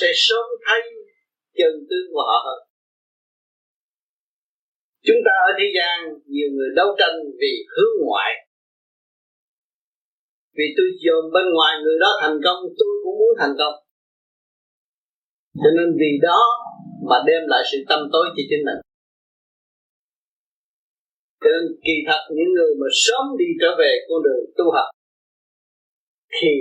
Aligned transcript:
sẽ 0.00 0.08
sớm 0.14 0.46
thấy 0.66 0.80
chân 1.58 1.72
tướng 1.88 2.06
của 2.12 2.24
họ 2.28 2.38
hơn. 2.46 2.60
Chúng 5.06 5.20
ta 5.26 5.34
ở 5.48 5.50
thế 5.58 5.66
gian, 5.76 5.96
nhiều 6.32 6.48
người 6.54 6.70
đấu 6.76 6.88
tranh 6.98 7.16
vì 7.40 7.52
hướng 7.72 7.94
ngoại. 8.06 8.32
Vì 10.56 10.66
tôi 10.76 10.88
dồn 11.04 11.22
bên 11.34 11.46
ngoài 11.54 11.72
người 11.82 11.98
đó 12.00 12.10
thành 12.20 12.38
công, 12.44 12.60
tôi 12.78 12.92
cũng 13.04 13.16
muốn 13.20 13.32
thành 13.40 13.54
công. 13.60 13.74
Cho 15.62 15.70
nên 15.76 15.88
vì 16.00 16.10
đó 16.22 16.40
mà 17.08 17.16
đem 17.28 17.42
lại 17.52 17.62
sự 17.70 17.78
tâm 17.88 18.00
tối 18.12 18.24
cho 18.34 18.42
chính 18.50 18.62
mình. 18.68 18.80
Cho 21.42 21.48
nên 21.54 21.64
kỳ 21.84 21.96
thật, 22.06 22.22
những 22.36 22.52
người 22.56 22.72
mà 22.80 22.88
sớm 22.92 23.24
đi 23.38 23.48
trở 23.60 23.70
về 23.78 23.92
con 24.08 24.18
đường 24.26 24.44
tu 24.56 24.64
học, 24.76 24.88
thì 26.36 26.52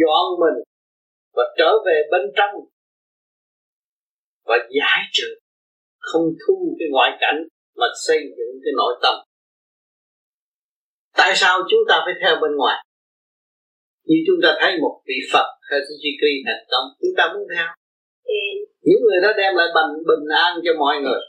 dọn 0.00 0.24
mình 0.42 0.56
và 1.36 1.44
trở 1.58 1.70
về 1.86 1.96
bên 2.12 2.22
trong 2.36 2.69
và 4.50 4.56
giải 4.78 5.00
trừ 5.12 5.28
không 5.98 6.26
thu 6.40 6.76
cái 6.78 6.88
ngoại 6.92 7.10
cảnh 7.20 7.38
mà 7.76 7.86
xây 8.06 8.20
dựng 8.36 8.52
cái 8.64 8.72
nội 8.80 8.94
tâm. 9.02 9.14
Tại 11.20 11.32
sao 11.40 11.54
chúng 11.70 11.84
ta 11.88 11.96
phải 12.04 12.14
theo 12.22 12.34
bên 12.42 12.52
ngoài? 12.56 12.78
Như 14.08 14.16
chúng 14.26 14.40
ta 14.42 14.50
thấy 14.60 14.72
một 14.82 14.94
vị 15.08 15.18
Phật 15.32 15.48
hay 15.68 15.80
Suzuki 15.86 16.32
thành 16.46 16.64
công 16.72 16.86
chúng 17.00 17.14
ta 17.18 17.24
muốn 17.32 17.44
theo. 17.54 17.68
Những 18.86 19.00
người 19.04 19.20
đó 19.24 19.30
đem 19.40 19.52
lại 19.58 19.68
bình 19.76 19.92
bình 20.08 20.24
an 20.46 20.52
cho 20.64 20.72
mọi 20.78 20.96
người. 21.02 21.22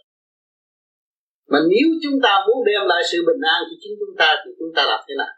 Mà 1.52 1.59
nếu 1.72 1.88
chúng 2.03 2.17
ta 2.23 2.33
muốn 2.47 2.58
đem 2.66 2.81
lại 2.92 3.02
sự 3.11 3.17
bình 3.27 3.42
an 3.55 3.59
cho 3.67 3.75
chính 3.81 3.95
chúng 3.99 4.16
ta 4.22 4.30
thì 4.42 4.52
chúng 4.59 4.72
ta 4.75 4.81
làm 4.86 4.99
thế 5.08 5.16
nào? 5.22 5.33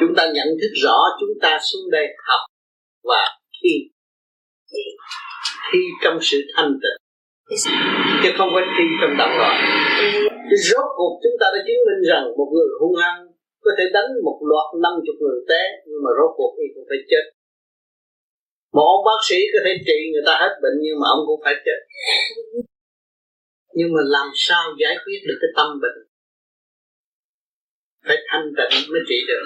Chúng 0.00 0.12
ta 0.16 0.24
nhận 0.36 0.48
thức 0.60 0.72
rõ 0.84 0.98
chúng 1.20 1.34
ta 1.42 1.58
xuống 1.68 1.90
đây 1.90 2.06
học 2.28 2.42
và 3.02 3.22
thi 3.56 3.74
thi 5.76 5.84
trong 6.02 6.18
sự 6.20 6.38
thanh 6.54 6.72
tịnh. 6.82 6.98
Chứ 8.22 8.30
không 8.38 8.50
phải 8.54 8.64
thi 8.78 8.84
trong 9.00 9.14
động 9.18 9.34
loạn 9.38 9.56
rốt 10.68 10.88
cuộc 10.96 11.12
chúng 11.22 11.36
ta 11.40 11.46
đã 11.54 11.60
chứng 11.66 11.82
minh 11.86 12.02
rằng 12.10 12.24
một 12.38 12.48
người 12.54 12.68
hung 12.80 12.96
hăng 13.02 13.20
có 13.64 13.70
thể 13.78 13.84
đánh 13.96 14.10
một 14.26 14.38
loạt 14.50 14.68
năm 14.84 14.94
chục 15.06 15.16
người 15.20 15.38
té, 15.50 15.62
nhưng 15.86 16.00
mà 16.04 16.10
rốt 16.18 16.30
cuộc 16.38 16.52
thì 16.58 16.66
cũng 16.74 16.86
phải 16.90 17.00
chết. 17.10 17.24
Một 18.74 18.86
ông 18.94 19.02
bác 19.08 19.20
sĩ 19.28 19.38
có 19.52 19.58
thể 19.64 19.72
trị 19.86 19.98
người 20.12 20.24
ta 20.26 20.34
hết 20.42 20.52
bệnh 20.62 20.76
nhưng 20.84 20.96
mà 21.00 21.06
ông 21.14 21.22
cũng 21.28 21.40
phải 21.44 21.54
chết. 21.64 21.78
Nhưng 23.78 23.90
mà 23.94 24.00
làm 24.16 24.28
sao 24.34 24.62
giải 24.82 24.94
quyết 25.04 25.20
được 25.28 25.38
cái 25.42 25.50
tâm 25.56 25.68
bệnh? 25.82 25.98
Phải 28.06 28.18
thanh 28.28 28.46
tịnh 28.58 28.74
mới 28.92 29.02
trị 29.08 29.18
được. 29.28 29.44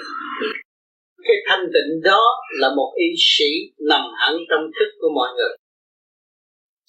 Cái 1.27 1.37
thanh 1.47 1.65
tịnh 1.73 1.89
đó 2.03 2.23
là 2.61 2.69
một 2.77 2.89
y 2.95 3.09
sĩ 3.17 3.51
nằm 3.89 4.01
hẳn 4.21 4.33
trong 4.49 4.63
thức 4.75 4.89
của 4.99 5.11
mọi 5.15 5.29
người 5.37 5.53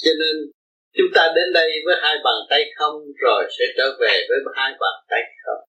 cho 0.05 0.13
nên, 0.21 0.35
chúng 0.99 1.11
ta 1.15 1.23
đến 1.37 1.49
đây 1.55 1.69
với 1.85 1.95
hai 2.03 2.15
bàn 2.25 2.39
tay 2.51 2.63
không, 2.77 2.95
rồi 3.25 3.43
sẽ 3.59 3.65
trở 3.77 3.87
về 4.01 4.15
với 4.29 4.39
hai 4.59 4.71
bàn 4.83 4.97
tay 5.11 5.23
không. 5.45 5.63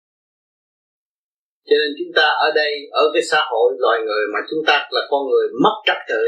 Cho 1.68 1.76
nên 1.82 1.92
chúng 2.00 2.12
ta 2.18 2.26
ở 2.48 2.52
đây, 2.62 2.72
ở 2.92 3.04
cái 3.14 3.24
xã 3.32 3.42
hội 3.52 3.68
loài 3.84 4.00
người 4.06 4.24
mà 4.34 4.40
chúng 4.50 4.64
ta 4.68 4.76
là 4.92 5.02
con 5.12 5.22
người 5.30 5.48
mất 5.64 5.76
trật 5.88 6.00
tự, 6.10 6.24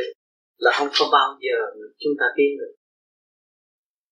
là 0.58 0.72
không 0.78 0.88
có 1.00 1.06
bao 1.12 1.30
giờ 1.46 1.58
chúng 2.02 2.16
ta 2.20 2.26
tiến 2.38 2.52
được. 2.60 2.74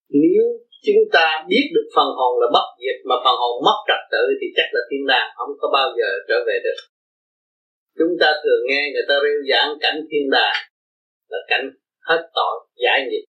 Nếu 0.09 0.43
chúng 0.85 1.03
ta 1.15 1.25
biết 1.49 1.65
được 1.75 1.87
phần 1.95 2.09
hồn 2.17 2.33
là 2.41 2.47
bất 2.53 2.67
diệt, 2.81 2.97
mà 3.09 3.15
phần 3.23 3.35
hồn 3.41 3.63
mất 3.67 3.77
trật 3.87 4.01
tự 4.11 4.23
thì 4.39 4.47
chắc 4.55 4.67
là 4.75 4.81
thiên 4.89 5.03
đàng 5.07 5.29
không 5.37 5.51
có 5.61 5.67
bao 5.73 5.87
giờ 5.97 6.09
trở 6.27 6.37
về 6.47 6.57
được. 6.63 6.79
Chúng 7.99 8.13
ta 8.21 8.29
thường 8.43 8.61
nghe 8.69 8.81
người 8.93 9.05
ta 9.09 9.15
rêu 9.23 9.39
giảng 9.49 9.71
cảnh 9.81 9.99
thiên 10.09 10.29
đàng 10.31 10.59
là 11.31 11.37
cảnh 11.47 11.65
hết 12.09 12.21
tội, 12.35 12.55
giải 12.83 12.99
nghiệp 13.09 13.25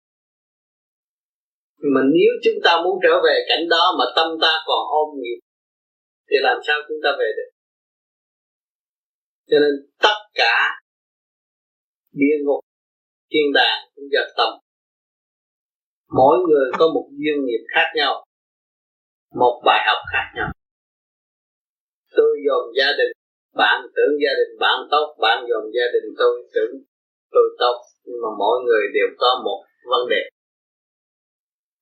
mà 1.82 2.02
nếu 2.14 2.32
chúng 2.44 2.60
ta 2.64 2.82
muốn 2.84 3.00
trở 3.04 3.14
về 3.26 3.36
cảnh 3.50 3.70
đó 3.70 3.84
mà 4.00 4.06
tâm 4.16 4.28
ta 4.42 4.54
còn 4.68 4.82
ôm 4.92 5.08
nghiệp, 5.22 5.40
thì 6.30 6.36
làm 6.42 6.58
sao 6.68 6.78
chúng 6.88 6.98
ta 7.04 7.10
về 7.20 7.30
được? 7.38 7.50
Cho 9.50 9.58
nên 9.60 9.74
tất 10.04 10.18
cả 10.34 10.56
địa 12.12 12.38
ngục, 12.46 12.60
thiên 13.32 13.54
đàng 13.54 13.80
cũng 13.96 14.06
do 14.12 14.22
tâm. 14.38 14.50
Mỗi 16.18 16.38
người 16.48 16.72
có 16.80 16.88
một 16.88 17.08
duyên 17.12 17.46
nghiệp 17.46 17.64
khác 17.76 17.88
nhau, 17.96 18.26
một 19.36 19.62
bài 19.66 19.82
học 19.88 20.02
khác 20.12 20.26
nhau. 20.36 20.50
Tôi 22.16 22.38
dồn 22.46 22.64
gia 22.78 22.90
đình, 22.98 23.12
bạn 23.56 23.82
tưởng 23.96 24.14
gia 24.24 24.34
đình 24.40 24.60
bạn 24.60 24.78
tốt, 24.92 25.16
bạn 25.22 25.46
dồn 25.50 25.64
gia 25.76 25.86
đình 25.94 26.08
tôi 26.18 26.50
tưởng 26.54 26.74
tôi 27.32 27.48
tốt. 27.60 27.76
Nhưng 28.04 28.22
mà 28.24 28.30
mỗi 28.40 28.58
người 28.66 28.84
đều 28.94 29.08
có 29.18 29.42
một 29.46 29.64
vấn 29.92 30.10
đề 30.10 30.30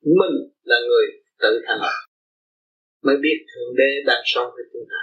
mình 0.02 0.36
là 0.64 0.76
người 0.88 1.06
tự 1.40 1.62
thành 1.68 1.80
lập, 1.82 1.98
mới 3.04 3.16
biết 3.22 3.46
thượng 3.48 3.76
đế 3.78 3.92
đang 4.06 4.22
sống 4.26 4.52
với 4.56 4.64
chúng 4.74 4.86
ta. 4.90 5.02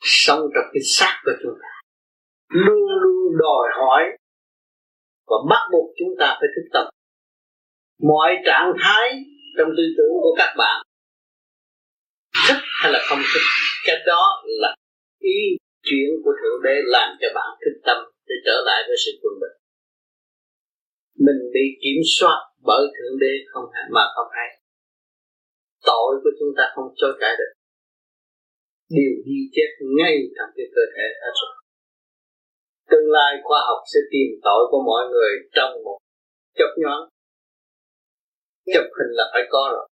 Sống 0.00 0.40
trong 0.54 0.64
cái 0.72 0.82
xác 0.84 1.20
của 1.24 1.32
chúng 1.42 1.54
ta. 1.62 1.68
Luôn 2.48 2.88
luôn 3.02 3.38
đòi 3.38 3.68
hỏi 3.78 4.02
và 5.26 5.36
bắt 5.50 5.62
buộc 5.72 5.90
chúng 5.98 6.14
ta 6.18 6.26
phải 6.40 6.48
thức 6.54 6.68
tập. 6.72 6.90
Mọi 8.02 8.30
trạng 8.46 8.72
thái 8.82 9.24
trong 9.58 9.68
tư 9.76 9.82
tưởng 9.96 10.14
của 10.22 10.34
các 10.38 10.54
bạn, 10.58 10.82
thích 12.48 12.62
hay 12.82 12.92
là 12.92 12.98
không 13.08 13.18
thích, 13.34 13.46
cái 13.86 13.96
đó 14.06 14.42
là 14.44 14.74
ý 15.18 15.56
chuyện 15.82 16.08
của 16.24 16.32
thượng 16.40 16.62
đế 16.64 16.74
làm 16.84 17.08
cho 17.20 17.28
bạn 17.34 17.48
thức 17.60 17.80
tâm 17.84 17.96
để 18.26 18.34
trở 18.46 18.56
lại 18.66 18.82
với 18.88 18.96
sự 19.04 19.12
quân 19.22 19.34
bình. 19.40 19.56
Mình 21.26 21.50
bị 21.54 21.64
kiểm 21.82 22.00
soát 22.18 22.38
bởi 22.68 22.82
thượng 22.94 23.18
đế 23.22 23.34
không 23.52 23.66
hay 23.74 23.84
mà 23.96 24.04
không 24.14 24.30
hay 24.36 24.48
tội 25.88 26.10
của 26.22 26.32
chúng 26.38 26.52
ta 26.56 26.64
không 26.74 26.88
chối 26.96 27.12
cãi 27.20 27.32
được. 27.40 27.52
Đều 28.96 29.12
đi 29.26 29.38
chết 29.54 29.70
ngay 29.98 30.14
trong 30.36 30.50
cái 30.56 30.66
cơ 30.74 30.82
thể 30.94 31.06
hết 31.22 31.32
rồi. 31.40 31.54
Tương 32.90 33.08
lai 33.16 33.32
khoa 33.44 33.60
học 33.68 33.80
sẽ 33.92 34.00
tìm 34.12 34.28
tội 34.46 34.62
của 34.70 34.82
mọi 34.90 35.02
người 35.12 35.32
trong 35.56 35.72
một 35.84 35.98
chớp 36.58 36.72
nhoáng. 36.82 37.04
Chụp 38.74 38.86
hình 38.96 39.12
là 39.18 39.24
phải 39.32 39.42
có 39.50 39.62
rồi. 39.72 39.88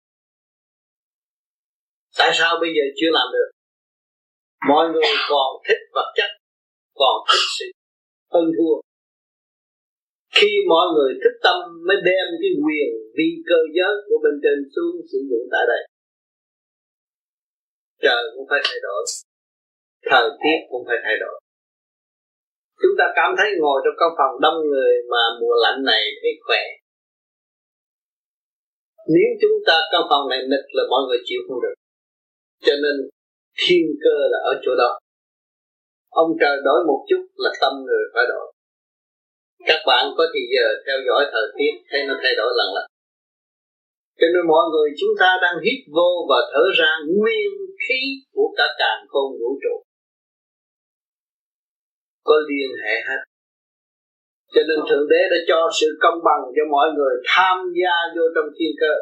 Tại 2.19 2.31
sao 2.35 2.59
bây 2.61 2.71
giờ 2.77 2.85
chưa 2.99 3.11
làm 3.13 3.27
được? 3.33 3.49
Mọi 4.69 4.85
người 4.93 5.13
còn 5.31 5.49
thích 5.69 5.83
vật 5.95 6.13
chất, 6.17 6.31
còn 6.95 7.17
thích 7.29 7.47
sự 7.59 7.67
hơn 8.33 8.45
thua 8.57 8.92
khi 10.37 10.51
mọi 10.73 10.87
người 10.95 11.13
thức 11.23 11.35
tâm 11.45 11.59
mới 11.87 11.99
đem 12.09 12.27
cái 12.41 12.53
quyền 12.65 12.89
vi 13.17 13.29
cơ 13.49 13.59
giới 13.77 13.93
của 14.07 14.19
bên 14.25 14.35
trên 14.43 14.59
xuống 14.75 14.95
sử 15.11 15.19
dụng 15.31 15.45
tại 15.53 15.65
đây. 15.73 15.83
Trời 18.05 18.23
cũng 18.35 18.47
phải 18.51 18.61
thay 18.67 18.79
đổi. 18.87 19.03
Thời 20.11 20.27
tiết 20.43 20.59
cũng 20.71 20.85
phải 20.89 20.99
thay 21.05 21.17
đổi. 21.25 21.37
Chúng 22.83 22.95
ta 22.99 23.07
cảm 23.19 23.31
thấy 23.39 23.51
ngồi 23.61 23.79
trong 23.85 23.97
căn 24.01 24.11
phòng 24.19 24.35
đông 24.45 24.59
người 24.71 24.93
mà 25.13 25.23
mùa 25.41 25.55
lạnh 25.65 25.81
này 25.91 26.03
thấy 26.21 26.33
khỏe. 26.47 26.63
Nếu 29.15 29.29
chúng 29.41 29.57
ta 29.67 29.77
căn 29.93 30.03
phòng 30.11 30.25
này 30.31 30.41
nịch 30.53 30.69
là 30.77 30.83
mọi 30.91 31.03
người 31.07 31.21
chịu 31.25 31.41
không 31.49 31.61
được. 31.65 31.75
Cho 32.67 32.75
nên 32.83 32.97
thiên 33.61 33.87
cơ 34.05 34.17
là 34.33 34.39
ở 34.51 34.53
chỗ 34.65 34.73
đó. 34.83 34.99
Ông 36.11 36.31
trời 36.41 36.57
đổi 36.65 36.81
một 36.89 37.01
chút 37.09 37.23
là 37.37 37.51
tâm 37.61 37.73
người 37.87 38.05
phải 38.15 38.25
đổi 38.29 38.52
các 39.69 39.81
bạn 39.87 40.05
có 40.17 40.25
thì 40.33 40.41
giờ 40.55 40.67
theo 40.87 40.99
dõi 41.07 41.23
thời 41.33 41.47
tiết, 41.57 41.73
thấy 41.91 42.01
nó 42.09 42.15
thay 42.23 42.33
đổi 42.41 42.51
lần 42.59 42.69
lần. 42.77 42.87
Cho 44.19 44.27
nên 44.35 44.43
mọi 44.53 44.65
người 44.73 44.89
chúng 45.01 45.15
ta 45.21 45.31
đang 45.45 45.57
hít 45.65 45.79
vô 45.97 46.11
và 46.31 46.39
thở 46.53 46.65
ra 46.79 46.91
nguyên 47.17 47.51
khí 47.83 48.01
của 48.35 48.49
cả 48.59 48.67
càn 48.81 48.99
khôn 49.11 49.29
vũ 49.41 49.51
trụ. 49.63 49.75
Có 52.29 52.35
liên 52.49 52.71
hệ 52.85 52.95
hết. 53.09 53.21
Cho 54.55 54.63
nên 54.69 54.79
thượng 54.89 55.07
đế 55.13 55.21
đã 55.33 55.39
cho 55.49 55.59
sự 55.81 55.89
công 56.05 56.19
bằng 56.29 56.43
cho 56.57 56.65
mọi 56.71 56.89
người 56.97 57.15
tham 57.33 57.57
gia 57.81 57.95
vô 58.15 58.25
trong 58.35 58.49
thiên 58.57 58.73
cơ. 58.83 58.95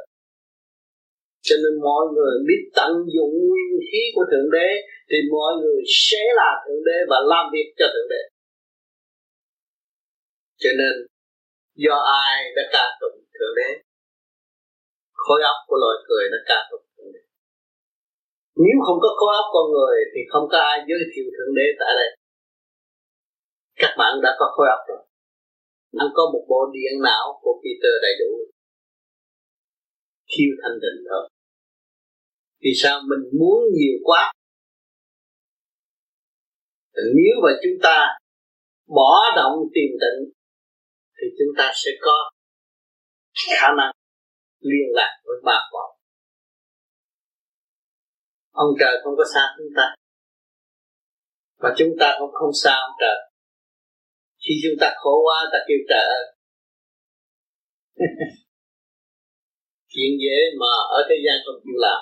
Cho 1.46 1.56
nên 1.62 1.74
mọi 1.88 2.04
người 2.14 2.34
biết 2.48 2.62
tận 2.78 2.92
dụng 3.14 3.32
nguyên 3.48 3.72
khí 3.86 4.02
của 4.14 4.24
thượng 4.30 4.50
đế, 4.56 4.68
thì 5.10 5.18
mọi 5.34 5.52
người 5.60 5.80
sẽ 5.86 6.22
là 6.40 6.50
thượng 6.62 6.82
đế 6.88 6.98
và 7.10 7.18
làm 7.32 7.44
việc 7.52 7.68
cho 7.78 7.86
thượng 7.94 8.10
đế 8.10 8.22
cho 10.62 10.70
nên, 10.80 10.94
do 11.84 11.96
ai 12.24 12.36
đã 12.56 12.62
ca 12.74 12.84
tụng 13.00 13.18
thượng 13.34 13.54
đế, 13.58 13.70
khối 15.22 15.40
óc 15.52 15.58
của 15.68 15.76
loài 15.82 15.96
người 16.08 16.24
nó 16.32 16.38
ca 16.50 16.58
tụng 16.70 16.86
thượng 16.94 17.12
đế. 17.14 17.22
Nếu 18.64 18.76
không 18.86 18.98
có 19.04 19.10
khối 19.18 19.32
óc 19.42 19.48
con 19.54 19.66
người 19.74 19.96
thì 20.12 20.20
không 20.32 20.46
có 20.52 20.58
ai 20.70 20.78
giới 20.88 21.02
thiệu 21.12 21.26
thượng 21.36 21.54
đế 21.58 21.66
tại 21.80 21.92
đây. 22.00 22.10
Các 23.82 23.92
bạn 23.98 24.12
đã 24.24 24.30
có 24.38 24.46
khối 24.54 24.66
óc 24.76 24.82
rồi. 24.88 25.02
Anh 26.02 26.10
có 26.16 26.22
một 26.32 26.44
bộ 26.50 26.60
điện 26.74 26.94
não 27.06 27.26
của 27.42 27.54
Peter 27.62 27.94
đầy 28.04 28.14
đủ. 28.20 28.32
Thiếu 30.30 30.50
thanh 30.62 30.76
định 30.84 30.98
thôi. 31.08 31.24
Vì 32.62 32.72
sao 32.82 33.00
mình 33.10 33.22
muốn 33.40 33.58
nhiều 33.76 33.98
quá? 34.02 34.32
Nếu 36.94 37.34
mà 37.42 37.50
chúng 37.62 37.78
ta 37.82 37.96
bỏ 38.86 39.12
động 39.36 39.56
tìm 39.74 39.90
tịnh 40.02 40.39
thì 41.20 41.26
chúng 41.38 41.52
ta 41.58 41.72
sẽ 41.84 41.90
có 42.00 42.30
khả 43.60 43.68
năng 43.78 43.92
liên 44.60 44.86
lạc 44.94 45.12
với 45.24 45.36
ba 45.44 45.58
cõi 45.70 45.90
ông 48.64 48.72
trời 48.80 48.94
không 49.02 49.14
có 49.18 49.24
xa 49.34 49.44
chúng 49.56 49.72
ta. 49.76 49.86
Và 51.62 51.70
chúng 51.78 51.92
ta 52.00 52.08
cũng 52.18 52.32
không 52.38 52.52
xa 52.62 52.74
ông 52.86 52.96
trời. 53.02 53.18
Khi 54.44 54.54
chúng 54.62 54.76
ta 54.80 54.88
khổ 55.00 55.14
quá, 55.26 55.38
ta 55.52 55.58
kêu 55.68 55.80
trời 55.90 56.04
ơi. 56.18 56.24
Chuyện 59.92 60.10
dễ 60.22 60.38
mà 60.60 60.72
ở 60.96 60.98
thế 61.08 61.16
gian 61.24 61.36
không 61.44 61.60
chịu 61.64 61.78
làm. 61.84 62.00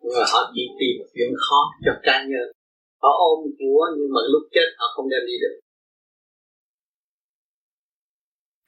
Nhưng 0.00 0.14
mà 0.18 0.24
họ 0.32 0.40
chỉ 0.54 0.64
tìm 0.80 0.96
chuyện 1.14 1.30
khó 1.44 1.60
cho 1.84 1.92
cá 2.06 2.16
nhân. 2.30 2.46
Họ 3.02 3.10
ôm 3.28 3.38
của 3.58 3.82
nhưng 3.96 4.10
mà 4.14 4.20
lúc 4.32 4.42
chết 4.54 4.68
họ 4.78 4.86
không 4.94 5.08
đem 5.12 5.22
đi 5.30 5.36
được 5.42 5.54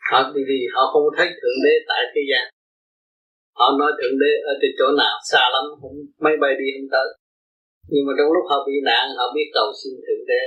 họ 0.09 0.19
vì 0.49 0.61
họ 0.75 0.83
không 0.93 1.07
thấy 1.17 1.29
thượng 1.39 1.59
đế 1.65 1.75
tại 1.91 2.03
thế 2.13 2.23
gian. 2.31 2.45
Họ 3.59 3.67
nói 3.81 3.91
thượng 3.99 4.17
đế 4.23 4.33
ở 4.51 4.53
trên 4.61 4.73
chỗ 4.79 4.87
nào 5.03 5.15
xa 5.31 5.43
lắm, 5.55 5.65
không, 5.81 5.97
máy 6.25 6.35
bay 6.43 6.53
đi 6.61 6.67
không 6.75 6.89
tới. 6.95 7.09
Nhưng 7.93 8.05
mà 8.07 8.13
trong 8.19 8.33
lúc 8.35 8.45
họ 8.51 8.59
bị 8.69 8.77
nạn, 8.89 9.05
họ 9.19 9.25
biết 9.35 9.49
cầu 9.57 9.69
xin 9.81 9.93
thượng 10.07 10.25
đế. 10.31 10.43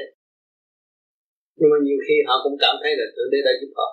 Nhưng 1.57 1.69
mà 1.73 1.77
nhiều 1.85 1.99
khi 2.05 2.15
họ 2.27 2.35
cũng 2.43 2.57
cảm 2.63 2.75
thấy 2.81 2.91
là 2.99 3.05
thượng 3.15 3.31
đế 3.33 3.39
đã 3.47 3.51
giúp 3.59 3.71
họ. 3.79 3.87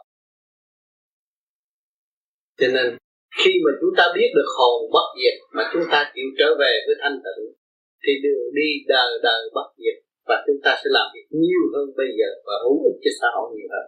Cho 2.61 2.69
nên, 2.75 2.87
khi 3.41 3.53
mà 3.65 3.71
chúng 3.81 3.95
ta 3.99 4.05
biết 4.17 4.31
được 4.37 4.51
hồn 4.57 4.77
bất 4.95 5.09
diệt 5.21 5.37
mà 5.57 5.63
chúng 5.73 5.87
ta 5.93 5.99
chịu 6.15 6.29
trở 6.39 6.49
về 6.61 6.73
với 6.87 6.97
thanh 7.03 7.19
tịnh 7.25 7.45
thì 8.03 8.13
đường 8.25 8.47
đi 8.59 8.69
đời 8.93 9.11
đời 9.23 9.43
bất 9.57 9.69
diệt 9.81 9.97
và 10.29 10.37
chúng 10.47 10.61
ta 10.65 10.73
sẽ 10.81 10.89
làm 10.97 11.07
việc 11.15 11.27
nhiều 11.43 11.65
hơn 11.75 11.87
bây 12.01 12.11
giờ 12.19 12.31
và 12.47 12.55
hữu 12.65 12.77
ích 12.89 12.99
cho 13.05 13.11
xã 13.21 13.29
hội 13.37 13.49
nhiều 13.57 13.69
hơn 13.75 13.87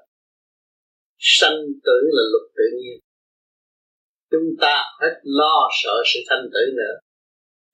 sanh 1.25 1.59
tử 1.85 1.99
là 2.17 2.23
luật 2.33 2.47
tự 2.57 2.65
nhiên. 2.79 2.99
Chúng 4.31 4.49
ta 4.61 4.75
hết 5.01 5.15
lo 5.23 5.69
sợ 5.83 5.95
sự 6.15 6.21
sanh 6.29 6.45
tử 6.53 6.61
nữa. 6.77 6.95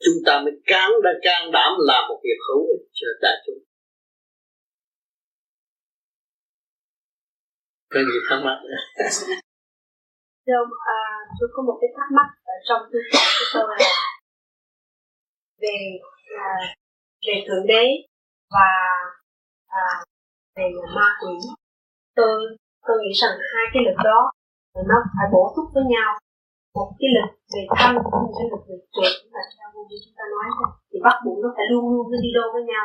Chúng 0.04 0.18
ta 0.26 0.40
mới 0.44 0.52
can 0.66 0.90
đã 1.04 1.10
can 1.22 1.52
đảm 1.52 1.72
làm 1.78 2.08
một 2.08 2.20
việc 2.24 2.38
hữu 2.48 2.66
ích 2.66 2.84
cho 2.92 3.06
đại 3.22 3.36
chúng. 3.46 3.62
Có 7.90 8.00
gì 8.00 8.18
thắc 8.28 8.38
mắc 8.44 8.58
Thưa 10.46 10.52
ông, 10.64 10.72
à, 10.86 11.00
tôi 11.40 11.48
có 11.52 11.62
một 11.62 11.78
cái 11.80 11.90
thắc 11.96 12.08
mắc 12.16 12.28
ở 12.44 12.56
trong 12.68 12.80
tư 12.92 12.98
tưởng 13.12 13.30
của 13.38 13.46
tôi 13.54 13.76
là 13.78 13.90
về 15.62 15.76
à, 16.38 16.50
về 17.26 17.44
thượng 17.48 17.66
đế 17.66 17.84
và 18.50 18.70
à, 19.66 19.84
về 20.56 20.64
ma 20.94 21.08
quỷ. 21.20 21.34
Tôi 22.14 22.56
tôi 22.88 22.96
nghĩ 23.00 23.12
rằng 23.22 23.34
hai 23.52 23.64
cái 23.72 23.82
lực 23.86 23.98
đó 24.08 24.20
nó 24.90 24.96
phải 25.14 25.26
bổ 25.34 25.42
túc 25.54 25.66
với 25.74 25.84
nhau. 25.94 26.10
Một 26.78 26.88
cái 26.98 27.10
lực 27.16 27.30
về 27.52 27.62
thân, 27.76 27.90
một 28.12 28.30
cái 28.36 28.46
lực 28.50 28.62
về 28.68 28.76
trượt 28.94 29.14
là 29.34 29.42
theo 29.54 29.66
như 29.88 29.96
chúng 30.04 30.16
ta 30.18 30.24
nói 30.34 30.46
thì 30.90 30.98
bắt 31.06 31.16
buộc 31.24 31.38
nó 31.42 31.48
phải 31.56 31.66
luôn 31.70 31.84
luôn 31.92 32.06
đi 32.24 32.30
đôi 32.38 32.48
với 32.54 32.64
nhau. 32.72 32.84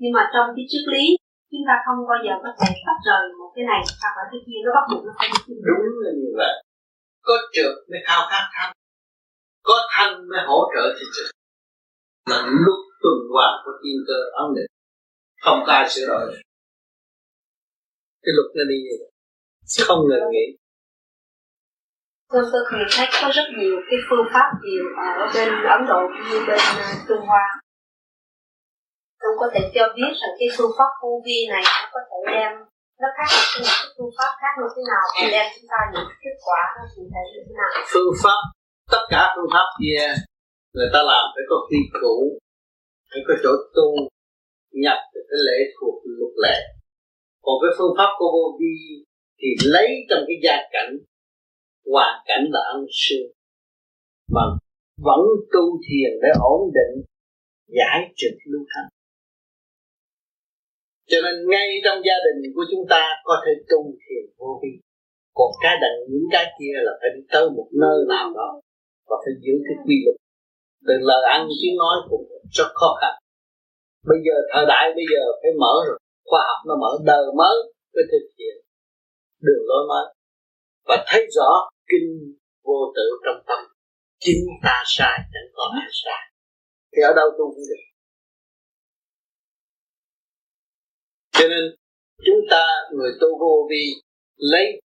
Nhưng 0.00 0.12
mà 0.16 0.22
trong 0.32 0.46
cái 0.56 0.64
triết 0.70 0.84
lý 0.94 1.04
chúng 1.50 1.64
ta 1.68 1.74
không 1.84 1.98
bao 2.10 2.18
giờ 2.24 2.34
có 2.44 2.50
thể 2.58 2.68
tách 2.86 3.00
rời 3.08 3.22
một 3.40 3.50
cái 3.54 3.64
này 3.70 3.80
hoặc 4.02 4.14
là 4.18 4.24
cái 4.30 4.40
kia 4.46 4.58
nó 4.64 4.70
bắt 4.76 4.84
buộc 4.90 5.02
nó 5.06 5.12
phải 5.18 5.28
đi 5.32 5.54
đúng 5.68 5.86
là 6.04 6.10
như 6.20 6.30
vậy. 6.40 6.54
Có 7.26 7.34
trượt 7.54 7.74
mới 7.90 8.00
khao 8.06 8.20
khát 8.30 8.44
thanh 8.54 8.72
có 9.68 9.76
thanh 9.92 10.12
mới 10.30 10.42
hỗ 10.48 10.60
trợ 10.74 10.84
thì 10.96 11.04
trượt. 11.14 11.30
Là 12.30 12.38
lúc 12.64 12.78
tuần 13.02 13.18
hoàn 13.32 13.52
của 13.64 13.74
thiên 13.80 13.98
cơ 14.08 14.18
ấn 14.42 14.48
định 14.56 14.70
không 15.44 15.60
ai 15.76 15.88
sửa 15.92 16.06
đổi 16.08 16.24
cái 18.24 18.32
luật 18.36 18.48
nó 18.56 18.64
đi 18.70 18.78
như 18.86 18.94
vậy. 19.00 19.10
Không 19.86 20.00
ngừng 20.08 20.30
nghỉ 20.32 20.46
Vâng, 22.32 22.48
tôi 22.52 22.62
thì 22.70 22.78
thấy 22.94 23.06
có 23.22 23.28
rất 23.38 23.46
nhiều 23.58 23.76
cái 23.88 23.98
phương 24.08 24.26
pháp 24.32 24.48
nhiều 24.64 24.84
ở 25.20 25.26
bên 25.34 25.48
Ấn 25.76 25.80
Độ 25.90 26.00
cũng 26.12 26.24
như 26.30 26.38
bên 26.48 26.60
uh, 26.80 26.98
Trung 27.08 27.24
Hoa. 27.28 27.46
Ông 29.28 29.36
có 29.40 29.46
thể 29.54 29.62
cho 29.74 29.84
biết 29.96 30.12
rằng 30.20 30.34
cái 30.38 30.48
phương 30.56 30.72
pháp 30.78 30.90
vô 31.02 31.12
vi 31.26 31.38
này 31.52 31.62
nó 31.66 31.88
có 31.94 32.00
thể 32.08 32.18
đem 32.34 32.52
nó 33.02 33.08
khác 33.16 33.28
với 33.34 33.44
cái 33.54 33.62
cái 33.80 33.90
phương 33.96 34.12
pháp 34.18 34.30
khác 34.40 34.52
như 34.58 34.68
thế 34.74 34.82
nào 34.92 35.04
và 35.16 35.26
đem 35.34 35.46
chúng 35.54 35.68
ta 35.72 35.78
những 35.92 36.08
kết 36.22 36.36
quả 36.46 36.60
nó 36.76 36.82
cụ 36.94 37.02
thể 37.12 37.22
như 37.32 37.40
thế 37.46 37.54
nào? 37.60 37.70
Phương 37.92 38.14
pháp 38.22 38.40
tất 38.92 39.02
cả 39.12 39.22
phương 39.34 39.50
pháp 39.54 39.68
kia 39.80 40.02
người 40.74 40.90
ta 40.94 41.00
làm 41.10 41.24
phải 41.34 41.44
có 41.50 41.56
quy 41.68 41.80
củ 42.02 42.16
phải 43.10 43.20
có 43.26 43.34
chỗ 43.42 43.52
tu 43.76 43.88
nhập 44.82 44.98
cái 45.12 45.40
lễ 45.46 45.58
thuộc 45.76 45.96
luật 46.18 46.34
lệ 46.44 46.58
còn 47.44 47.56
cái 47.62 47.72
phương 47.78 47.94
pháp 47.98 48.10
của 48.18 48.30
vô 48.34 48.44
vi 48.60 48.74
thì 49.40 49.48
lấy 49.74 49.88
trong 50.08 50.22
cái 50.28 50.36
gia 50.44 50.56
cảnh, 50.74 50.92
hoàn 51.92 52.14
cảnh 52.28 52.44
là 52.54 52.60
ăn 52.74 52.80
sư 52.90 53.34
mà 54.34 54.42
vâng, 54.42 54.58
vẫn 55.06 55.22
tu 55.52 55.64
thiền 55.84 56.10
để 56.22 56.30
ổn 56.40 56.62
định, 56.78 56.94
giải 57.78 57.98
trực 58.16 58.34
lưu 58.50 58.64
hành. 58.68 58.88
Cho 61.10 61.18
nên 61.24 61.34
ngay 61.50 61.68
trong 61.84 61.98
gia 62.06 62.16
đình 62.24 62.52
của 62.54 62.64
chúng 62.70 62.84
ta 62.90 63.02
có 63.24 63.34
thể 63.44 63.52
tu 63.70 63.80
thiền 64.02 64.24
vô 64.38 64.60
vi. 64.62 64.72
Còn 65.34 65.50
cái 65.62 65.74
đằng 65.82 65.96
những 66.10 66.28
cái 66.34 66.46
kia 66.58 66.74
là 66.86 66.92
phải 67.00 67.10
đi 67.14 67.22
tới 67.32 67.50
một 67.56 67.68
nơi 67.82 67.98
nào 68.08 68.26
đó 68.34 68.60
và 69.08 69.16
phải 69.22 69.34
giữ 69.44 69.54
cái 69.66 69.76
quy 69.84 69.96
luật. 70.04 70.16
Từ 70.86 70.94
lời 71.08 71.22
ăn 71.36 71.40
tiếng 71.62 71.76
nói 71.82 71.96
cũng 72.10 72.24
rất 72.58 72.70
khó 72.74 72.90
khăn. 73.00 73.14
Bây 74.10 74.18
giờ 74.26 74.34
thời 74.52 74.64
đại 74.72 74.84
bây 74.96 75.04
giờ 75.12 75.22
phải 75.42 75.52
mở 75.62 75.74
rồi 75.88 75.98
khoa 76.24 76.40
học 76.48 76.60
nó 76.68 76.74
mở 76.82 76.90
đời 77.10 77.24
mới 77.36 77.56
cái 77.94 78.04
thực 78.12 78.26
hiện 78.38 78.56
đường 79.46 79.64
lối 79.68 79.82
mới. 79.88 80.14
Và 80.88 81.04
thấy 81.08 81.26
rõ 81.36 81.50
kinh 81.90 82.08
vô 82.64 82.92
tự 82.96 83.06
trong 83.24 83.42
tâm, 83.46 83.58
chính 84.18 84.44
ta 84.62 84.82
sai, 84.86 85.18
chẳng 85.32 85.50
có 85.54 85.64
ai 85.80 85.90
sai. 86.04 86.22
Thì 86.92 87.02
ở 87.02 87.12
đâu 87.16 87.28
tu 87.38 87.44
cũng 87.54 87.64
được. 87.70 87.84
Cho 91.32 91.48
nên, 91.48 91.64
chúng 92.26 92.40
ta, 92.50 92.64
người 92.92 93.10
tu 93.20 93.28
vô 93.40 93.66
vi, 93.70 93.84
lấy 94.36 94.80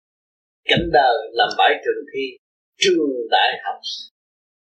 cảnh 0.64 0.90
đời 0.92 1.16
làm 1.32 1.48
bãi 1.58 1.72
trường 1.84 2.04
thi, 2.12 2.24
trường 2.76 3.12
đại 3.30 3.50
học. 3.64 3.80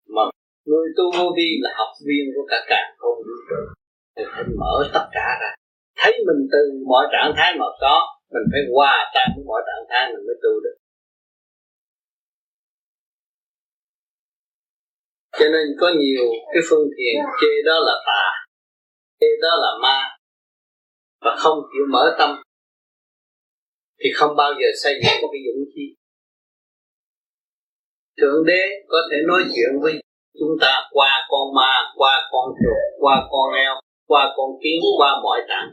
Mà 0.08 0.22
người 0.66 0.88
tu 0.98 1.04
vô 1.18 1.34
vi 1.38 1.50
là 1.62 1.72
học 1.78 1.94
viên 2.06 2.26
của 2.36 2.46
cả 2.50 2.66
càng 2.70 2.96
không. 2.98 3.18
Vũ 3.18 3.36
trụ 3.50 3.56
thì 4.16 4.24
phải 4.32 4.44
mở 4.60 4.90
tất 4.94 5.06
cả 5.12 5.28
ra 5.42 5.52
thấy 5.98 6.12
mình 6.28 6.48
từ 6.52 6.60
mọi 6.88 7.06
trạng 7.12 7.34
thái 7.38 7.54
mà 7.60 7.66
có, 7.82 7.96
mình 8.34 8.46
phải 8.52 8.62
hòa 8.74 9.12
tan 9.16 9.28
với 9.36 9.46
mọi 9.46 9.62
trạng 9.68 9.86
thái 9.90 10.04
mình 10.14 10.26
mới 10.28 10.36
tu 10.44 10.54
được. 10.64 10.78
Cho 15.40 15.46
nên 15.54 15.66
có 15.80 15.88
nhiều 16.00 16.26
cái 16.54 16.62
phương 16.70 16.88
thiền 16.98 17.16
chê 17.42 17.52
đó 17.66 17.76
là 17.88 17.96
tà, 18.08 18.26
chê 19.20 19.28
đó 19.42 19.50
là 19.64 19.72
ma 19.84 20.00
và 21.22 21.36
không 21.38 21.60
chịu 21.72 21.86
mở 21.90 22.16
tâm, 22.20 22.42
thì 24.00 24.10
không 24.16 24.36
bao 24.36 24.52
giờ 24.54 24.68
xây 24.84 24.94
dựng 25.04 25.22
một 25.22 25.30
cái 25.32 25.42
dũng 25.46 25.66
khí. 25.76 25.86
Thượng 28.22 28.46
đế 28.46 28.62
có 28.88 28.98
thể 29.12 29.18
nói 29.28 29.42
chuyện 29.44 29.82
với 29.82 29.94
chúng 30.40 30.58
ta 30.62 30.74
qua 30.92 31.28
con 31.30 31.56
ma, 31.56 31.74
qua 31.96 32.30
con 32.32 32.46
chuột 32.60 33.02
qua 33.02 33.28
con 33.32 33.54
heo 33.54 33.74
qua 34.08 34.34
con 34.38 34.50
kiến 34.64 34.80
qua 34.98 35.12
mọi 35.24 35.40
trạng 35.48 35.72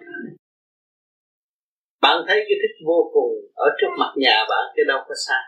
bạn 2.03 2.25
thấy 2.27 2.37
cái 2.37 2.57
thích 2.63 2.77
vô 2.87 3.11
cùng 3.15 3.33
ở 3.55 3.67
trước 3.81 3.93
mặt 3.99 4.13
nhà 4.17 4.37
bạn 4.51 4.65
cái 4.77 4.85
đâu 4.89 5.01
có 5.09 5.15
xa 5.27 5.39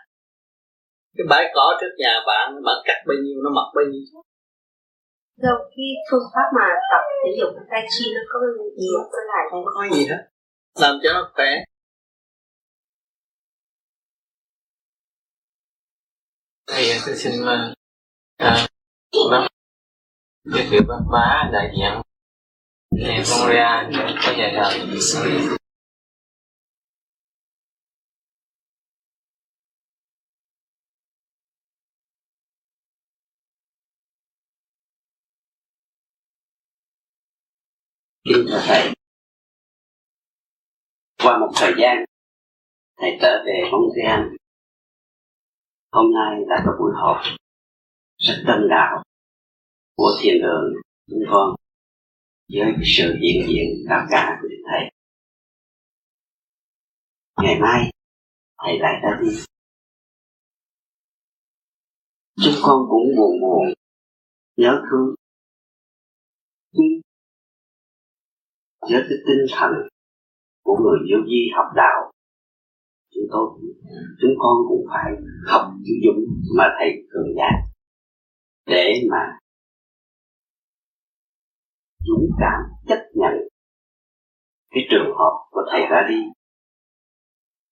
cái 1.17 1.27
bãi 1.29 1.51
cỏ 1.53 1.77
trước 1.81 1.93
nhà 1.97 2.13
bạn 2.27 2.63
bạn 2.65 2.77
cắt 2.85 3.03
bao 3.07 3.17
nhiêu 3.23 3.37
nó 3.43 3.49
mọc 3.49 3.67
bao 3.75 3.85
nhiêu. 3.91 4.23
Đâu 5.37 5.57
cái 5.69 5.85
phương 6.11 6.27
pháp 6.33 6.47
mà 6.55 6.67
tập 6.91 7.03
thể 7.23 7.29
dục 7.39 7.49
tai 7.69 7.81
chi 7.89 8.05
nó 8.15 8.21
có 8.29 8.39
nhiều 8.77 8.99
cái 9.11 9.21
lại. 9.27 9.43
không 9.51 9.65
có 9.65 9.95
gì 9.95 10.05
hết. 10.05 10.27
Làm 10.81 10.99
cho 11.03 11.13
nó 11.13 11.31
khỏe. 11.33 11.49
Thầy 16.67 16.83
tôi 17.05 17.15
xin 17.15 17.33
là 17.45 17.73
à, 18.37 18.67
bác 19.31 19.47
giới 20.43 20.67
thiệu 20.71 20.81
bác 20.87 20.99
bá 21.11 21.49
đại 21.53 21.71
diện 21.77 22.06
thầy 22.91 23.17
Montreal 23.17 23.93
có 24.25 24.33
nhà 24.37 24.51
đời 24.53 24.79
kính 38.23 38.45
thưa 38.49 38.61
thầy 38.67 38.93
qua 41.23 41.37
một 41.37 41.51
thời 41.55 41.73
gian, 41.77 42.05
thầy 42.97 43.17
trở 43.21 43.43
về 43.45 43.69
Montreal 43.71 44.35
hôm 45.91 46.13
nay 46.13 46.45
đã 46.49 46.63
có 46.65 46.71
buổi 46.79 46.91
họp 46.95 47.17
rất 48.17 48.43
đông 48.47 48.67
đảo 48.69 49.03
của 49.95 50.11
thiền 50.21 50.41
đường 50.41 50.73
chúng 51.09 51.23
con 51.31 51.56
với 52.53 52.73
sự 52.83 53.15
hiện 53.21 53.47
diện 53.47 53.85
cao 53.89 54.07
cả 54.09 54.39
của 54.41 54.47
thầy. 54.71 54.91
Ngày 57.43 57.59
mai, 57.59 57.91
thầy 58.57 58.79
lại 58.79 58.93
ra 59.03 59.19
đi. 59.21 59.37
Chúng 62.35 62.53
con 62.63 62.85
cũng 62.89 63.15
buồn 63.17 63.41
buồn, 63.41 63.73
nhớ 64.57 64.81
thương. 64.89 65.15
Nhưng 66.71 67.01
với 68.81 69.01
cái 69.09 69.17
tinh 69.27 69.45
thần 69.51 69.71
của 70.63 70.77
người 70.83 70.99
vô 71.09 71.17
vi 71.25 71.49
học 71.55 71.65
đạo, 71.75 72.11
chúng 73.13 73.27
tôi, 73.31 73.49
chúng 74.21 74.33
con 74.39 74.55
cũng 74.69 74.85
phải 74.89 75.11
học 75.47 75.73
chữ 75.85 75.93
dũng 76.05 76.23
mà 76.57 76.63
thầy 76.79 76.89
thường 77.13 77.35
dạy 77.37 77.53
để 78.65 78.93
mà 79.11 79.39
dũng 82.07 82.29
cảm 82.39 82.59
chấp 82.87 83.01
nhận 83.13 83.33
cái 84.69 84.83
trường 84.91 85.15
hợp 85.17 85.35
của 85.51 85.61
thầy 85.71 85.81
ra 85.89 86.07
đi, 86.09 86.21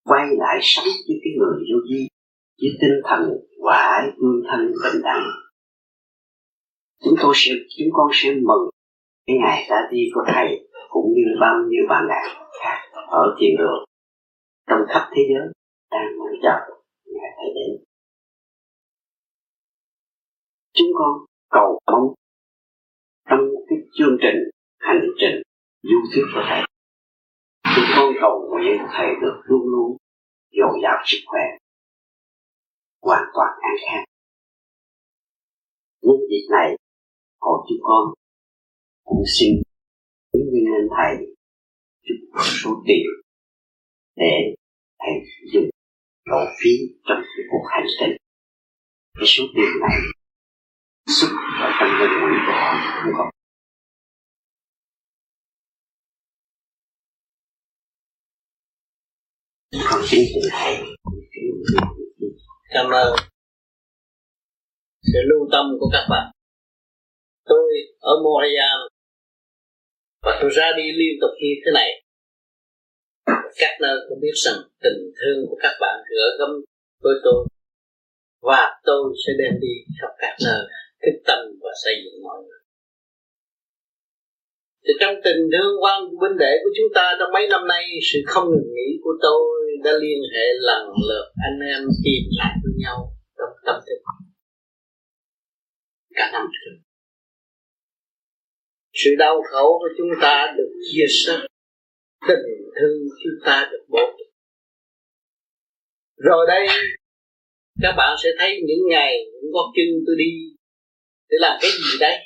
quay 0.03 0.25
lại 0.37 0.59
sống 0.61 0.85
với 1.07 1.17
cái 1.23 1.33
người 1.37 1.57
vô 1.57 1.77
vi, 1.89 2.07
với 2.61 2.69
tinh 2.81 3.01
thần 3.03 3.21
hòa 3.61 3.77
ái 3.77 4.03
tương 4.17 4.41
thân 4.49 4.59
bình 4.83 5.01
đẳng. 5.03 5.23
Chúng 7.03 7.15
tôi 7.21 7.33
sẽ, 7.35 7.51
chúng 7.77 7.87
con 7.93 8.07
sẽ 8.13 8.29
mừng 8.29 8.69
cái 9.27 9.37
ngày 9.41 9.65
ra 9.69 9.77
đi 9.91 9.99
của 10.13 10.23
thầy 10.27 10.69
cũng 10.89 11.13
như 11.13 11.23
bao 11.41 11.55
nhiêu 11.69 11.83
bạn 11.89 12.05
đạo 12.09 12.49
khác 12.63 12.79
ở 13.07 13.35
thiên 13.39 13.57
đường, 13.57 13.83
trong 14.69 14.79
khắp 14.89 15.09
thế 15.15 15.21
giới 15.29 15.53
đang 15.91 16.19
mong 16.19 16.35
chờ 16.43 16.75
ngày 17.05 17.31
thầy 17.37 17.49
đến. 17.55 17.83
Chúng 20.73 20.89
con 20.95 21.25
cầu 21.49 21.79
mong 21.91 22.13
trong 23.29 23.39
cái 23.67 23.77
chương 23.97 24.17
trình, 24.21 24.37
hành 24.79 25.01
trình, 25.19 25.41
du 25.83 25.97
thuyết 26.13 26.23
của 26.33 26.41
thầy 26.49 26.61
chúng 27.75 27.89
con 27.95 28.13
cầu 28.21 28.49
nguyện 28.49 28.77
thầy 28.93 29.07
được 29.21 29.41
luôn 29.45 29.61
luôn 29.73 29.97
dồi 30.51 30.79
dào 30.83 31.03
sức 31.05 31.19
khỏe, 31.25 31.45
hoàn 33.01 33.23
toàn 33.33 33.51
an 33.61 33.75
khang 33.85 34.05
nhân 36.05 36.19
dịp 36.29 36.47
này 36.51 36.77
hội 37.41 37.59
chúng 37.69 37.83
con 37.83 38.13
cũng 39.03 39.23
xin 39.37 39.53
kính 40.33 40.45
nguyên 40.49 40.65
lên 40.73 40.87
thầy 40.97 41.35
chút 42.05 42.39
số 42.63 42.83
tiền 42.87 43.05
để 44.15 44.55
thầy 44.99 45.13
dùng 45.53 45.69
lộ 46.25 46.45
phí 46.63 46.69
trong 47.07 47.21
cái 47.21 47.45
cuộc 47.51 47.65
hành 47.69 47.85
trình. 47.99 48.17
Cái 49.13 49.25
số 49.27 49.43
tiền 49.55 49.69
này 49.81 49.99
con 60.05 60.11
kính 60.11 60.41
thầy 60.51 60.75
cảm 62.69 62.85
ơn 62.91 63.15
sự 65.01 65.19
lưu 65.29 65.47
tâm 65.51 65.65
của 65.79 65.89
các 65.91 66.07
bạn. 66.09 66.31
Tôi 67.45 67.69
ở 67.99 68.13
Montreal 68.23 68.79
và 70.21 70.37
tôi 70.41 70.49
ra 70.53 70.71
đi 70.77 70.83
liên 70.83 71.17
tục 71.21 71.29
như 71.41 71.53
thế 71.65 71.71
này. 71.73 71.89
Các 73.57 73.77
nơi 73.81 73.97
cũng 74.09 74.19
biết 74.21 74.35
rằng 74.35 74.57
tình 74.83 75.11
thương 75.17 75.45
của 75.49 75.57
các 75.61 75.77
bạn 75.81 75.99
gửi 76.09 76.29
gắm 76.39 76.49
với 77.01 77.15
tôi 77.23 77.47
và 78.41 78.79
tôi 78.83 79.13
sẽ 79.27 79.33
đem 79.39 79.59
đi 79.61 79.73
khắp 80.01 80.11
các 80.17 80.35
nơi, 80.45 80.61
thức 81.01 81.21
tâm 81.25 81.39
và 81.61 81.71
xây 81.83 81.93
dựng 82.03 82.23
mọi 82.23 82.37
người 82.43 82.54
thì 84.87 84.93
trong 84.99 85.15
tình 85.23 85.41
thương 85.53 85.73
quan 85.83 85.99
huynh 86.19 86.37
đệ 86.37 86.53
của 86.63 86.69
chúng 86.77 86.89
ta 86.95 87.15
trong 87.19 87.31
mấy 87.33 87.47
năm 87.49 87.67
nay, 87.67 87.83
sự 88.11 88.19
không 88.25 88.47
ngừng 88.49 88.73
nghỉ 88.73 88.89
của 89.03 89.15
tôi 89.21 89.47
đã 89.83 89.91
liên 89.91 90.19
hệ 90.33 90.45
lần 90.59 90.83
lượt 91.09 91.27
anh 91.47 91.59
em 91.73 91.81
tìm 92.03 92.23
lại 92.39 92.53
với 92.63 92.73
nhau 92.83 92.97
trong 93.37 93.53
tâm 93.65 93.75
thức. 93.85 93.99
Cả 96.15 96.29
năm 96.33 96.45
trước, 96.51 96.75
sự 98.93 99.11
đau 99.19 99.41
khổ 99.51 99.79
của 99.79 99.89
chúng 99.97 100.09
ta 100.21 100.53
được 100.57 100.71
chia 100.91 101.05
sẻ, 101.09 101.37
tình 102.27 102.45
thương 102.75 102.97
chúng 103.23 103.45
ta 103.45 103.69
được 103.71 103.85
bố 103.89 103.99
rồi 106.17 106.45
đây, 106.47 106.67
các 107.81 107.93
bạn 107.97 108.15
sẽ 108.23 108.29
thấy 108.39 108.59
những 108.67 108.87
ngày, 108.89 109.13
những 109.33 109.51
gót 109.51 109.71
chân 109.75 109.85
tôi 110.07 110.15
đi 110.19 110.31
để 111.29 111.37
làm 111.39 111.57
cái 111.61 111.71
gì 111.71 111.97
đấy 111.99 112.17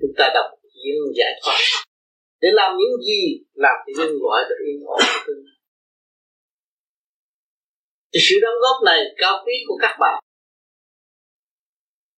chúng 0.00 0.12
ta 0.16 0.30
đọc 0.34 0.55
chuyện 0.82 0.96
giải 1.18 1.32
thoát. 1.42 1.58
Để 2.40 2.48
làm 2.52 2.76
những 2.78 3.02
gì? 3.06 3.22
Làm 3.54 3.76
cho 3.86 3.92
nhân 3.98 4.12
gọi 4.22 4.44
được 4.48 4.60
yên 4.66 4.80
ổn. 4.84 5.00
Tương 5.26 5.42
lai 5.44 5.56
thì 8.16 8.22
sự 8.22 8.36
đóng 8.42 8.58
góp 8.62 8.78
này 8.84 9.00
cao 9.16 9.42
quý 9.46 9.54
của 9.68 9.78
các 9.80 9.96
bạn 10.00 10.22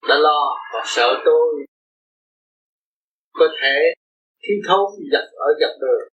đã 0.09 0.19
lo 0.19 0.55
và 0.75 0.83
sợ 0.87 1.23
tôi 1.25 1.49
có 3.33 3.49
thể 3.61 3.77
thiếu 4.43 4.59
thốn 4.69 4.87
dập 5.12 5.25
ở 5.33 5.49
dập 5.61 5.71
đường 5.81 6.09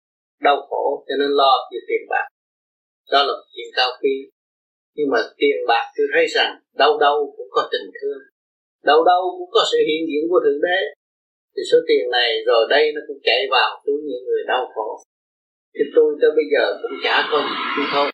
đau 0.40 0.56
khổ, 0.68 1.04
cho 1.08 1.14
nên 1.20 1.30
lo 1.30 1.52
về 1.72 1.78
tiền 1.88 2.02
bạc. 2.10 2.26
Đó 3.12 3.18
là 3.18 3.32
một 3.32 3.44
chuyện 3.54 3.66
cao 3.76 3.88
quý. 4.02 4.30
Nhưng 4.94 5.10
mà 5.12 5.18
tiền 5.36 5.56
bạc 5.68 5.84
tôi 5.96 6.06
thấy 6.14 6.26
rằng 6.26 6.60
đâu 6.74 6.98
đâu 6.98 7.34
cũng 7.36 7.48
có 7.50 7.68
tình 7.72 7.90
thương. 8.00 8.22
Đâu 8.84 9.04
đâu 9.04 9.22
cũng 9.38 9.50
có 9.52 9.60
sự 9.72 9.78
hiện 9.88 10.02
diện 10.08 10.22
của 10.30 10.40
thượng 10.44 10.60
đế 10.62 10.78
thì 11.56 11.62
số 11.70 11.78
tiền 11.88 12.04
này 12.12 12.30
rồi 12.46 12.66
đây 12.70 12.92
nó 12.94 13.00
cũng 13.08 13.20
chạy 13.22 13.40
vào 13.50 13.82
túi 13.86 13.98
những 14.08 14.24
người 14.26 14.42
đau 14.46 14.72
khổ. 14.74 14.88
Thì 15.74 15.84
tôi 15.94 16.08
tới 16.20 16.30
bây 16.38 16.44
giờ 16.52 16.64
cũng 16.82 16.96
chả 17.04 17.28
có 17.32 17.38
gì 17.76 17.82
thôi. 17.92 18.10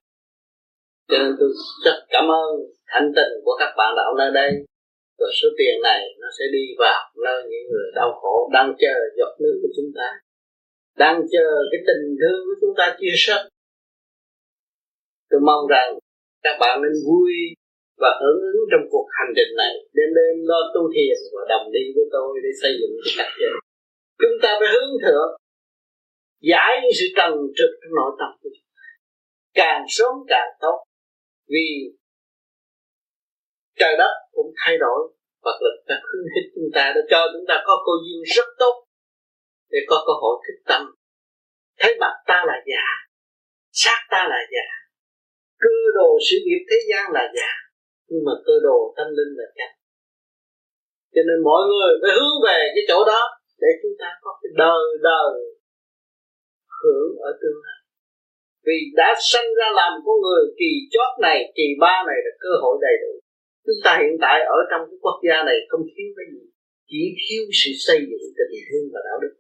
Cho 1.08 1.18
nên 1.18 1.32
tôi 1.38 1.50
rất 1.84 1.98
cảm 2.10 2.24
ơn 2.30 2.48
thành 2.86 3.12
tình 3.16 3.32
của 3.44 3.56
các 3.58 3.72
bạn 3.78 3.94
đạo 3.96 4.14
nơi 4.18 4.30
đây. 4.40 4.50
Rồi 5.18 5.30
số 5.42 5.48
tiền 5.58 5.74
này 5.82 6.00
nó 6.20 6.28
sẽ 6.38 6.44
đi 6.52 6.64
vào 6.78 7.00
nơi 7.24 7.42
những 7.42 7.66
người 7.70 7.88
đau 7.94 8.18
khổ 8.20 8.50
đang 8.52 8.74
chờ 8.78 8.94
giọt 9.18 9.32
nước 9.40 9.60
của 9.62 9.68
chúng 9.76 9.90
ta. 9.96 10.08
Đang 10.96 11.22
chờ 11.32 11.48
cái 11.70 11.80
tình 11.86 12.16
thương 12.20 12.40
của 12.46 12.56
chúng 12.60 12.74
ta 12.78 12.96
chia 13.00 13.14
sẻ. 13.16 13.34
Tôi 15.30 15.40
mong 15.40 15.66
rằng 15.68 15.98
các 16.42 16.56
bạn 16.60 16.82
nên 16.82 16.92
vui 17.06 17.32
và 18.02 18.10
hưởng 18.20 18.40
ứng 18.50 18.60
trong 18.70 18.84
cuộc 18.92 19.06
hành 19.18 19.32
trình 19.36 19.52
này. 19.62 19.72
Đêm 19.96 20.10
đêm 20.18 20.34
lo 20.50 20.60
tu 20.74 20.82
thiền 20.94 21.16
và 21.32 21.42
đồng 21.52 21.66
đi 21.76 21.84
với 21.94 22.06
tôi 22.14 22.30
để 22.44 22.50
xây 22.62 22.72
dựng 22.78 22.92
cái 23.04 23.12
cách 23.18 23.32
giới. 23.40 23.56
Chúng 24.22 24.36
ta 24.42 24.50
phải 24.60 24.68
hướng 24.74 24.92
thượng, 25.04 25.30
giải 26.50 26.70
những 26.82 26.94
sự 26.98 27.06
trần 27.16 27.32
trực 27.58 27.70
trong 27.80 27.94
nội 27.98 28.12
tâm 28.20 28.30
của 28.40 28.50
chúng 28.56 28.70
ta. 28.76 28.86
Càng 29.60 29.82
sớm 29.96 30.14
càng 30.32 30.50
tốt, 30.60 30.78
vì 31.52 31.66
trời 33.80 33.94
đất 34.00 34.14
cũng 34.36 34.50
thay 34.60 34.74
đổi, 34.84 35.00
Phật 35.44 35.58
lực 35.64 35.76
đã 35.88 35.96
khuyến 36.06 36.24
khích 36.32 36.48
chúng 36.54 36.70
ta, 36.74 36.92
đã 36.94 37.02
cho 37.10 37.20
chúng 37.32 37.46
ta 37.48 37.56
có 37.66 37.74
cơ 37.86 37.94
duyên 38.04 38.20
rất 38.36 38.48
tốt 38.58 38.74
để 39.70 39.78
có 39.88 39.96
cơ 40.06 40.12
hội 40.22 40.36
thức 40.44 40.58
tâm. 40.70 40.82
Thấy 41.78 41.96
mặt 42.00 42.14
ta 42.26 42.44
là 42.46 42.56
giả, 42.66 42.86
xác 43.72 44.00
ta 44.10 44.26
là 44.30 44.40
giả 44.54 44.86
cơ 45.58 45.76
đồ 45.94 46.18
sự 46.30 46.36
nghiệp 46.44 46.62
thế 46.70 46.76
gian 46.90 47.12
là 47.12 47.24
giả 47.36 47.50
nhưng 48.08 48.22
mà 48.26 48.32
cơ 48.46 48.54
đồ 48.66 48.78
tâm 48.96 49.08
linh 49.18 49.32
là 49.40 49.46
khác 49.56 49.70
cho 51.16 51.22
nên 51.28 51.38
mọi 51.48 51.62
người 51.70 51.90
phải 52.00 52.12
hướng 52.18 52.36
về 52.46 52.58
cái 52.74 52.84
chỗ 52.90 52.98
đó 53.12 53.22
để 53.62 53.70
chúng 53.82 53.96
ta 54.00 54.08
có 54.24 54.30
cái 54.40 54.50
đời 54.62 54.84
đời 55.10 55.32
hưởng 56.80 57.10
ở 57.28 57.30
tương 57.40 57.58
lai. 57.64 57.78
Vì 58.66 58.78
đã 59.00 59.08
sanh 59.30 59.48
ra 59.58 59.68
làm 59.80 59.92
con 60.06 60.18
người, 60.24 60.42
kỳ 60.60 60.70
chót 60.92 61.12
này, 61.26 61.38
kỳ 61.56 61.66
ba 61.82 61.94
này 62.08 62.18
là 62.26 62.32
cơ 62.44 62.52
hội 62.62 62.74
đầy 62.86 62.96
đủ. 63.02 63.12
Chúng 63.66 63.80
ta 63.84 63.92
hiện 64.02 64.14
tại 64.24 64.36
ở 64.56 64.58
trong 64.70 64.82
cái 64.88 64.98
quốc 65.04 65.18
gia 65.26 65.38
này 65.48 65.58
không 65.70 65.82
thiếu 65.92 66.08
cái 66.16 66.26
gì, 66.32 66.42
chỉ 66.90 67.02
thiếu 67.22 67.42
sự 67.60 67.70
xây 67.86 67.98
dựng 68.10 68.26
tình 68.38 68.52
thương 68.66 68.86
và 68.92 69.00
đạo 69.08 69.18
đức. 69.22 69.32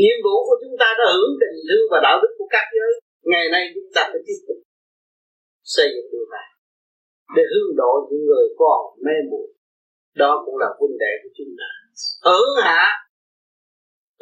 Nhiệm 0.00 0.18
vụ 0.24 0.36
của 0.48 0.56
chúng 0.62 0.76
ta 0.82 0.88
đã 0.98 1.04
hưởng 1.14 1.32
tình 1.42 1.56
thương 1.66 1.84
và 1.92 1.98
đạo 2.06 2.16
đức 2.22 2.32
của 2.38 2.48
các 2.54 2.66
giới. 2.76 2.92
Ngày 3.32 3.46
nay 3.54 3.62
chúng 3.74 3.88
ta 3.94 4.02
phải 4.10 4.20
tiếp 4.26 4.38
tục 4.46 4.58
xây 5.74 5.88
dựng 5.94 6.08
điều 6.12 6.26
này 6.34 6.48
để 7.36 7.42
hướng 7.52 7.70
độ 7.80 7.92
những 8.08 8.24
người 8.28 8.46
còn 8.60 8.80
mê 9.04 9.16
muội 9.30 9.48
đó 10.22 10.42
cũng 10.44 10.56
là 10.62 10.68
vấn 10.80 10.92
đề 11.02 11.12
của 11.22 11.30
chúng 11.36 11.52
ta. 11.60 11.70
Hướng 12.26 12.52
hạ 12.66 12.82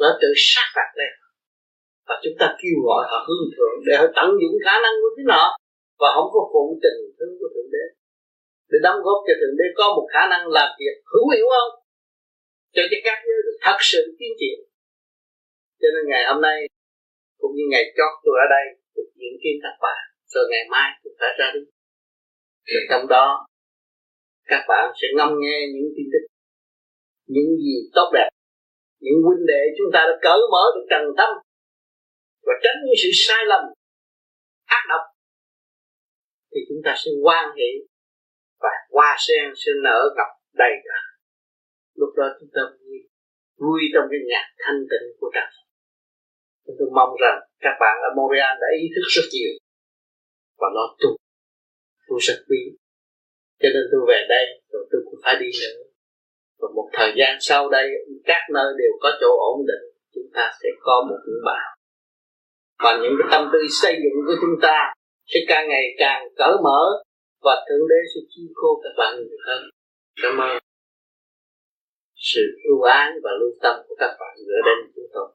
nó 0.01 0.09
tự 0.21 0.29
sát 0.35 0.67
phạt 0.75 0.89
lên. 0.99 1.13
Và 2.07 2.15
chúng 2.23 2.35
ta 2.39 2.47
kêu 2.59 2.77
gọi 2.87 3.03
họ 3.11 3.17
hướng 3.27 3.45
thượng 3.55 3.77
để 3.87 3.93
họ 3.99 4.07
tận 4.17 4.27
dụng 4.41 4.55
khả 4.65 4.75
năng 4.83 4.95
của 5.01 5.11
chính 5.15 5.29
họ. 5.35 5.45
Và 6.01 6.09
không 6.15 6.29
có 6.33 6.41
phụ 6.53 6.63
tình 6.83 6.99
thương 7.17 7.33
của 7.39 7.49
thượng 7.53 7.69
đế. 7.75 7.85
Để 8.71 8.77
đóng 8.85 8.99
góp 9.05 9.19
cho 9.27 9.33
thượng 9.39 9.57
đế 9.59 9.67
có 9.79 9.85
một 9.95 10.05
khả 10.13 10.23
năng 10.31 10.43
làm 10.57 10.69
việc 10.79 10.95
hữu 11.11 11.25
hiệu 11.33 11.47
không? 11.55 11.73
cho 12.75 12.83
cho 12.91 12.97
các 13.07 13.17
giới 13.25 13.39
được 13.45 13.57
thật 13.65 13.77
sự 13.91 14.01
tiến 14.19 14.31
triển. 14.39 14.57
Cho 15.81 15.87
nên 15.93 16.03
ngày 16.11 16.23
hôm 16.29 16.39
nay, 16.47 16.57
cũng 17.41 17.53
như 17.55 17.65
ngày 17.71 17.85
chót 17.97 18.13
tôi 18.23 18.35
ở 18.45 18.47
đây, 18.55 18.65
được 18.95 19.09
diễn 19.19 19.33
kiến 19.41 19.55
các 19.63 19.75
bạn 19.85 20.01
rồi 20.33 20.45
ngày 20.51 20.65
mai 20.73 20.89
tôi 21.03 21.13
phải 21.19 21.31
ra 21.39 21.47
đi. 21.55 21.72
Thì 22.67 22.75
trong 22.89 23.07
đó, 23.07 23.47
các 24.45 24.65
bạn 24.69 24.93
sẽ 25.01 25.07
ngâm 25.17 25.29
nghe 25.39 25.57
những 25.73 25.89
tin 25.95 26.05
tức, 26.13 26.23
những 27.27 27.49
gì 27.63 27.75
tốt 27.93 28.11
đẹp, 28.13 28.29
những 28.99 29.19
huynh 29.25 29.45
đệ 29.47 29.61
chúng 29.77 29.89
ta 29.93 29.99
đã 30.09 30.15
cởi 30.21 30.39
mở 30.51 30.63
được 30.75 30.85
trần 30.89 31.03
tâm 31.17 31.31
và 32.45 32.53
tránh 32.63 32.77
những 32.85 32.99
sự 33.03 33.09
sai 33.13 33.45
lầm, 33.45 33.63
ác 34.65 34.83
độc, 34.89 35.01
thì 36.51 36.59
chúng 36.69 36.81
ta 36.85 36.95
sẽ 36.97 37.11
quan 37.23 37.45
hệ 37.57 37.69
và 38.59 38.73
hoa 38.91 39.15
sen 39.19 39.45
sẽ 39.55 39.71
nở 39.83 39.99
cặp 40.17 40.27
đầy 40.53 40.73
cả. 40.83 40.99
Lúc 41.95 42.09
đó 42.17 42.25
chúng 42.39 42.49
ta 42.55 42.61
vui 42.79 42.99
vui 43.63 43.81
trong 43.93 44.05
cái 44.11 44.19
nhạc 44.31 44.47
thanh 44.63 44.79
tịnh 44.91 45.07
của 45.19 45.29
trần 45.35 45.49
tôi 46.79 46.89
mong 46.97 47.13
rằng 47.21 47.37
các 47.59 47.75
bạn 47.81 47.95
ở 48.07 48.09
Montreal 48.17 48.55
đã 48.61 48.67
ý 48.81 48.85
thức 48.93 49.05
rất 49.15 49.27
nhiều 49.33 49.53
và 50.59 50.67
lo 50.75 50.85
tu 51.01 51.09
tôi 52.13 52.21
rất 52.27 52.39
quý. 52.49 52.61
Cho 53.61 53.69
nên 53.73 53.83
tôi 53.91 54.01
về 54.07 54.19
đây, 54.29 54.45
rồi 54.71 54.83
tôi 54.91 55.01
cũng 55.05 55.19
phải 55.23 55.35
đi 55.41 55.49
nữa. 55.61 55.83
Và 56.59 56.67
một 56.75 56.87
thời 56.93 57.11
gian 57.19 57.37
sau 57.39 57.69
đây, 57.69 57.87
các 58.23 58.41
nơi 58.53 58.69
đều 58.77 58.93
có 59.01 59.09
chỗ 59.21 59.29
ổn 59.51 59.59
định, 59.67 59.85
chúng 60.13 60.29
ta 60.33 60.51
sẽ 60.63 60.69
có 60.79 60.95
một 61.09 61.19
những 61.27 61.43
bạn 61.45 61.65
và 62.83 62.99
những 63.01 63.15
cái 63.19 63.27
tâm 63.31 63.49
tư 63.53 63.59
xây 63.81 63.93
dựng 64.03 64.17
của 64.27 64.35
chúng 64.41 64.57
ta 64.61 64.93
sẽ 65.25 65.39
càng 65.47 65.69
ngày 65.69 65.85
càng 65.97 66.27
cởi 66.35 66.55
mở, 66.63 66.81
và 67.41 67.65
thượng 67.69 67.87
đế 67.89 67.99
sẽ 68.15 68.21
chi 68.29 68.41
khô 68.53 68.81
các 68.83 68.93
bạn 68.97 69.15
nhiều 69.15 69.37
hơn 69.47 69.61
cảm 70.21 70.37
ơn 70.37 70.57
sự 72.15 72.41
ưu 72.69 72.81
ái 72.81 73.11
và 73.23 73.31
lưu 73.39 73.49
tâm 73.61 73.75
của 73.87 73.95
các 73.99 74.15
bạn 74.19 74.35
gửi 74.47 74.61
đến 74.65 74.91
chúng 74.95 75.09
tôi. 75.13 75.27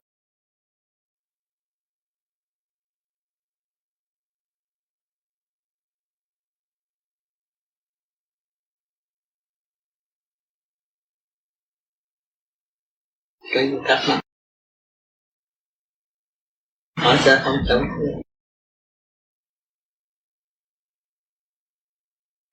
Gì 13.55 13.77
thắc 13.85 13.99
mắc 14.09 14.19
hỏi 16.97 17.17
sao 17.19 17.37
không 17.43 17.55
tổng 17.69 17.83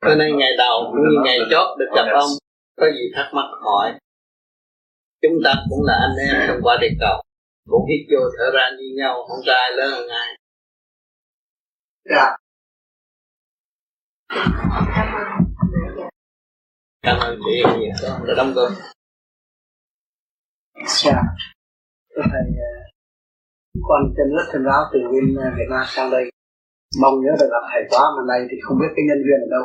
Hôm 0.03 0.19
nay 0.19 0.33
ngày 0.33 0.51
đầu 0.59 0.85
cũng 0.87 1.01
như 1.01 1.17
ngày 1.25 1.39
chót 1.51 1.79
được 1.79 1.87
gặp 1.97 2.07
ông 2.13 2.31
Có 2.77 2.87
gì 2.87 3.11
thắc 3.15 3.31
mắc 3.35 3.49
hỏi. 3.63 3.99
Chúng 5.23 5.33
ta 5.45 5.55
cũng 5.71 5.85
là 5.85 5.95
anh 5.95 6.29
em 6.29 6.49
trong 6.49 6.61
qua 6.63 6.77
địa 6.81 6.97
cầu. 7.01 7.23
Cũng 7.69 7.87
hít 7.89 8.07
vô 8.11 8.19
thở 8.39 8.45
ra 8.55 8.71
như 8.79 8.85
nhau 8.97 9.25
Không 9.29 9.39
có 9.47 9.53
ai 9.53 9.71
lớn 9.77 9.91
hơn 9.93 10.09
ai. 10.09 10.37
Dạ. 12.05 12.37
Cảm 17.03 17.19
ơn 17.21 17.41
chị 17.45 17.63
nhiều. 17.79 18.27
Đã 18.27 18.35
đóng 18.37 18.53
góp 18.55 18.73
Dạ. 20.85 21.23
Thầy, 22.33 22.47
ờ, 22.69 22.73
con 23.89 24.01
chân 24.17 24.29
rất 24.37 24.47
thân 24.53 24.63
giáo 24.69 24.83
từ 24.93 24.99
bên 25.13 25.27
ờ, 25.45 25.49
Việt 25.59 25.69
Nam 25.71 25.85
sang 25.95 26.11
đây. 26.11 26.25
Mong 27.03 27.15
nhớ 27.23 27.33
được 27.41 27.49
gặp 27.55 27.65
thầy 27.71 27.83
quá 27.93 28.03
mà 28.17 28.23
này 28.33 28.41
thì 28.51 28.57
không 28.65 28.77
biết 28.81 28.91
cái 28.97 29.05
nhân 29.09 29.21
duyên 29.25 29.41
ở 29.47 29.49
đâu. 29.57 29.65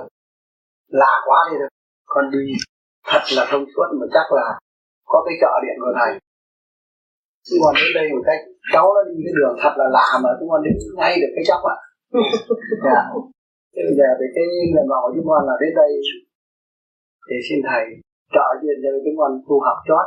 Lạ 1.02 1.14
quá 1.28 1.40
đi 1.50 1.56
được. 1.62 1.72
Con 2.14 2.26
đi 2.34 2.44
thật 3.12 3.24
là 3.38 3.44
thông 3.52 3.66
suốt 3.74 3.88
mà 4.00 4.06
chắc 4.16 4.28
là 4.38 4.48
có 5.12 5.20
cái 5.26 5.36
chợ 5.42 5.54
điện 5.64 5.78
của 5.84 5.94
thầy. 6.00 6.12
Chúng 7.48 7.60
con 7.64 7.74
đến 7.80 7.92
đây 7.98 8.06
một 8.14 8.24
cách 8.30 8.42
cháu 8.74 8.86
nó 8.96 9.02
đi 9.10 9.16
cái 9.26 9.34
đường 9.38 9.56
thật 9.62 9.74
là 9.80 9.88
lạ 9.98 10.08
mà 10.24 10.30
chúng 10.38 10.50
con 10.52 10.62
đến 10.66 10.74
ngay 11.00 11.14
được 11.22 11.32
cái 11.36 11.46
chóc 11.50 11.62
ạ. 11.76 11.78
dạ. 12.88 13.00
Thế 13.74 13.82
bây 13.88 13.96
giờ 14.00 14.08
thì 14.20 14.26
cái 14.36 14.48
vọng 14.90 15.04
của 15.06 15.14
chúng 15.16 15.28
con 15.32 15.42
là 15.50 15.56
đến 15.62 15.72
đây 15.82 15.90
thì 17.28 17.36
xin 17.48 17.60
thầy 17.70 17.84
trợ 18.36 18.48
duyên 18.62 18.78
cho 18.84 18.90
chúng 19.06 19.18
con 19.22 19.32
tu 19.48 19.56
học 19.68 19.78
chót 19.88 20.06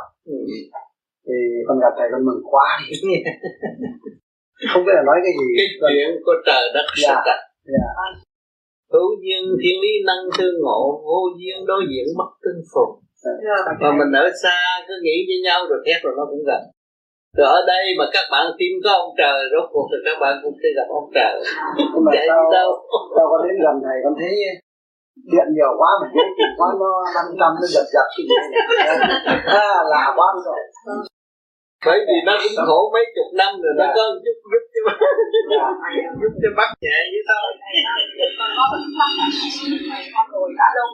thì 1.27 1.37
con 1.67 1.75
gặp 1.83 1.93
thầy 1.97 2.07
con 2.11 2.21
mừng 2.27 2.41
quá 2.51 2.67
không 4.71 4.83
biết 4.85 4.95
là 4.97 5.03
nói 5.09 5.17
cái 5.25 5.33
gì. 5.39 5.47
Cái 5.59 5.67
chuyện 5.81 6.07
của 6.25 6.35
trời 6.47 6.63
đất 6.75 6.85
Dạ. 7.03 7.07
sắp 7.07 7.19
đặt. 7.29 7.39
Dạ. 7.73 7.87
Hữu 8.93 9.09
duyên 9.23 9.43
thiên 9.61 9.75
lý 9.83 9.93
năng 10.09 10.23
tương 10.37 10.57
ngộ 10.65 10.81
Vô 11.07 11.19
duyên 11.39 11.57
đối 11.69 11.81
diện 11.91 12.05
bất 12.19 12.31
tương 12.43 12.61
phùng. 12.71 12.93
Mà 13.83 13.89
mình 13.99 14.11
ở 14.23 14.25
xa 14.43 14.59
cứ 14.87 14.93
nghĩ 15.05 15.17
với 15.27 15.37
nhau 15.47 15.59
rồi 15.69 15.79
thét 15.85 15.99
rồi 16.03 16.13
nó 16.17 16.23
cũng 16.31 16.43
gần. 16.49 16.61
Rồi 17.37 17.47
ở 17.57 17.59
đây 17.73 17.83
mà 17.99 18.05
các 18.15 18.25
bạn 18.33 18.45
tin 18.59 18.71
có 18.83 18.91
ông 19.03 19.11
trời 19.19 19.37
Rốt 19.53 19.65
cuộc 19.73 19.87
thì 19.91 19.97
các 20.07 20.17
bạn 20.23 20.33
cũng 20.43 20.55
sẽ 20.61 20.69
gặp 20.77 20.87
ông 20.99 21.07
trời. 21.17 21.35
Nhưng 21.93 22.03
mà 22.05 22.11
Chạy 22.15 22.25
sao 22.29 22.41
đâu? 22.57 22.69
sao 23.15 23.25
con 23.31 23.39
đến 23.47 23.55
gần 23.65 23.75
thầy 23.85 23.97
con 24.03 24.13
thấy 24.19 24.33
điện 25.31 25.47
nhiều 25.55 25.71
quá 25.79 25.89
mà 26.01 26.07
thấy 26.13 26.25
quá 26.59 26.69
nó 26.81 26.91
năm 27.15 27.27
trăm 27.39 27.51
nó 27.61 27.67
giật 27.75 27.87
giật 27.95 28.07
cái 28.15 28.23
gì. 28.29 28.37
À, 29.65 29.69
lạ 29.93 30.05
quá 30.17 30.27
rồi 30.45 30.59
Bởi 31.87 31.99
vì 32.07 32.17
nó 32.27 32.33
cũng 32.43 32.55
khổ 32.67 32.79
mấy 32.93 33.03
chục 33.15 33.29
năm 33.41 33.51
rồi 33.63 33.73
Nó 33.79 33.85
Dạ. 33.87 33.93
có 33.95 34.03
giúp 34.25 34.37
giúp 34.51 34.63
cho 34.73 34.81
dạ. 35.51 35.67
giúp 36.21 36.33
cho 36.41 36.49
bắt 36.59 36.69
nhẹ 36.83 36.97
vậy 37.11 37.21
thôi 37.29 37.49
con 38.39 38.49
có 38.57 38.63
một 38.71 38.81
con 40.15 40.25
rồi 40.31 40.47
đã 40.59 40.67
lâu 40.77 40.89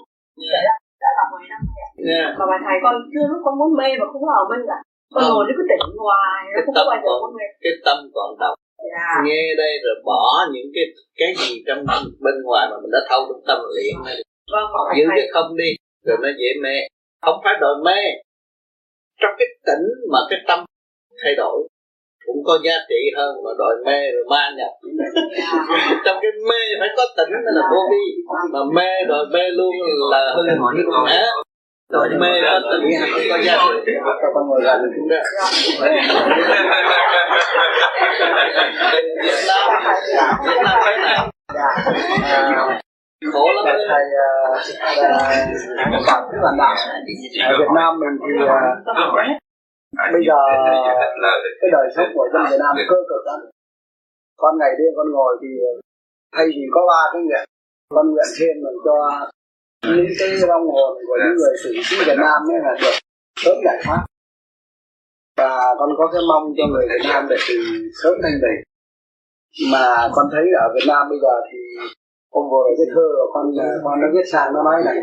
đã 1.04 1.10
là 1.17 1.23
10 1.32 1.47
năm 1.51 1.62
rồi 1.75 2.32
mà 2.39 2.45
bà 2.51 2.58
thầy 2.65 2.77
con 2.84 2.95
chưa 3.12 3.25
lúc 3.32 3.39
con 3.45 3.54
muốn 3.60 3.71
mê 3.80 3.89
mà 3.99 4.06
không 4.12 4.23
có 4.25 4.32
ở 4.41 4.43
minh 4.51 4.63
cả. 4.69 4.77
Con 5.13 5.23
ngồi 5.30 5.43
nó 5.47 5.54
cứ 5.58 5.63
tỉnh 5.71 5.86
hoài 6.06 6.41
nó 6.54 6.60
không 6.65 6.75
có 6.77 6.84
bao 6.89 6.97
giờ 7.04 7.10
còn 7.12 7.19
con 7.23 7.34
mê. 7.38 7.45
Cái 7.63 7.73
tâm 7.86 7.97
còn 8.15 8.30
độc. 8.43 8.56
Dạ. 8.93 9.10
Nghe 9.25 9.43
đây 9.62 9.73
rồi 9.84 9.95
bỏ 10.10 10.23
những 10.54 10.69
cái 10.75 10.86
cái 11.19 11.32
gì 11.39 11.51
trong 11.67 11.80
bên 12.25 12.36
ngoài 12.45 12.63
mà 12.71 12.75
mình 12.82 12.91
đã 12.95 13.01
thâu 13.10 13.21
trong 13.30 13.43
tâm 13.49 13.60
luyện 13.73 13.93
này. 14.08 14.17
Vâng 14.54 14.67
thầy. 14.88 15.06
cái 15.17 15.27
không 15.34 15.49
đi 15.62 15.69
rồi 16.08 16.17
nó 16.23 16.30
dễ 16.39 16.49
mê. 16.63 16.75
Không 17.25 17.38
phải 17.43 17.54
đòi 17.62 17.75
mê. 17.88 18.01
Trong 19.21 19.34
cái 19.39 19.47
tỉnh 19.67 19.86
mà 20.12 20.19
cái 20.30 20.39
tâm 20.47 20.60
thay 21.23 21.36
đổi 21.36 21.67
cũng 22.25 22.43
có 22.43 22.60
giá 22.63 22.75
trị 22.89 23.01
hơn 23.17 23.36
mà 23.43 23.51
đòi 23.60 23.75
mê 23.86 24.12
rồi 24.12 24.25
ma 24.29 24.51
nhập. 24.57 24.71
Trong 26.05 26.17
cái 26.21 26.31
mê 26.49 26.62
phải 26.79 26.89
có 26.97 27.03
tỉnh 27.17 27.29
mới 27.45 27.53
là 27.55 27.62
vô 27.71 27.81
vi. 27.91 28.05
Mà 28.53 28.60
mê 28.75 28.89
đòi 29.07 29.25
mê 29.34 29.43
luôn 29.51 29.71
là 30.12 30.34
hư. 30.36 30.43
Hả? 31.07 31.25
Đòi 31.91 32.10
mê 32.10 32.41
có 32.41 32.60
tỉnh. 32.71 32.84
không 33.12 33.21
có 33.29 33.38
giá 33.45 33.57
trị. 33.86 33.91
Cho 34.21 34.27
con 34.34 34.47
ngồi 34.47 34.62
gần 34.63 34.81
Đúng 34.97 35.10
đó. 35.10 35.17
Việt 39.23 39.43
Nam 39.47 39.69
Việt 40.45 40.62
Nam 40.63 40.79
thế 40.86 40.97
nào 40.97 41.29
dạ 41.53 41.67
à, 42.38 42.81
khổ 43.34 43.45
lắm 43.55 43.65
đấy. 43.65 43.88
thầy 43.89 44.03
uh, 45.97 46.07
bảo 46.07 46.29
cái 46.31 46.39
bản 46.43 46.57
đạo. 46.57 46.75
Ở 47.49 47.57
Việt 47.60 47.71
Nam 47.75 47.99
mình 47.99 48.15
thì 48.21 48.45
ờ, 48.47 49.40
bây 50.13 50.23
giờ 50.27 50.39
cái 51.62 51.69
đời 51.75 51.88
sống 51.95 52.10
của 52.15 52.25
dân 52.34 52.43
Việt 52.51 52.60
Nam 52.63 52.73
cơ 52.91 52.97
cực 53.10 53.23
lắm 53.30 53.39
con 54.41 54.54
ngày 54.60 54.71
đêm 54.80 54.91
con 54.97 55.08
ngồi 55.12 55.34
thì 55.41 55.49
thay 56.36 56.45
vì 56.56 56.63
có 56.75 56.82
ba 56.89 57.01
cái 57.13 57.21
nguyện 57.21 57.45
con 57.95 58.06
nguyện 58.12 58.30
thêm 58.38 58.54
mình 58.63 58.77
cho 58.86 58.95
những 59.95 60.13
cái 60.19 60.30
long 60.51 60.65
hồn 60.73 60.91
của 61.08 61.17
những 61.21 61.36
người 61.39 61.54
tử 61.63 61.71
sĩ 61.88 61.95
Việt 62.08 62.19
Nam 62.25 62.38
ấy 62.54 62.60
là 62.65 62.73
được 62.82 62.95
sớm 63.43 63.56
giải 63.65 63.77
thoát. 63.84 64.01
Và 65.38 65.75
con 65.80 65.89
có 65.97 66.06
cái 66.13 66.21
mong 66.30 66.54
cho 66.58 66.63
người 66.71 66.86
Việt 66.89 67.04
Nam 67.10 67.27
để 67.30 67.36
từ 67.47 67.56
sớm 68.04 68.13
thanh 68.23 68.38
tịnh 68.43 68.60
mà 69.73 70.10
con 70.15 70.25
thấy 70.32 70.45
ở 70.63 70.65
Việt 70.75 70.86
Nam 70.88 71.10
bây 71.10 71.19
giờ 71.23 71.36
thì 71.51 71.60
hôm 72.34 72.45
vừa 72.51 72.63
cái 72.77 72.88
thơ 72.93 73.06
của 73.17 73.30
con 73.34 73.45
con 73.84 74.01
nó 74.01 74.08
viết 74.13 74.27
sang 74.32 74.54
nó 74.54 74.63
nói 74.63 74.82
này. 74.86 74.97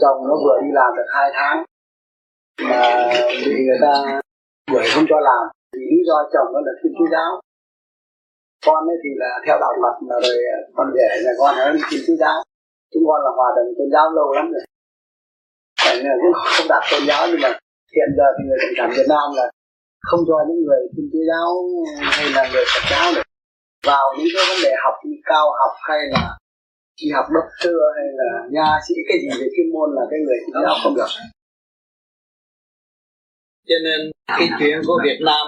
Chồng 0.00 0.18
nó 0.28 0.34
vừa 0.44 0.58
đi 0.62 0.68
làm 0.72 0.90
được 0.96 1.08
hai 1.14 1.30
tháng. 1.34 1.64
Mà 2.70 3.10
bị 3.46 3.54
người 3.66 3.78
ta 3.82 4.21
đuổi 4.72 4.84
không 4.92 5.06
cho 5.10 5.18
làm, 5.28 5.42
vì 5.72 5.82
lý 5.92 5.98
do 6.08 6.16
chồng 6.32 6.48
nó 6.54 6.60
là 6.66 6.72
thiên 6.78 6.92
chúa 6.96 7.08
giáo. 7.14 7.30
Con 8.66 8.80
ấy 8.92 8.98
thì 9.02 9.10
là 9.22 9.30
theo 9.44 9.56
đạo 9.62 9.72
Phật 9.82 9.96
mà 10.08 10.16
rồi 10.26 10.38
à, 10.56 10.58
con 10.76 10.86
rể 10.96 11.08
nhà 11.24 11.32
con 11.40 11.52
nó 11.58 11.64
đi 11.76 11.82
thiên 11.90 12.02
chúa 12.06 12.18
giáo. 12.22 12.38
Chúng 12.92 13.04
con 13.08 13.18
là 13.24 13.30
hòa 13.36 13.48
đồng 13.56 13.70
tôn 13.76 13.88
giáo 13.94 14.06
lâu 14.16 14.28
lắm 14.36 14.46
rồi. 14.54 14.64
Tại 15.84 15.94
là 16.04 16.14
cũng 16.22 16.34
không 16.54 16.66
đạt 16.72 16.82
tôn 16.90 17.02
giáo, 17.08 17.22
nhưng 17.28 17.40
mà 17.44 17.50
hiện 17.96 18.10
giờ 18.16 18.26
thì 18.34 18.42
người 18.46 18.58
cộng 18.62 18.74
sản 18.78 18.88
Việt 18.96 19.08
Nam 19.12 19.26
là 19.38 19.46
không 20.08 20.22
cho 20.28 20.36
những 20.48 20.60
người 20.64 20.80
thiên 20.92 21.06
chúa 21.12 21.24
giáo 21.30 21.48
hay 22.16 22.26
là 22.36 22.42
người 22.50 22.64
Phật 22.72 22.84
giáo 22.92 23.06
được 23.14 23.26
vào 23.90 24.04
những 24.16 24.30
cái 24.34 24.44
vấn 24.48 24.58
đề 24.64 24.72
học 24.84 24.96
như 25.04 25.16
cao 25.30 25.46
học 25.60 25.74
hay 25.88 26.00
là 26.14 26.24
đi 26.98 27.06
học 27.16 27.26
đốc 27.34 27.46
sư 27.60 27.72
hay 27.96 28.06
là 28.20 28.28
nha 28.54 28.68
sĩ, 28.86 28.94
cái 29.08 29.16
gì 29.22 29.28
về 29.38 29.46
chuyên 29.54 29.68
môn 29.74 29.88
là 29.96 30.02
cái 30.10 30.18
người 30.24 30.38
thiên 30.42 30.56
giáo 30.64 30.74
không 30.82 30.94
được 30.98 31.12
cho 33.68 33.76
nên 33.86 34.00
cái 34.38 34.48
chuyện 34.58 34.76
của 34.86 34.98
Việt 35.06 35.20
Nam 35.28 35.44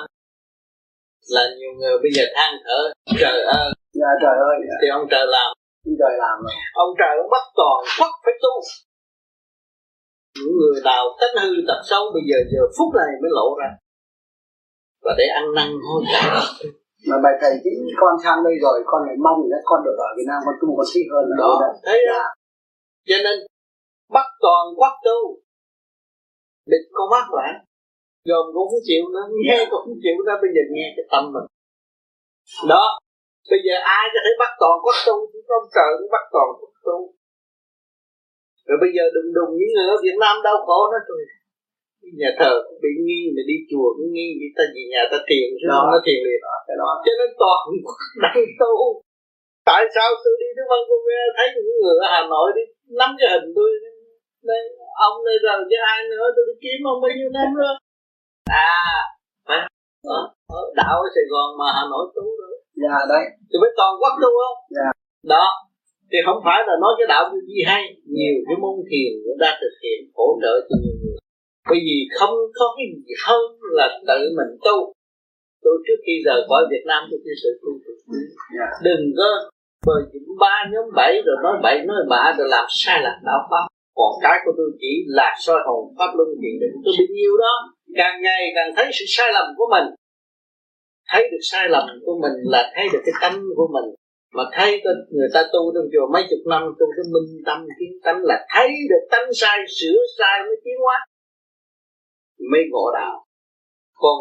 là 1.34 1.44
nhiều 1.58 1.72
người 1.78 1.96
bây 2.04 2.12
giờ 2.16 2.24
than 2.36 2.52
thở 2.64 2.80
trời 3.20 3.38
ơi. 3.62 3.68
Nhà 4.00 4.10
trời 4.22 4.36
ơi. 4.50 4.56
Thì 4.80 4.88
ông 4.98 5.06
trời 5.12 5.26
làm. 5.36 5.50
Ông 5.88 5.96
trời 6.00 6.14
làm 6.24 6.36
rồi. 6.44 6.54
Ông 6.84 6.92
trời 7.00 7.12
ông 7.22 7.30
bắt 7.34 7.44
toàn 7.58 7.78
bắt 8.00 8.12
phải 8.24 8.34
tu. 8.44 8.54
Những 10.38 10.54
người 10.58 10.76
nào 10.90 11.02
tánh 11.20 11.34
hư 11.42 11.50
tật 11.68 11.80
xấu 11.90 12.02
bây 12.14 12.22
giờ 12.28 12.38
giờ 12.52 12.62
phút 12.76 12.88
này 13.00 13.10
mới 13.22 13.30
lộ 13.38 13.48
ra. 13.60 13.70
Và 15.04 15.12
để 15.18 15.26
ăn 15.40 15.44
năn 15.56 15.68
hối 15.86 16.02
cải. 16.12 16.28
Mà 17.08 17.16
bài 17.24 17.34
thầy 17.40 17.54
chính 17.64 17.78
con 18.00 18.14
sang 18.24 18.38
đây 18.46 18.54
rồi 18.64 18.76
con 18.90 19.00
lại 19.06 19.16
mong 19.26 19.38
là 19.50 19.58
con 19.64 19.80
được 19.86 19.96
ở 20.08 20.10
Việt 20.16 20.26
Nam 20.30 20.38
con 20.46 20.54
tu 20.60 20.68
con 20.76 20.86
thích 20.94 21.06
hơn 21.12 21.24
là 21.30 21.36
đó 21.42 21.50
đây 21.62 21.72
thấy 21.86 22.00
đó 22.10 22.22
cho 23.08 23.16
nên 23.24 23.36
bắt 24.16 24.26
toàn 24.44 24.64
quắc 24.76 24.92
tu. 25.06 25.18
Địch 26.72 26.86
con 26.96 27.06
mắt 27.14 27.26
lại 27.38 27.52
dòm 28.28 28.44
cũng 28.54 28.66
không 28.70 28.84
chịu 28.88 29.02
nữa 29.14 29.26
nghe 29.44 29.58
cũng 29.70 29.82
không 29.84 29.98
chịu 30.04 30.16
nữa 30.26 30.36
bây 30.42 30.50
giờ 30.54 30.62
nghe 30.74 30.86
cái 30.96 31.04
tâm 31.12 31.24
mình. 31.34 31.48
Đó 32.72 32.84
bây 33.50 33.60
giờ 33.66 33.74
ai 33.98 34.04
có 34.12 34.18
thể 34.24 34.32
bắt 34.42 34.52
toàn 34.62 34.76
quốc 34.84 34.96
tu 35.06 35.16
chỉ 35.30 35.38
có 35.46 35.52
ông 35.60 35.68
trời 35.76 35.90
cũng 35.98 36.10
bắt 36.14 36.24
toàn 36.34 36.48
quốc 36.58 36.72
tu. 36.86 36.98
Rồi 38.66 38.78
bây 38.82 38.90
giờ 38.96 39.04
đùng 39.14 39.30
đùng 39.36 39.50
những 39.58 39.72
người 39.74 39.86
ở 39.94 39.96
Việt 40.04 40.16
Nam 40.22 40.34
đau 40.46 40.56
khổ 40.66 40.78
nó 40.92 40.98
tôi 41.08 41.20
nhà 42.20 42.30
thờ 42.40 42.52
cũng 42.66 42.78
bị 42.84 42.92
nghi 43.06 43.22
mà 43.34 43.42
đi 43.50 43.56
chùa 43.70 43.88
cũng 43.96 44.10
nghi 44.14 44.28
vì 44.38 44.48
ta 44.56 44.64
về 44.74 44.82
nhà 44.92 45.02
ta 45.12 45.18
thiền 45.28 45.46
chứ 45.58 45.66
không 45.72 45.86
nó 45.92 45.98
thiền 46.06 46.20
liền. 46.26 46.40
Cái 46.66 46.76
đó 46.82 46.90
cho 47.04 47.12
nên 47.20 47.30
toàn 47.42 47.60
đang 48.24 48.40
tu. 48.60 48.74
Tại 49.70 49.82
sao 49.94 50.08
tôi 50.24 50.34
đi 50.40 50.48
tới 50.56 50.64
văn 50.70 50.80
công 50.88 51.04
thấy 51.36 51.46
những 51.54 51.78
người 51.82 51.96
ở 52.04 52.06
Hà 52.14 52.22
Nội 52.32 52.48
đi 52.56 52.64
nắm 53.00 53.10
cái 53.18 53.28
hình 53.32 53.48
tôi 53.56 53.70
đây 54.50 54.62
ông 55.08 55.16
đây 55.28 55.36
rồi 55.44 55.58
chứ 55.70 55.76
ai 55.92 55.98
nữa 56.12 56.26
tôi 56.34 56.44
đi 56.48 56.54
kiếm 56.62 56.78
ông 56.92 57.00
bao 57.02 57.12
nhiêu 57.16 57.30
năm 57.36 57.48
rồi 57.60 57.74
à 58.44 58.74
phải 59.48 59.58
ở, 60.16 60.20
ở 60.58 60.60
đạo 60.76 60.96
ở 61.04 61.08
Sài 61.14 61.26
Gòn 61.32 61.48
mà 61.58 61.66
Hà 61.76 61.82
Nội 61.92 62.04
tu 62.14 62.24
rồi 62.40 62.54
dạ 62.82 62.96
đấy. 63.12 63.24
Thì 63.48 63.56
mới 63.62 63.70
toàn 63.78 63.92
quốc 64.00 64.14
tu 64.22 64.30
không? 64.42 64.58
Dạ. 64.76 64.88
Đó. 65.34 65.46
Thì 66.10 66.18
không 66.26 66.40
phải 66.46 66.60
là 66.68 66.74
nói 66.82 66.92
cái 66.98 67.06
đạo 67.14 67.24
gì 67.48 67.58
hay. 67.70 67.82
Nhiều 68.16 68.34
cái 68.46 68.56
môn 68.62 68.76
thiền 68.88 69.10
cũng 69.24 69.38
đã 69.44 69.50
thực 69.60 69.74
hiện 69.82 69.98
hỗ 70.16 70.28
trợ 70.42 70.54
cho 70.66 70.74
nhiều 70.82 70.96
người. 71.02 71.18
Bởi 71.68 71.80
vì 71.86 71.98
không 72.18 72.34
có 72.58 72.66
cái 72.76 72.86
gì 72.92 73.14
hơn 73.26 73.44
là 73.78 73.86
tự 74.08 74.20
mình 74.38 74.52
tu. 74.66 74.76
Tôi 75.64 75.76
trước 75.84 75.98
khi 76.06 76.14
rời 76.26 76.40
khỏi 76.48 76.62
Việt 76.70 76.84
Nam 76.90 77.00
tôi 77.10 77.18
chia 77.24 77.36
sẻ 77.42 77.50
tu 77.62 77.70
dạ. 78.58 78.68
đừng 78.82 79.04
có 79.18 79.28
bởi 79.86 80.02
ba 80.40 80.56
nhóm 80.72 80.84
bảy 80.96 81.12
rồi 81.26 81.36
nói 81.42 81.54
bậy 81.62 81.76
nói 81.86 81.96
bạ 82.10 82.34
rồi 82.38 82.48
làm 82.48 82.64
sai 82.68 82.98
lạc 83.02 83.18
đạo 83.24 83.40
pháp. 83.50 83.66
Còn 83.98 84.12
cái 84.22 84.36
của 84.44 84.52
tôi 84.56 84.70
chỉ 84.80 84.92
là 85.06 85.28
soi 85.44 85.60
hồn 85.66 85.94
pháp 85.98 86.10
luân 86.16 86.28
thiền 86.42 86.54
định. 86.62 86.74
Tôi 86.84 86.94
bị 86.98 87.06
nhiều 87.14 87.36
đó 87.36 87.73
càng 87.96 88.22
ngày 88.22 88.42
càng 88.54 88.70
thấy 88.76 88.86
sự 88.92 89.04
sai 89.08 89.32
lầm 89.32 89.46
của 89.56 89.68
mình. 89.70 89.94
Thấy 91.10 91.28
được 91.30 91.42
sai 91.42 91.68
lầm 91.68 91.86
của 92.04 92.18
mình 92.22 92.36
là 92.44 92.72
thấy 92.74 92.86
được 92.92 93.02
cái 93.06 93.14
tánh 93.20 93.42
của 93.56 93.68
mình. 93.74 93.94
Mà 94.36 94.44
thấy 94.52 94.82
người 95.10 95.28
ta 95.34 95.42
tu 95.52 95.62
trong 95.74 95.86
chùa 95.92 96.06
mấy 96.12 96.22
chục 96.30 96.42
năm 96.50 96.62
tu 96.78 96.86
cái 96.96 97.04
minh 97.14 97.42
tâm, 97.46 97.58
kiến 97.78 97.92
tánh 98.04 98.20
là 98.22 98.46
thấy 98.54 98.68
được 98.90 99.04
tánh 99.10 99.28
sai, 99.34 99.58
sửa 99.78 99.98
sai 100.18 100.36
mới 100.46 100.56
tiến 100.64 100.74
hóa. 100.84 100.98
Mới 102.50 102.62
ngộ 102.70 102.86
đạo. 102.94 103.24
Còn 103.94 104.18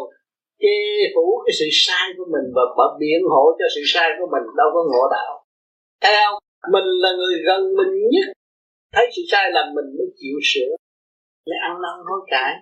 chê 0.60 0.78
phủ 1.14 1.42
cái 1.44 1.52
sự 1.58 1.66
sai 1.72 2.06
của 2.16 2.24
mình 2.34 2.46
và 2.56 2.62
bảo 2.76 2.96
biện 3.00 3.20
hộ 3.30 3.44
cho 3.58 3.66
sự 3.74 3.82
sai 3.86 4.08
của 4.18 4.26
mình 4.32 4.44
đâu 4.56 4.68
có 4.74 4.80
ngộ 4.90 5.04
đạo. 5.16 5.32
Theo 6.04 6.30
mình 6.72 6.88
là 7.02 7.10
người 7.18 7.36
gần 7.46 7.62
mình 7.78 7.92
nhất. 8.12 8.26
Thấy 8.92 9.06
sự 9.16 9.22
sai 9.30 9.50
lầm 9.52 9.66
mình 9.76 9.88
mới 9.98 10.06
chịu 10.18 10.36
sửa. 10.50 10.72
Mới 11.46 11.58
ăn 11.68 11.74
năn 11.82 11.96
hối 12.08 12.20
cải 12.30 12.52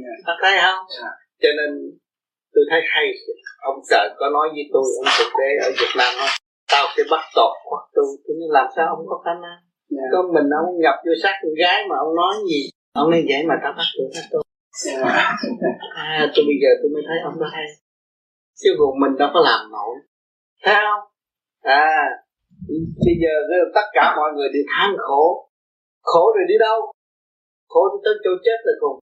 yeah. 0.00 0.38
thấy 0.42 0.54
không? 0.64 0.80
Yeah. 0.96 1.14
cho 1.42 1.50
nên 1.58 1.70
tôi 2.54 2.64
thấy 2.70 2.80
hay. 2.92 3.06
Ông 3.70 3.78
trời 3.90 4.06
có 4.18 4.26
nói 4.36 4.46
với 4.54 4.64
tôi 4.72 4.86
ông 5.00 5.10
thực 5.18 5.30
tế 5.38 5.48
ở 5.66 5.68
Việt 5.80 5.92
Nam 5.98 6.10
nói 6.20 6.32
tao 6.72 6.84
sẽ 6.94 7.02
bắt 7.12 7.22
tọt 7.36 7.52
hoặc 7.70 7.84
tôi. 7.96 8.08
Tôi 8.24 8.34
làm 8.58 8.66
sao 8.76 8.86
ông 8.96 9.04
có 9.10 9.16
khả 9.24 9.34
năng? 9.44 9.58
Yeah. 9.94 10.08
có 10.12 10.18
mình 10.34 10.48
ông 10.60 10.68
nhập 10.84 10.96
vô 11.04 11.14
sát 11.22 11.34
con 11.42 11.52
gái 11.62 11.78
mà 11.88 11.96
ông 12.04 12.12
nói 12.20 12.34
gì 12.50 12.60
ông 13.00 13.10
nói 13.10 13.20
vậy 13.30 13.42
mà 13.50 13.54
tao 13.62 13.72
bắt 13.78 13.88
được 13.96 14.10
hết 14.16 14.26
tôi. 14.32 14.42
À 15.94 16.26
tôi 16.34 16.42
bây 16.50 16.58
giờ 16.62 16.70
tôi 16.80 16.88
mới 16.94 17.02
thấy 17.08 17.18
ông 17.28 17.36
đó 17.40 17.46
hay. 17.56 17.66
Chứ 18.60 18.70
còn 18.78 19.00
mình 19.02 19.14
đâu 19.20 19.28
có 19.34 19.40
làm 19.48 19.60
nổi. 19.76 19.94
Thấy 20.64 20.76
không? 20.86 21.04
À 21.62 21.88
bây 23.06 23.14
giờ 23.22 23.32
tất 23.74 23.86
cả 23.92 24.04
mọi 24.16 24.30
người 24.34 24.48
đều 24.54 24.64
than 24.72 24.90
khổ. 24.98 25.24
Khổ 26.02 26.24
rồi 26.36 26.44
đi 26.48 26.54
đâu? 26.66 26.78
Khổ 27.68 27.82
tới 28.04 28.14
chỗ 28.24 28.30
chết 28.44 28.58
là 28.64 28.72
cùng 28.80 28.98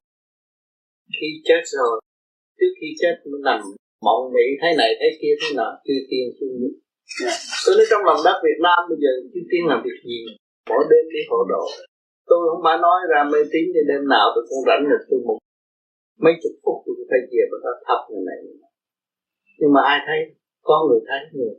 khi 1.17 1.29
chết 1.49 1.63
rồi 1.77 1.95
trước 2.59 2.73
khi 2.79 2.89
chết 3.01 3.15
mới 3.31 3.41
nằm 3.49 3.61
mộng 4.07 4.23
mị 4.35 4.47
thế 4.61 4.71
này 4.81 4.91
thế 5.01 5.09
kia 5.21 5.35
thế 5.41 5.49
nọ 5.59 5.69
chư 5.87 5.95
tiên 6.09 6.27
chư 6.39 6.49
yeah. 7.23 7.37
tôi 7.65 7.73
nói 7.77 7.87
trong 7.91 8.03
lòng 8.09 8.21
đất 8.27 8.37
Việt 8.47 8.61
Nam 8.67 8.79
bây 8.91 8.99
giờ 9.03 9.11
chư 9.33 9.41
tiên 9.51 9.63
làm 9.71 9.79
việc 9.87 9.99
gì 10.09 10.19
mỗi 10.71 10.83
đêm 10.91 11.05
đi 11.15 11.21
hộ 11.31 11.41
độ 11.53 11.65
tôi 12.29 12.39
không 12.49 12.63
phải 12.67 12.77
nói 12.87 12.99
ra 13.11 13.21
mê 13.33 13.41
tín 13.53 13.65
cho 13.75 13.83
đêm 13.91 14.03
nào 14.15 14.27
tôi 14.35 14.45
cũng 14.49 14.63
rảnh 14.69 14.83
được 14.91 15.03
tôi 15.11 15.21
một 15.29 15.39
mấy 16.25 16.33
chục 16.43 16.55
phút 16.63 16.77
tôi 16.85 16.95
phải 17.11 17.21
về 17.31 17.43
và 17.51 17.59
ta 17.65 17.73
thắp 17.87 17.99
người 18.09 18.25
này. 18.29 18.39
Nhưng 19.59 19.73
mà 19.75 19.81
ai 19.93 19.99
thấy? 20.07 20.21
Có 20.69 20.77
người 20.87 21.01
thấy 21.09 21.21
người 21.33 21.55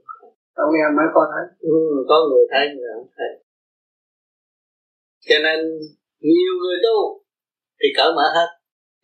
ông 0.63 0.73
em 0.81 0.89
mới 0.97 1.07
có 1.15 1.21
thấy? 1.31 1.45
Ừ, 1.59 1.73
có 2.09 2.17
người 2.29 2.45
thấy 2.51 2.63
người 2.75 2.89
không 2.95 3.11
thấy. 3.17 3.31
Cho 5.27 5.37
nên 5.45 5.57
nhiều 6.31 6.53
người 6.61 6.77
tu 6.85 6.97
thì 7.79 7.87
cởi 7.97 8.09
mở 8.17 8.27
hết 8.37 8.49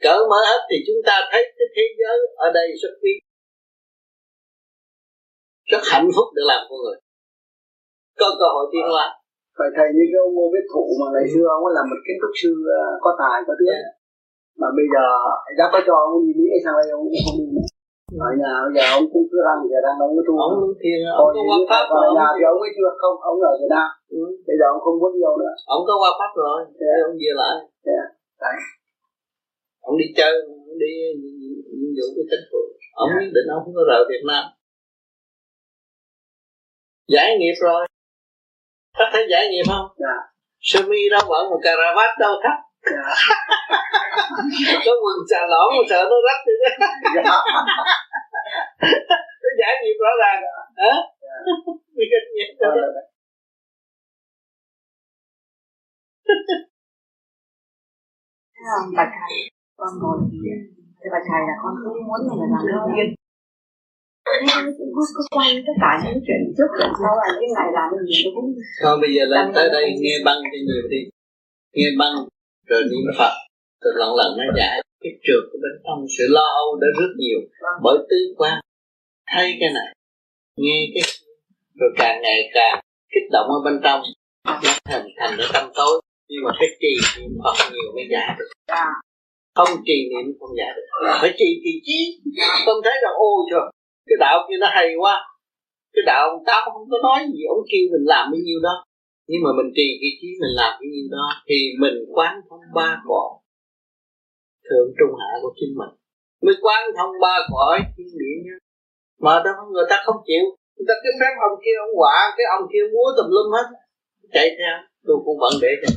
cởi 0.05 0.19
mở 0.31 0.39
hết 0.49 0.61
thì 0.69 0.77
chúng 0.87 1.01
ta 1.07 1.15
thấy 1.31 1.41
cái 1.57 1.67
thế 1.75 1.85
giới 1.99 2.17
ở 2.45 2.47
đây 2.57 2.67
rất 2.81 2.93
quý 3.01 3.13
rất 5.71 5.81
hạnh 5.91 6.09
phúc 6.15 6.27
được 6.35 6.45
làm 6.51 6.61
con 6.69 6.79
người 6.83 6.97
có 8.19 8.27
cơ 8.39 8.47
hội 8.55 8.65
tiến 8.71 8.85
hóa 8.93 9.05
phải 9.57 9.69
thầy 9.75 9.87
như 9.95 10.03
cái 10.11 10.19
ông 10.25 10.33
ngô 10.35 10.45
viết 10.53 10.65
thụ 10.73 10.85
mà 10.99 11.07
ngày 11.13 11.27
xưa 11.33 11.45
ông 11.55 11.63
là 11.77 11.83
một 11.89 11.99
kiến 12.05 12.17
trúc 12.21 12.33
sư 12.41 12.51
à, 12.81 12.83
có 13.03 13.11
tài 13.21 13.37
có 13.47 13.53
tiếng 13.59 13.73
yeah. 13.79 13.93
mà 14.61 14.67
bây 14.77 14.87
giờ 14.93 15.05
đã 15.59 15.65
có 15.73 15.79
cho 15.87 15.95
ông 16.05 16.13
đi 16.25 16.31
mỹ 16.39 16.45
sang 16.63 16.75
đây 16.79 16.87
ông 16.95 17.03
cũng 17.05 17.23
không 17.25 17.39
đi 17.41 17.47
nữa 17.57 17.67
ở 18.29 18.31
nhà 18.41 18.53
bây 18.65 18.73
giờ 18.75 18.83
ông 18.97 19.05
cũng 19.13 19.25
cứ 19.31 19.37
đang 19.47 19.59
giờ 19.71 19.79
đang 19.85 19.97
ông 20.05 20.11
cái 20.17 20.25
tu 20.27 20.33
ông 20.45 20.53
thiền 20.81 20.99
ông 21.21 21.29
có 21.35 21.41
qua 21.49 21.57
pháp 21.71 21.85
rồi 21.93 22.05
nhà 22.17 22.27
thì 22.35 22.41
ông 22.51 22.59
ấy 22.65 22.71
chưa 22.75 22.89
không 23.01 23.15
ông 23.29 23.37
ở 23.51 23.53
Việt 23.59 23.71
Nam 23.75 23.87
ừ. 24.17 24.21
bây 24.47 24.55
giờ 24.59 24.65
ông 24.73 24.81
không 24.83 24.97
muốn 25.01 25.11
yêu 25.19 25.33
nữa 25.41 25.53
ông 25.75 25.83
có 25.87 25.93
qua 26.01 26.11
pháp 26.19 26.31
rồi 26.41 26.57
yeah. 26.81 26.97
ông 27.07 27.15
về 27.21 27.31
lại 27.41 27.55
yeah. 27.91 28.05
Đấy. 28.43 28.57
Ông 29.87 29.95
đi 30.01 30.07
chơi 30.17 30.33
ông 30.47 30.79
đi 30.83 30.91
nhiệm 31.79 31.91
vụ 31.97 32.07
của 32.15 32.25
chính 32.29 32.45
phủ. 32.51 32.61
Ông 33.01 33.09
yeah. 33.09 33.33
định 33.35 33.47
ông 33.53 33.61
không 33.63 33.75
có 33.77 33.83
rời 33.89 34.01
Việt 34.09 34.23
Nam. 34.29 34.43
Giải 37.13 37.37
nghiệp 37.39 37.55
rồi. 37.61 37.87
Có 38.97 39.05
thể 39.13 39.19
giải 39.31 39.43
nghiệp 39.49 39.65
không? 39.71 39.87
Dạ. 40.03 40.15
Sơ 40.59 40.79
mi 40.89 41.01
đâu 41.11 41.21
vẫn 41.29 41.49
một 41.49 41.59
cà 41.63 41.73
ra 41.81 41.89
vát 41.97 42.11
đâu 42.19 42.33
thấp. 42.43 42.57
Dạ. 42.91 43.07
có 44.85 44.93
quần 45.03 45.17
xà 45.29 45.39
lõm 45.51 45.67
mà 45.77 45.83
sợ 45.89 46.07
nó 46.09 46.15
rách 46.27 46.41
đi 46.47 46.53
đó 46.63 46.69
dạ. 47.15 47.23
nó 49.43 49.49
giải 49.59 49.73
nghiệp 49.83 49.97
rõ 49.99 50.09
ràng 50.21 50.41
hả 50.75 50.93
vì 51.95 52.05
cái 52.11 52.19
gì 52.33 52.55
đó 52.59 52.69
không 58.65 58.95
bạch 58.97 59.13
thầy 59.19 59.37
con 59.77 59.89
ngồi 60.01 60.17
bạch 61.13 61.25
thầy 61.29 61.41
là 61.47 61.55
con 61.61 61.73
không 61.81 61.99
muốn 62.07 62.19
mình 62.29 62.51
làm 62.53 62.63
giáo 62.69 62.81
viên. 62.89 63.07
Có 64.95 65.03
quay 65.37 65.49
tất 65.67 65.75
cả 65.83 65.91
những 66.03 66.19
chuyện 66.25 66.41
trước 66.55 66.69
chuyện 66.77 66.91
sau 67.01 67.13
là 67.21 67.29
cái 67.39 67.49
này 67.57 67.67
làm 67.77 67.89
gì 68.07 68.17
nó 68.25 68.29
cũng 68.35 68.47
thôi 68.83 68.95
bây 69.01 69.11
giờ 69.15 69.23
lên 69.33 69.45
tới 69.55 69.67
đây 69.75 69.85
nghe 70.01 70.15
băng 70.27 70.39
cho 70.51 70.59
nhiều 70.67 70.83
đi. 70.93 71.01
Nghe 71.75 71.89
băng 71.99 72.15
rồi 72.69 72.81
niệm 72.89 73.05
phật 73.19 73.33
rồi 73.81 73.93
lần 73.99 74.09
lần 74.19 74.29
nó 74.37 74.43
giải 74.59 74.75
cái 75.03 75.13
trượt 75.25 75.43
của 75.49 75.59
bên 75.63 75.73
trong 75.83 75.99
sự 76.17 76.25
lo 76.35 76.45
âu 76.61 76.67
đã 76.81 76.87
rất 76.99 77.11
nhiều. 77.23 77.39
Bởi 77.83 77.97
tứ 78.09 78.19
quan 78.37 78.55
thấy 79.33 79.57
cái 79.59 79.69
này 79.77 79.89
nghe 80.57 80.77
cái 80.93 81.03
rồi 81.79 81.91
càng 81.97 82.21
ngày 82.21 82.39
càng 82.53 82.79
kích 83.13 83.27
động 83.31 83.47
ở 83.57 83.59
bên 83.65 83.79
trong. 83.83 84.01
Nó 84.45 84.59
thành 84.85 85.07
thành 85.17 85.37
ở 85.37 85.45
tâm 85.53 85.65
tối. 85.75 86.01
Nhưng 86.29 86.43
mà 86.45 86.51
phải 86.59 86.67
trì 86.79 86.93
niệm 87.17 87.31
phật 87.43 87.57
nhiều 87.71 87.91
mới 87.95 88.05
giải 88.11 88.35
được 88.39 88.49
không 89.57 89.73
trì 89.85 89.97
niệm 90.09 90.25
không 90.39 90.53
giải 90.59 90.71
được. 90.75 90.87
Phải 91.21 91.31
trì 91.39 91.49
trì 91.63 91.73
trí 91.85 91.99
không 92.65 92.79
thấy 92.83 92.95
là 93.03 93.09
ô 93.27 93.31
chưa 93.49 93.65
cái 94.07 94.17
đạo 94.19 94.37
kia 94.47 94.57
nó 94.59 94.67
hay 94.75 94.87
quá. 95.01 95.15
Cái 95.93 96.03
đạo 96.05 96.29
ông 96.29 96.43
tám 96.47 96.61
không 96.73 96.87
có 96.91 96.97
nói 97.07 97.19
gì, 97.33 97.41
ông 97.55 97.63
kêu 97.71 97.83
mình 97.93 98.05
làm 98.13 98.23
bao 98.31 98.39
nhiêu 98.45 98.59
đó. 98.67 98.75
Nhưng 99.29 99.41
mà 99.45 99.49
mình 99.57 99.69
trì 99.75 99.87
trì 100.01 100.09
trí 100.19 100.29
mình 100.41 100.53
làm 100.61 100.71
bao 100.79 100.87
nhiêu 100.93 101.05
đó, 101.11 101.27
thì 101.47 101.57
mình 101.81 101.97
quán 102.15 102.33
thông 102.49 102.65
ba 102.75 102.89
cõi. 103.07 103.29
Thượng 104.67 104.89
trung 104.97 105.13
hạ 105.19 105.31
của 105.41 105.53
chính 105.59 105.73
mình. 105.79 105.93
Mới 106.45 106.55
quán 106.61 106.81
thông 106.97 107.13
ba 107.21 107.35
cõi 107.53 107.77
thiên 107.97 108.07
địa 108.21 108.35
nhá 108.45 108.57
mà 109.25 109.33
đó, 109.45 109.51
người 109.73 109.87
ta 109.89 109.97
không 110.05 110.19
chịu. 110.27 110.45
Người 110.75 110.87
ta 110.89 110.95
cứ 111.03 111.09
phép 111.19 111.33
ông 111.49 111.57
kia 111.63 111.75
ông 111.85 111.93
quả, 112.01 112.15
cái 112.37 112.45
ông 112.57 112.65
kia 112.71 112.83
múa 112.93 113.07
tùm 113.17 113.27
lum 113.35 113.47
hết. 113.55 113.67
Chạy 114.33 114.47
theo, 114.57 114.75
tôi 115.07 115.17
cũng 115.25 115.37
vẫn 115.43 115.53
để 115.61 115.71
cho. 115.81 115.89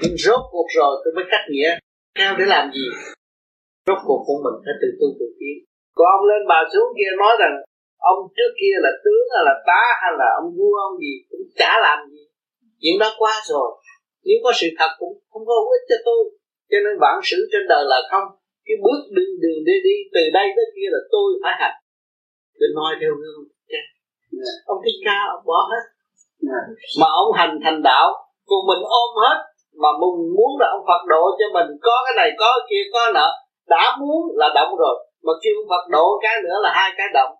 Nhưng 0.00 0.16
rốt 0.24 0.40
cuộc 0.52 0.66
rồi, 0.76 0.92
tôi 1.04 1.12
mới 1.16 1.24
cắt 1.30 1.42
nghĩa 1.50 1.70
theo 2.18 2.30
để 2.38 2.44
làm 2.54 2.64
gì? 2.76 2.86
Rốt 3.86 3.98
cuộc 4.06 4.20
của 4.26 4.38
mình 4.44 4.56
phải 4.64 4.74
từ 4.80 4.88
tu 4.98 5.08
từ 5.18 5.26
tiến. 5.38 5.56
Còn 5.96 6.06
ông 6.16 6.24
lên 6.30 6.42
bà 6.50 6.58
xuống 6.72 6.88
kia 6.96 7.10
nói 7.22 7.34
rằng 7.42 7.54
ông 8.12 8.20
trước 8.36 8.52
kia 8.60 8.74
là 8.84 8.92
tướng 9.04 9.24
hay 9.32 9.42
là 9.48 9.54
tá 9.68 9.82
hay 10.02 10.12
là 10.20 10.28
ông 10.40 10.48
vua 10.56 10.74
ông 10.88 10.96
gì 11.04 11.14
cũng 11.30 11.44
chả 11.60 11.72
làm 11.86 11.98
gì. 12.12 12.22
Chuyện 12.80 12.96
đó 13.02 13.08
qua 13.18 13.34
rồi. 13.52 13.68
Nếu 14.26 14.38
có 14.44 14.50
sự 14.60 14.68
thật 14.78 14.90
cũng 15.00 15.14
không 15.30 15.44
có 15.48 15.54
ích 15.76 15.84
cho 15.90 15.98
tôi. 16.08 16.22
Cho 16.70 16.78
nên 16.84 16.94
bản 17.04 17.16
sử 17.28 17.38
trên 17.52 17.64
đời 17.72 17.84
là 17.92 17.98
không. 18.10 18.26
Cái 18.66 18.76
bước 18.84 19.00
đường 19.16 19.34
đường 19.42 19.60
đi 19.68 19.76
đi 19.86 19.96
từ 20.14 20.22
đây 20.38 20.46
tới 20.56 20.66
kia 20.76 20.88
là 20.94 21.00
tôi 21.14 21.28
phải 21.42 21.54
hành. 21.60 21.76
Tôi 22.58 22.68
nói 22.78 22.90
theo 23.00 23.12
gương. 23.22 23.42
Yeah. 23.72 23.86
ông 24.72 24.78
thích 24.84 24.98
ca 25.06 25.18
ông 25.34 25.44
bỏ 25.50 25.60
hết. 25.72 25.84
Yeah. 26.48 26.64
mà 27.00 27.08
ông 27.22 27.30
hành 27.38 27.52
thành 27.64 27.82
đạo 27.82 28.06
còn 28.48 28.60
mình 28.68 28.82
ôm 29.00 29.10
hết 29.22 29.36
mà 29.82 29.90
mình 30.00 30.16
muốn 30.36 30.50
là 30.60 30.66
ông 30.76 30.84
Phật 30.88 31.02
độ 31.12 31.24
cho 31.38 31.46
mình, 31.56 31.68
có 31.86 31.96
cái 32.04 32.14
này, 32.20 32.28
có 32.40 32.48
cái 32.56 32.64
kia, 32.70 32.84
có 32.94 33.02
nợ. 33.16 33.28
Đã 33.74 33.84
muốn 34.00 34.20
là 34.40 34.48
động 34.58 34.72
rồi, 34.82 34.96
mà 35.26 35.32
kêu 35.42 35.54
ông 35.62 35.68
Phật 35.72 35.84
độ 35.94 36.06
cái 36.24 36.34
nữa 36.44 36.56
là 36.64 36.70
hai 36.78 36.90
cái 36.98 37.08
động. 37.18 37.32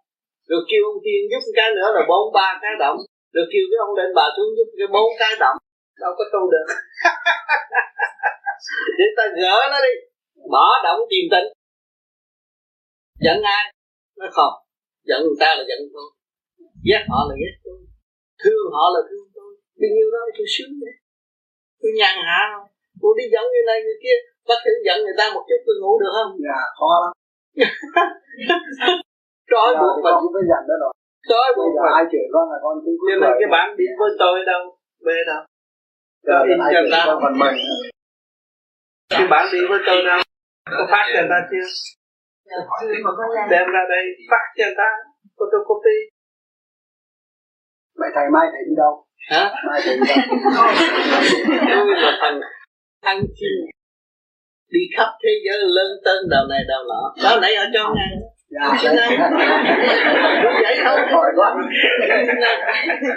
Rồi 0.48 0.60
kêu 0.70 0.82
ông 0.90 1.00
tiên 1.04 1.20
giúp 1.30 1.42
cái 1.58 1.68
nữa 1.76 1.88
là 1.96 2.02
bốn, 2.10 2.24
ba 2.36 2.48
cái 2.62 2.74
động. 2.84 2.98
Rồi 3.34 3.44
kêu 3.52 3.64
cái 3.70 3.78
ông 3.86 3.92
lên 3.98 4.10
bà 4.18 4.26
xuống 4.36 4.50
giúp 4.56 4.68
cái 4.78 4.88
bốn 4.94 5.08
cái 5.22 5.32
động. 5.44 5.56
Đâu 6.02 6.12
có 6.18 6.24
tu 6.32 6.42
được. 6.54 6.66
Để 8.98 9.06
ta 9.16 9.24
gỡ 9.42 9.56
nó 9.72 9.78
đi. 9.86 9.94
Bỏ 10.52 10.66
động 10.84 11.00
tìm 11.10 11.26
tĩnh 11.32 11.48
giận 13.24 13.38
ai? 13.56 13.64
Nó 14.18 14.26
không. 14.36 14.54
Giận 15.08 15.18
người 15.22 15.38
ta 15.42 15.48
là 15.58 15.64
giận 15.68 15.80
tôi. 15.94 16.08
Ghét 16.88 17.02
họ 17.10 17.20
là 17.28 17.34
ghét 17.42 17.54
tôi. 17.64 17.78
Thương 18.42 18.66
họ 18.74 18.84
là 18.94 19.00
thương 19.08 19.26
tôi. 19.36 19.50
Bao 19.80 19.90
nhiêu 19.94 20.08
đó 20.14 20.20
tôi 20.36 20.46
sướng 20.54 20.74
đấy 20.82 20.94
tôi 21.82 21.92
nhàn 21.98 22.14
hạ. 22.28 22.40
Không 22.52 22.66
tôi 23.02 23.12
đi 23.18 23.24
giận 23.32 23.44
người 23.52 23.66
này 23.70 23.78
người 23.84 23.98
kia 24.04 24.16
có 24.48 24.54
thể 24.62 24.70
giận 24.86 24.98
người 25.04 25.16
ta 25.18 25.24
một 25.34 25.44
chút 25.48 25.60
tôi 25.66 25.76
ngủ 25.80 25.92
được 26.02 26.12
không? 26.16 26.30
Dạ 26.46 26.60
khó 26.78 26.92
lắm. 27.02 27.12
Trói 29.50 29.68
dạ, 29.74 29.80
buộc 29.80 29.96
mình. 30.04 30.16
không 30.20 30.32
có 30.36 30.42
giận 30.50 30.62
đó 30.70 30.76
rồi. 30.82 30.92
Trói 31.30 31.48
buộc 31.56 31.70
giờ 31.76 31.82
mình. 31.86 31.96
ai 31.98 32.04
chửi 32.12 32.26
con 32.34 32.44
là 32.52 32.58
con 32.64 32.74
cũng 32.84 32.96
cho 33.08 33.14
nên 33.22 33.32
cái 33.40 33.48
bạn 33.54 33.66
đi 33.78 33.86
với 34.00 34.10
tôi 34.22 34.36
đâu? 34.50 34.62
Về 35.06 35.18
đâu? 35.30 35.42
Giờ 36.26 36.38
in 36.50 36.58
cho 36.74 36.80
ta 36.92 37.00
con 37.08 37.18
phần 37.22 37.34
mình. 37.42 37.56
Cái 39.14 39.26
bạn 39.32 39.44
đi 39.52 39.60
với 39.70 39.80
tôi 39.86 39.98
đâu? 40.08 40.20
Có 40.76 40.84
phát 40.92 41.04
cho 41.12 41.20
người 41.20 41.30
ta 41.34 41.38
chưa? 41.50 41.66
Đem 43.54 43.66
ra 43.74 43.82
đây 43.94 44.04
phát 44.30 44.46
cho 44.56 44.64
người 44.64 44.78
ta 44.82 44.88
photocopy. 45.36 45.96
Vậy 48.00 48.10
thầy 48.14 48.26
mai 48.34 48.46
thầy 48.52 48.62
đi 48.68 48.74
đâu 48.82 48.92
hả? 49.30 49.50
Tôi 51.68 51.86
là 52.02 52.18
thằng 52.20 52.40
thằng 53.04 53.20
chim 53.20 53.72
đi 54.72 54.80
khắp 54.96 55.08
thế 55.22 55.30
giới 55.44 55.58
lớn 55.58 55.90
tên 56.04 56.18
đầu 56.30 56.46
này 56.50 56.60
đầu 56.68 56.84
nọ. 56.88 57.14
Đó 57.24 57.38
nãy 57.42 57.54
ở 57.54 57.66
cho 57.74 57.94
ngay 57.94 58.08
dạ 58.52 58.92
đâu. 58.92 59.10
vậy 60.62 60.76
không 60.84 61.00
hỏi 61.12 61.30
quá 61.36 61.54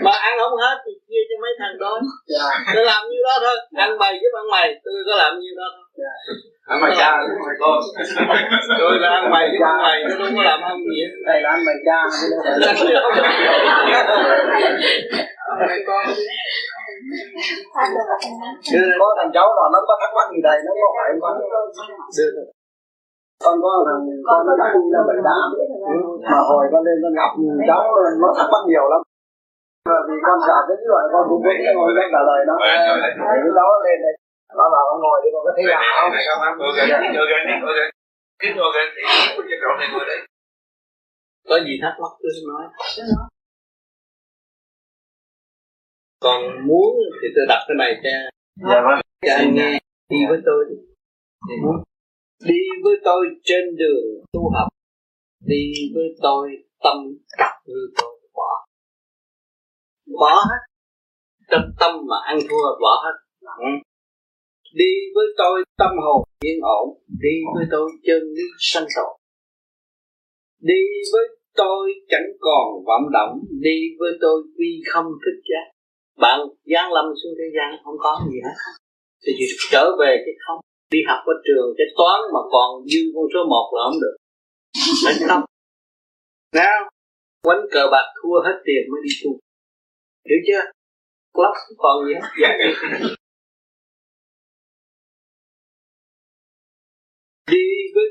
mà 0.01 0.11
ăn 0.11 0.33
không 0.39 0.57
hết 0.59 0.77
thì 0.85 0.91
chia 1.07 1.23
cho 1.29 1.35
mấy 1.41 1.51
thằng 1.59 1.79
đó. 1.79 1.99
Dạ. 2.27 2.73
Tôi 2.75 2.85
làm 2.85 3.03
như 3.09 3.17
đó 3.23 3.39
thôi. 3.41 3.55
Ăn 3.75 3.97
mày 3.97 4.13
giúp 4.21 4.39
ăn 4.39 4.45
mày 4.51 4.75
tôi 4.83 4.93
có 5.09 5.15
làm 5.15 5.39
như 5.39 5.49
đó 5.57 5.65
thôi 5.75 5.84
Ăn 6.65 6.81
mày 6.81 6.91
cha, 6.97 7.11
con. 7.61 7.77
tôi 8.79 8.93
là 9.03 9.09
ăn 9.09 9.23
mày 9.31 9.45
ăn 9.71 9.77
mày 9.85 9.97
tôi 10.07 10.17
không 10.17 10.35
có 10.37 10.43
làm 10.43 10.59
ăn 10.61 10.77
gì 10.85 10.97
thầy 11.27 11.41
là 11.41 11.49
ăn 11.49 11.59
mày 11.67 11.75
cha. 11.87 11.99
Chứ 18.69 18.79
phải 18.89 18.97
có 18.99 19.09
thằng 19.17 19.31
cháu 19.33 19.47
là 19.57 19.65
nó 19.73 19.79
có 19.87 19.93
thắc 20.01 20.11
mắc 20.17 20.27
gì 20.33 20.39
thầy 20.45 20.57
nó 20.65 20.71
có 20.81 20.87
hỏi 20.95 21.07
con. 21.21 21.33
Con 23.43 23.55
có 23.63 23.71
thằng 23.87 24.01
con 24.27 24.39
nó 24.47 24.53
đang 24.61 24.75
là 24.93 25.01
bệnh 25.07 25.21
đám 25.27 25.47
mà 26.31 26.37
hồi 26.49 26.65
con 26.71 26.81
lên 26.87 26.97
con 27.03 27.13
gặp 27.19 27.31
cháu 27.69 27.81
nó 28.21 28.29
thắc 28.37 28.47
mắc 28.53 28.63
nhiều 28.67 28.85
lắm. 28.91 29.01
Vì 30.07 30.17
con 30.27 30.37
sợ 30.47 30.57
cái 30.67 30.77
loại 30.91 31.05
con 31.13 31.23
cũng 31.29 31.41
biết 31.45 31.57
ngồi 31.75 31.91
đây 31.97 32.07
trả 32.13 32.21
lời 32.29 32.41
nó. 32.49 32.55
Thì 33.17 33.37
cái 33.43 33.53
đó 33.61 33.69
lên 33.85 33.99
đây 34.05 34.13
nó 34.57 34.65
bảo 34.73 34.83
con 34.89 34.97
ngồi 35.03 35.17
đi 35.23 35.29
con 35.33 35.41
có 35.45 35.51
thấy 35.55 35.65
lạ 35.73 35.81
không? 35.97 36.11
Có 41.49 41.59
gì 41.65 41.73
thắc 41.81 41.93
mắc 42.01 42.11
cứ 42.19 42.29
nói. 42.49 42.63
Còn 46.19 46.67
muốn 46.67 46.91
thì 47.21 47.27
tôi 47.35 47.45
đặt 47.49 47.61
cái 47.67 47.75
này 47.77 47.91
cho 48.03 48.09
Dạ 48.69 48.81
vâng. 48.85 48.99
cho 49.25 49.33
anh 49.37 49.55
nghe. 49.55 49.79
Đi 50.09 50.17
với 50.29 50.39
tôi 50.45 50.65
đi. 50.69 50.75
Đi 52.47 52.59
với 52.83 52.95
tôi 53.03 53.27
trên 53.43 53.75
đường 53.77 54.25
tu 54.33 54.49
học. 54.53 54.67
Đi 55.39 55.73
với 55.95 56.15
tôi 56.21 56.49
tâm 56.83 56.97
cặp 57.37 57.51
như 57.65 57.93
tôi 57.97 58.19
bỏ. 58.33 58.65
Bỏ 60.19 60.43
hết. 60.49 60.61
Trong 61.51 61.71
tâm 61.79 61.91
mà 62.09 62.15
ăn 62.25 62.37
thua 62.49 62.79
bỏ 62.81 63.03
hết. 63.03 63.15
Ừ 63.57 63.71
đi 64.81 64.91
với 65.15 65.27
tôi 65.37 65.63
tâm 65.77 65.91
hồn 66.03 66.19
yên 66.47 66.59
ổn. 66.61 66.87
Đi 67.25 67.35
với 67.55 67.65
tôi 67.71 67.87
chân 68.07 68.21
lý 68.35 68.47
sanh 68.59 68.87
tồn. 68.95 69.11
Đi 70.59 70.81
với 71.13 71.25
tôi 71.55 71.93
chẳng 72.09 72.29
còn 72.39 72.65
vọng 72.87 73.05
động. 73.13 73.33
Đi 73.67 73.77
với 73.99 74.11
tôi 74.21 74.43
quy 74.57 74.71
không 74.91 75.05
thức 75.05 75.37
giác. 75.49 75.65
Bạn 76.17 76.39
giáng 76.65 76.93
lâm 76.93 77.05
xuống 77.05 77.33
thế 77.39 77.47
gian, 77.55 77.69
không 77.83 77.95
có 77.99 78.19
gì 78.31 78.39
hết. 78.45 78.55
Thì 79.25 79.31
chỉ 79.37 79.45
trở 79.71 79.85
về 79.99 80.11
cái 80.25 80.35
không. 80.47 80.59
Đi 80.91 80.99
học 81.07 81.19
ở 81.25 81.33
trường, 81.45 81.69
cái 81.77 81.87
toán 81.97 82.19
mà 82.33 82.39
còn 82.51 82.69
dư 82.91 83.01
con 83.15 83.25
số 83.33 83.39
một 83.49 83.67
là 83.75 83.81
không 83.85 83.99
được. 84.03 84.15
Phải 85.05 85.13
không? 85.27 85.43
Nào 86.53 86.89
quánh 87.43 87.65
cờ 87.71 87.87
bạc 87.91 88.07
thua 88.21 88.37
hết 88.45 88.57
tiền 88.65 88.83
mới 88.91 89.01
đi 89.03 89.09
tu. 89.23 89.31
Hiểu 90.29 90.39
chưa? 90.47 90.71
Club 91.33 91.55
còn 91.77 92.05
gì 92.05 92.13
hết. 92.13 92.27
Dạ. 92.41 92.49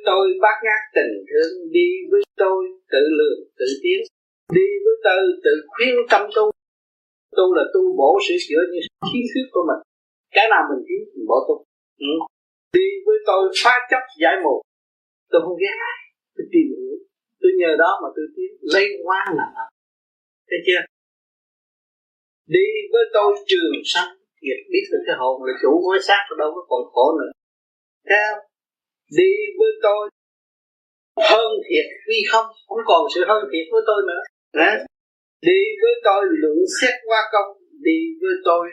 Tôi 0.09 0.25
bác 0.45 0.57
ngát 0.65 0.83
tình 0.97 1.13
thương, 1.29 1.53
đi 1.77 1.89
với 2.11 2.23
tôi 2.43 2.59
tự 2.93 3.03
lượng 3.19 3.41
tự 3.59 3.69
tiến. 3.83 4.01
Đi 4.57 4.67
với 4.85 4.97
tôi 5.07 5.23
tự 5.45 5.55
khuyên 5.73 5.95
tâm 6.11 6.23
tu. 6.37 6.45
Tu 7.37 7.55
là 7.57 7.65
tu 7.75 7.83
bổ 8.01 8.11
sửa 8.27 8.39
chữa 8.49 8.63
những 8.73 8.87
kiến 9.13 9.25
thức 9.33 9.47
của 9.55 9.65
mình. 9.69 9.81
Cái 10.37 10.47
nào 10.53 10.63
mình 10.71 10.83
kiến 10.89 11.01
mình 11.15 11.27
bổ 11.31 11.39
tu. 11.49 11.57
Ừ. 11.99 12.13
đi 12.77 12.89
với 13.07 13.19
tôi 13.27 13.43
phá 13.63 13.75
chấp 13.91 14.03
giải 14.21 14.35
mù. 14.45 14.55
Tôi 15.31 15.41
không 15.45 15.57
ghét 15.63 15.77
ai. 15.93 15.99
Tôi 16.37 16.47
tìm 16.53 16.67
hiểu. 16.77 16.95
Tôi 17.41 17.51
nhờ 17.61 17.71
đó 17.83 17.91
mà 18.03 18.09
tôi 18.17 18.27
tiến. 18.37 18.51
Lấy 18.75 18.87
hoa 19.05 19.23
là 19.39 19.47
thấy 20.49 20.59
chưa? 20.67 20.83
Đi 22.47 22.67
với 22.93 23.05
tôi 23.17 23.29
trường 23.47 23.75
sanh. 23.85 24.11
Thiệt 24.41 24.61
biết 24.73 24.85
được 24.93 25.03
cái 25.07 25.17
hồn 25.19 25.45
là 25.45 25.53
chủ 25.63 25.73
của 25.85 25.99
xác, 26.09 26.23
đâu 26.39 26.51
có 26.55 26.63
còn 26.71 26.83
khổ 26.93 27.07
nữa. 27.19 27.33
Thấy 28.09 28.19
không? 28.27 28.54
Đi 29.19 29.33
với 29.59 29.73
tôi. 29.83 30.11
Hơn 31.31 31.51
thiệt 31.69 31.87
vì 32.09 32.19
không 32.31 32.47
không 32.69 32.79
còn 32.87 33.03
sự 33.15 33.25
hơn 33.29 33.45
thiệt 33.53 33.67
với 33.73 33.83
tôi 33.87 34.03
nữa. 34.09 34.23
Đấy. 34.61 34.77
đi 35.43 35.61
với 35.83 35.95
tôi 36.05 36.23
lượng 36.43 36.65
xét 36.81 36.95
qua 37.09 37.21
công 37.33 37.51
đi 37.87 37.99
với 38.21 38.35
tôi 38.45 38.69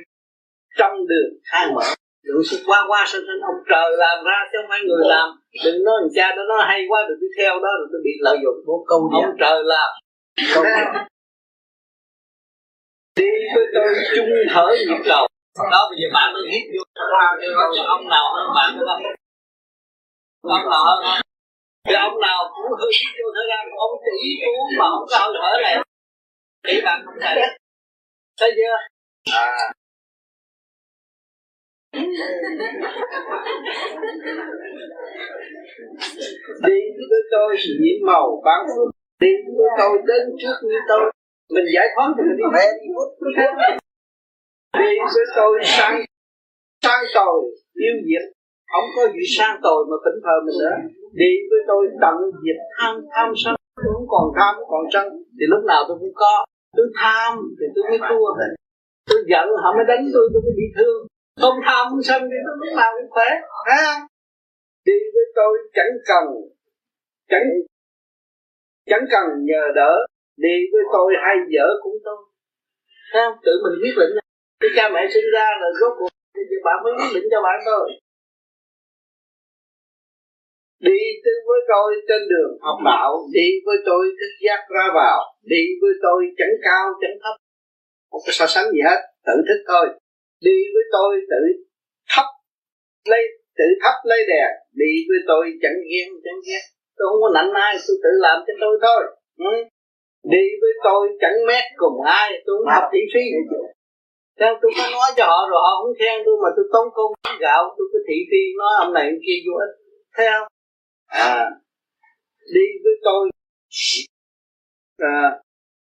trong 0.78 0.94
đường 1.08 1.32
khai 1.52 1.66
mở. 1.76 1.82
Lượng 2.24 2.44
xét 2.50 2.60
qua 2.66 2.80
qua 2.88 3.06
sanh 3.08 3.22
sanh 3.28 3.42
ông 3.52 3.62
trời 3.72 3.90
làm 3.98 4.18
ra 4.26 4.38
chứ 4.52 4.58
không 4.62 4.70
phải 4.70 4.80
người 4.88 5.04
làm. 5.14 5.28
Đừng 5.66 5.84
nói 5.84 5.96
thằng 6.02 6.14
cha 6.16 6.36
đó 6.36 6.44
nó 6.50 6.58
hay 6.70 6.80
quá 6.90 7.00
rồi 7.08 7.18
tôi 7.22 7.30
theo 7.38 7.54
đó 7.54 7.72
rồi 7.80 7.88
tôi 7.92 8.02
bị 8.04 8.14
lợi 8.20 8.38
dụng. 8.44 8.58
Vô 8.68 8.86
câu 8.90 9.00
ông 9.14 9.36
trời 9.40 9.58
làm. 9.74 9.90
Câu 10.54 10.64
đi 13.20 13.30
với 13.56 13.66
tôi 13.74 13.88
chung 14.16 14.30
thở 14.54 14.66
nhịp 14.88 15.02
cầu 15.06 15.28
đó 15.72 15.82
bây 15.90 15.98
giờ 16.02 16.08
bạn 16.14 16.34
mới 16.34 16.44
hít 16.52 16.64
vô. 16.74 16.84
Cho 17.76 17.84
ông 17.96 18.04
nào 18.10 18.26
hơn 18.36 18.48
bạn 18.56 18.70
không 18.78 19.04
ông 20.42 20.70
nào 20.70 20.84
thì 21.88 21.94
ông 21.94 22.20
nào 22.20 22.40
cũng 22.54 22.72
hít 22.94 23.12
vô 23.18 23.28
thở 23.36 23.44
ra 23.50 23.58
ông 23.78 23.92
chỉ 24.22 24.30
muốn 24.46 24.68
mà 24.80 24.86
không 24.90 25.06
có 25.12 25.18
hơi 25.18 25.34
thở 25.42 25.62
này. 25.62 25.76
Thì 26.68 26.82
bạn 26.86 27.02
không 27.06 27.16
thể. 27.22 27.36
Thấy 28.40 28.52
chưa? 28.58 28.76
À 29.34 29.74
đi 36.68 36.78
với 37.10 37.22
tôi 37.32 37.56
nhiễm 37.80 38.08
màu 38.08 38.42
bán 38.46 38.66
phước 38.68 38.90
đi 39.20 39.28
với 39.58 39.70
tôi 39.78 39.98
đến 40.08 40.36
trước 40.42 40.56
như 40.64 40.76
tôi. 40.88 41.12
Mình 41.50 41.66
giải 41.76 41.88
thoát 41.96 42.10
thì 42.18 42.24
mình 42.28 42.38
đi 42.38 42.44
về 42.56 42.66
đi 42.82 42.88
đi 44.80 44.98
với 45.16 45.26
tôi 45.36 45.60
sang 45.64 46.02
sang 46.84 47.04
cầu 47.14 47.52
yêu 47.74 47.96
diệt 48.06 48.41
không 48.72 48.88
có 48.96 49.04
gì 49.16 49.24
sang 49.38 49.56
tội 49.66 49.82
mà 49.90 49.98
tỉnh 50.06 50.20
thờ 50.26 50.36
mình 50.46 50.58
nữa. 50.64 50.76
Đi 51.22 51.32
với 51.50 51.62
tôi 51.70 51.82
tận 52.04 52.16
diệt 52.44 52.60
tham 52.76 52.94
tham 53.14 53.30
sân 53.42 53.56
tôi 53.84 53.92
không 53.96 54.10
còn 54.14 54.26
tham 54.38 54.52
không 54.58 54.70
còn 54.76 54.86
sân. 54.94 55.06
Thì 55.38 55.46
lúc 55.54 55.64
nào 55.72 55.82
tôi 55.88 55.98
cũng 56.02 56.16
có. 56.24 56.34
Tôi 56.78 56.88
tham 57.00 57.32
thì 57.58 57.66
tôi 57.76 57.84
mới 57.90 58.00
thua. 58.10 58.28
Tôi 59.10 59.20
giận 59.32 59.46
họ 59.64 59.70
mới 59.78 59.86
đánh 59.92 60.04
tôi 60.14 60.26
tôi 60.34 60.42
mới 60.46 60.54
bị 60.60 60.68
thương. 60.78 61.00
Không 61.42 61.58
tham 61.66 61.84
không 61.90 62.04
sân 62.10 62.22
thì 62.32 62.38
tôi 62.46 62.56
lúc 62.62 62.72
nào 62.80 62.90
cũng 62.98 63.10
khỏe 63.16 63.30
ha 63.68 64.08
đi 64.86 64.94
với 65.14 65.26
tôi 65.36 65.58
chẳng 65.74 65.94
cần, 66.10 66.26
chẳng 67.30 67.48
chẳng 68.90 69.06
cần 69.12 69.26
nhờ 69.50 69.64
đỡ. 69.76 69.92
Đi 70.38 70.56
với 70.72 70.84
tôi 70.94 71.14
hay 71.26 71.36
dở 71.54 71.68
cũng 71.84 71.98
tôi 72.04 72.18
ha 73.14 73.26
tự 73.46 73.52
mình 73.64 73.80
quyết 73.82 73.96
định. 74.00 74.14
Cái 74.60 74.70
cha 74.76 74.90
mẹ 74.94 75.02
sinh 75.14 75.28
ra 75.34 75.48
là 75.62 75.68
rốt 75.80 75.94
cuộc 76.00 76.08
thì 76.36 76.56
bạn 76.66 76.78
mới 76.84 76.94
quyết 76.98 77.12
định 77.16 77.28
cho 77.32 77.42
bạn 77.42 77.58
thôi 77.66 77.86
đi 80.88 81.00
tư 81.24 81.34
với 81.48 81.60
tôi 81.72 81.90
trên 82.08 82.22
đường 82.32 82.54
học 82.62 82.80
đạo, 82.86 83.12
đi 83.38 83.48
với 83.66 83.78
tôi 83.86 84.04
thức 84.20 84.34
giác 84.46 84.62
ra 84.76 84.86
vào, 85.00 85.20
đi 85.52 85.64
với 85.82 85.94
tôi 86.06 86.20
chẳng 86.38 86.56
cao, 86.68 86.86
chẳng 87.02 87.18
thấp. 87.24 87.36
Không 88.12 88.24
có 88.26 88.32
so 88.40 88.46
sánh 88.54 88.68
gì 88.74 88.82
hết, 88.90 89.00
tự 89.28 89.36
thức 89.48 89.60
thôi. 89.68 89.86
Đi 90.48 90.58
với 90.74 90.84
tôi 90.92 91.12
tự 91.32 91.42
thấp 92.12 92.26
lấy, 93.12 93.24
tự 93.58 93.66
thấp 93.82 93.96
lấy 94.04 94.20
đè 94.28 94.46
đi 94.82 94.92
với 95.10 95.20
tôi 95.30 95.44
chẳng 95.62 95.80
ghen 95.90 96.08
chẳng 96.26 96.40
ghét 96.48 96.64
tôi 96.98 97.06
không 97.10 97.22
có 97.24 97.30
nạnh 97.38 97.52
ai, 97.68 97.74
tôi 97.88 97.98
tự 98.04 98.12
làm 98.26 98.38
cho 98.46 98.54
tôi 98.62 98.74
thôi. 98.86 99.02
Ừ. 99.52 99.56
đi 100.34 100.44
với 100.62 100.74
tôi 100.88 101.04
chẳng 101.22 101.38
mét 101.48 101.66
cùng 101.82 101.98
ai, 102.22 102.28
tôi 102.46 102.56
không 102.58 102.74
học 102.76 102.86
thị 102.94 103.02
phi. 103.14 103.26
Thế 104.40 104.48
tôi 104.62 104.72
có 104.78 104.84
nói 104.96 105.10
cho 105.18 105.24
họ 105.32 105.40
rồi 105.50 105.60
họ 105.66 105.72
không 105.82 105.96
khen 106.00 106.16
tôi 106.26 106.36
mà 106.44 106.50
tôi 106.56 106.66
tốn 106.74 106.86
công 106.98 107.12
gạo, 107.46 107.64
tôi 107.78 107.86
cứ 107.92 108.00
thị 108.08 108.18
phi, 108.30 108.42
nói 108.60 108.72
ông 108.84 108.94
này 108.94 109.06
ông 109.12 109.22
kia 109.26 109.38
vô 109.46 109.54
ích. 109.66 109.74
Thấy 110.16 110.26
không? 110.32 110.48
À 111.12 111.50
đi 112.54 112.68
với 112.84 112.96
tôi. 113.04 113.30
À, 114.98 115.22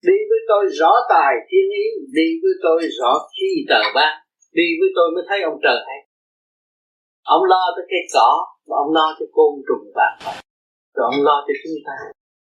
đi 0.03 0.18
với 0.31 0.40
tôi 0.48 0.64
rõ 0.81 0.92
tài 1.09 1.35
thiên 1.48 1.66
ý 1.85 1.87
đi 2.16 2.29
với 2.42 2.55
tôi 2.62 2.88
rõ 3.00 3.12
khi 3.35 3.64
trời 3.68 3.85
ban 3.94 4.14
đi 4.53 4.66
với 4.81 4.88
tôi 4.96 5.11
mới 5.14 5.24
thấy 5.29 5.42
ông 5.42 5.59
trời 5.62 5.79
hay. 5.87 5.98
Ông 7.22 7.44
lo 7.44 7.62
tới 7.77 7.85
cây 7.90 8.03
cỏ 8.14 8.46
và 8.66 8.77
ông 8.85 8.92
lo 8.92 9.16
cho 9.18 9.27
côn 9.33 9.53
trùng 9.68 9.92
vạn 9.94 10.12
vật 10.24 10.37
rồi 10.94 11.05
ông 11.12 11.24
lo 11.24 11.44
cho 11.46 11.55
chúng 11.62 11.79
ta. 11.87 11.96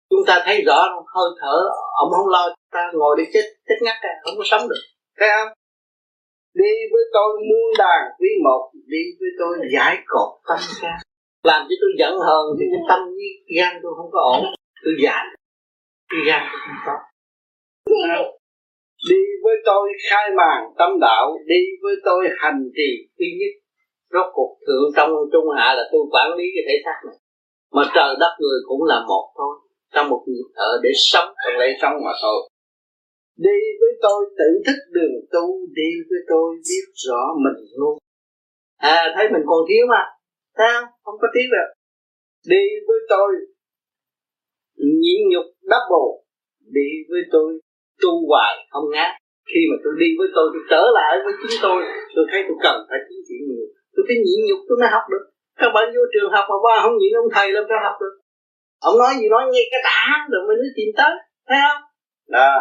Chúng 0.10 0.24
ta 0.28 0.42
thấy 0.46 0.62
rõ 0.68 0.80
hơi 1.16 1.30
thở 1.42 1.58
ông 2.02 2.10
không 2.12 2.30
lo 2.30 2.44
chúng 2.50 2.72
ta 2.72 2.92
ngồi 2.94 3.16
đi 3.18 3.24
chết 3.34 3.46
chết 3.68 3.76
ngắt 3.82 3.98
à 4.02 4.14
không 4.24 4.34
có 4.38 4.44
sống 4.46 4.70
được. 4.70 4.84
Thấy 5.20 5.30
không? 5.36 5.54
Đi 6.54 6.72
với 6.92 7.04
tôi 7.14 7.30
muôn 7.50 7.70
đàn 7.78 8.02
quý 8.20 8.30
một 8.44 8.72
đi 8.74 9.04
với 9.20 9.30
tôi 9.40 9.58
giải 9.74 9.98
cột 10.08 10.30
tâm 10.48 10.60
can 10.82 11.09
làm 11.44 11.62
cho 11.70 11.76
tôi 11.82 11.92
giận 12.00 12.14
hờn 12.28 12.46
thì 12.60 12.66
cái 12.72 12.82
tâm 12.90 13.00
với 13.06 13.30
gan 13.58 13.80
tôi 13.84 13.92
không 13.98 14.10
có 14.12 14.20
ổn. 14.34 14.42
Tôi 14.84 14.94
giải 15.04 15.26
cái 16.10 16.22
gan 16.28 16.42
tôi 16.52 16.60
không 16.66 16.82
có. 16.86 16.96
Đi 19.10 19.22
với 19.44 19.56
tôi 19.66 19.90
khai 20.10 20.30
màn 20.38 20.60
tâm 20.78 21.00
đạo, 21.02 21.38
đi 21.48 21.62
với 21.82 21.96
tôi 22.06 22.28
hành 22.38 22.62
trì 22.76 22.90
duy 23.18 23.28
nhất 23.40 23.54
rốt 24.14 24.26
cuộc 24.34 24.58
thượng 24.68 24.88
trong 24.96 25.10
trung 25.32 25.46
hạ 25.58 25.74
là 25.78 25.84
tôi 25.92 26.02
quản 26.12 26.30
lý 26.38 26.44
cái 26.56 26.64
thể 26.68 26.76
xác 26.86 26.98
này. 27.08 27.18
Mà 27.76 27.84
trời 27.96 28.16
đất 28.20 28.34
người 28.40 28.60
cũng 28.68 28.84
là 28.84 29.00
một 29.08 29.26
thôi. 29.38 29.56
Trong 29.94 30.10
một 30.10 30.24
nhịp 30.28 30.48
thở 30.56 30.80
để 30.84 30.90
sống 30.96 31.34
trong 31.44 31.60
lấy 31.60 31.72
sống 31.82 31.94
mà 32.06 32.12
thôi. 32.22 32.50
Đi 33.38 33.60
với 33.80 33.92
tôi 34.02 34.26
tự 34.38 34.50
thức 34.66 34.80
đường 34.92 35.18
tu, 35.32 35.46
đi 35.76 35.90
với 36.10 36.20
tôi 36.30 36.56
biết 36.70 36.86
rõ 36.94 37.22
mình 37.44 37.66
luôn. 37.78 37.98
À 38.78 39.14
thấy 39.16 39.26
mình 39.34 39.42
còn 39.46 39.60
thiếu 39.70 39.86
mà 39.90 40.02
sao? 40.60 40.78
Không 41.04 41.18
có 41.22 41.28
tiếc 41.34 41.48
được 41.56 41.70
đi 42.54 42.64
với 42.88 43.00
tôi. 43.10 43.32
Nhịn 45.04 45.20
nhục 45.32 45.48
double 45.72 46.10
đi 46.78 46.90
với 47.10 47.22
tôi. 47.34 47.50
Tu 48.02 48.12
hoài 48.30 48.54
không 48.72 48.88
ngát. 48.94 49.12
Khi 49.52 49.62
mà 49.70 49.76
tôi 49.84 49.94
đi 50.02 50.10
với 50.20 50.28
tôi 50.36 50.46
tôi 50.54 50.64
trở 50.72 50.84
lại 50.98 51.12
với 51.26 51.34
chính 51.40 51.58
tôi 51.66 51.80
tôi 52.16 52.26
thấy 52.32 52.40
tôi 52.48 52.58
cần 52.66 52.78
phải 52.90 53.00
chính 53.08 53.22
trị 53.28 53.38
nhiều. 53.50 53.68
Tôi 53.94 54.04
phải 54.08 54.18
nhịn 54.26 54.40
nhục 54.48 54.62
tôi 54.68 54.78
mới 54.82 54.90
học 54.96 55.06
được. 55.12 55.24
Các 55.62 55.70
bạn 55.76 55.86
vô 55.96 56.04
trường 56.14 56.32
học 56.36 56.46
mà 56.52 56.58
ba 56.66 56.76
không 56.84 56.96
nhịn 56.98 57.14
ông 57.22 57.30
thầy 57.36 57.48
làm 57.56 57.66
sao 57.70 57.80
học 57.88 57.96
được. 58.02 58.16
Ông 58.90 58.96
nói 59.02 59.12
gì 59.20 59.26
nói 59.34 59.44
nghe 59.52 59.64
cái 59.72 59.82
đã 59.90 60.04
rồi 60.32 60.42
mới 60.48 60.56
nói 60.62 60.72
tìm 60.78 60.90
tới. 61.00 61.14
Thấy 61.48 61.60
không? 61.66 61.82
Đó. 62.36 62.52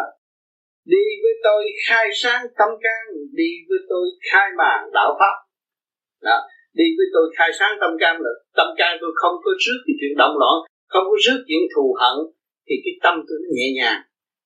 Đi 0.93 1.05
với 1.23 1.35
tôi 1.47 1.63
khai 1.87 2.07
sáng 2.23 2.43
tâm 2.59 2.71
can 2.85 3.03
đi 3.41 3.51
với 3.69 3.81
tôi 3.91 4.05
khai 4.29 4.49
màn 4.61 4.79
đạo 4.97 5.11
pháp. 5.21 5.37
Đó 6.29 6.39
đi 6.79 6.87
với 6.97 7.07
tôi 7.15 7.27
khai 7.37 7.51
sáng 7.59 7.75
tâm 7.81 7.93
can 8.03 8.15
là 8.25 8.33
tâm 8.59 8.69
can 8.81 8.93
tôi 9.01 9.13
không 9.21 9.37
có 9.45 9.51
rước 9.65 9.79
cái 9.87 9.95
chuyện 10.01 10.15
động 10.23 10.37
loạn 10.41 10.57
không 10.93 11.05
có 11.11 11.17
rước 11.25 11.39
chuyện 11.49 11.63
thù 11.75 11.87
hận 12.01 12.17
thì 12.67 12.75
cái 12.85 12.95
tâm 13.05 13.15
tôi 13.27 13.39
nó 13.43 13.49
nhẹ 13.57 13.69
nhàng. 13.79 14.01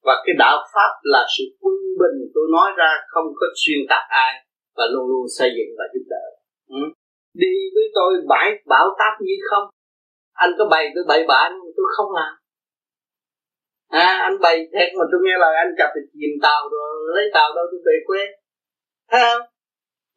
Và 0.07 0.15
cái 0.25 0.35
đạo 0.39 0.57
pháp 0.73 0.93
là 1.03 1.23
sự 1.35 1.45
quân 1.61 1.77
bình 2.01 2.19
tôi 2.35 2.47
nói 2.57 2.69
ra 2.77 2.91
không 3.13 3.27
có 3.39 3.47
xuyên 3.63 3.81
tạc 3.91 4.05
ai 4.09 4.33
và 4.77 4.85
luôn 4.93 5.07
luôn 5.11 5.25
xây 5.39 5.51
dựng 5.57 5.71
và 5.79 5.85
giúp 5.93 6.05
đỡ. 6.13 6.27
Ừ. 6.69 6.83
đi 7.35 7.53
với 7.75 7.87
tôi 7.95 8.13
bãi 8.29 8.49
bảo 8.67 8.87
táp 8.99 9.15
như 9.21 9.35
không. 9.51 9.67
Anh 10.33 10.51
có 10.59 10.65
bày 10.71 10.85
tôi 10.95 11.05
bậy 11.09 11.25
bạ 11.29 11.51
nhưng 11.53 11.73
tôi 11.77 11.87
không 11.97 12.11
làm. 12.15 12.33
À, 13.89 14.19
anh 14.29 14.37
bày 14.41 14.57
thiệt 14.73 14.91
mà 14.99 15.05
tôi 15.13 15.21
nghe 15.25 15.35
lời 15.39 15.55
anh 15.57 15.73
chập 15.79 15.91
thì 15.95 16.01
chìm 16.13 16.35
tàu 16.43 16.61
rồi 16.73 16.89
lấy 17.17 17.25
tàu 17.35 17.49
đâu 17.57 17.65
tôi 17.71 17.81
về 17.87 17.97
quê. 18.07 18.23
Thấy 19.11 19.21
không? 19.21 19.52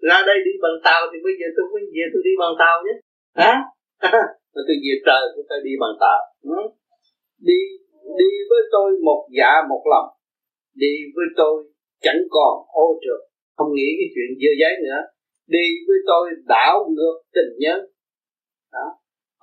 Ra 0.08 0.18
đây 0.30 0.38
đi 0.48 0.54
bằng 0.64 0.78
tàu 0.88 1.02
thì 1.12 1.18
bây 1.26 1.34
giờ 1.40 1.48
tôi 1.56 1.66
mới 1.74 1.84
về 1.96 2.06
tôi 2.14 2.22
đi 2.28 2.34
bằng 2.42 2.56
tàu 2.62 2.76
chứ 2.86 2.94
hả? 3.42 3.54
Mà 4.54 4.62
tôi 4.68 4.76
về 4.84 4.94
trời 5.08 5.24
tôi 5.34 5.44
phải 5.50 5.60
đi 5.68 5.74
bằng 5.84 5.96
tàu. 6.04 6.20
Ừ. 6.56 6.62
đi 7.48 7.60
đi 8.20 8.32
với 8.50 8.62
tôi 8.74 8.88
một 9.08 9.22
dạ 9.38 9.52
một 9.72 9.84
lòng. 9.94 10.10
Đi 10.82 10.94
với 11.16 11.28
tôi 11.40 11.56
chẳng 12.06 12.22
còn 12.36 12.54
ô 12.86 12.88
trượt. 13.04 13.22
Không 13.58 13.70
nghĩ 13.76 13.88
cái 14.00 14.08
chuyện 14.14 14.30
dơ 14.42 14.52
giấy 14.62 14.74
nữa. 14.86 15.02
Đi 15.56 15.66
với 15.88 16.00
tôi 16.10 16.24
đảo 16.56 16.76
ngược 16.96 17.18
tình 17.36 17.54
nhân. 17.64 17.80
Đó. 18.76 18.88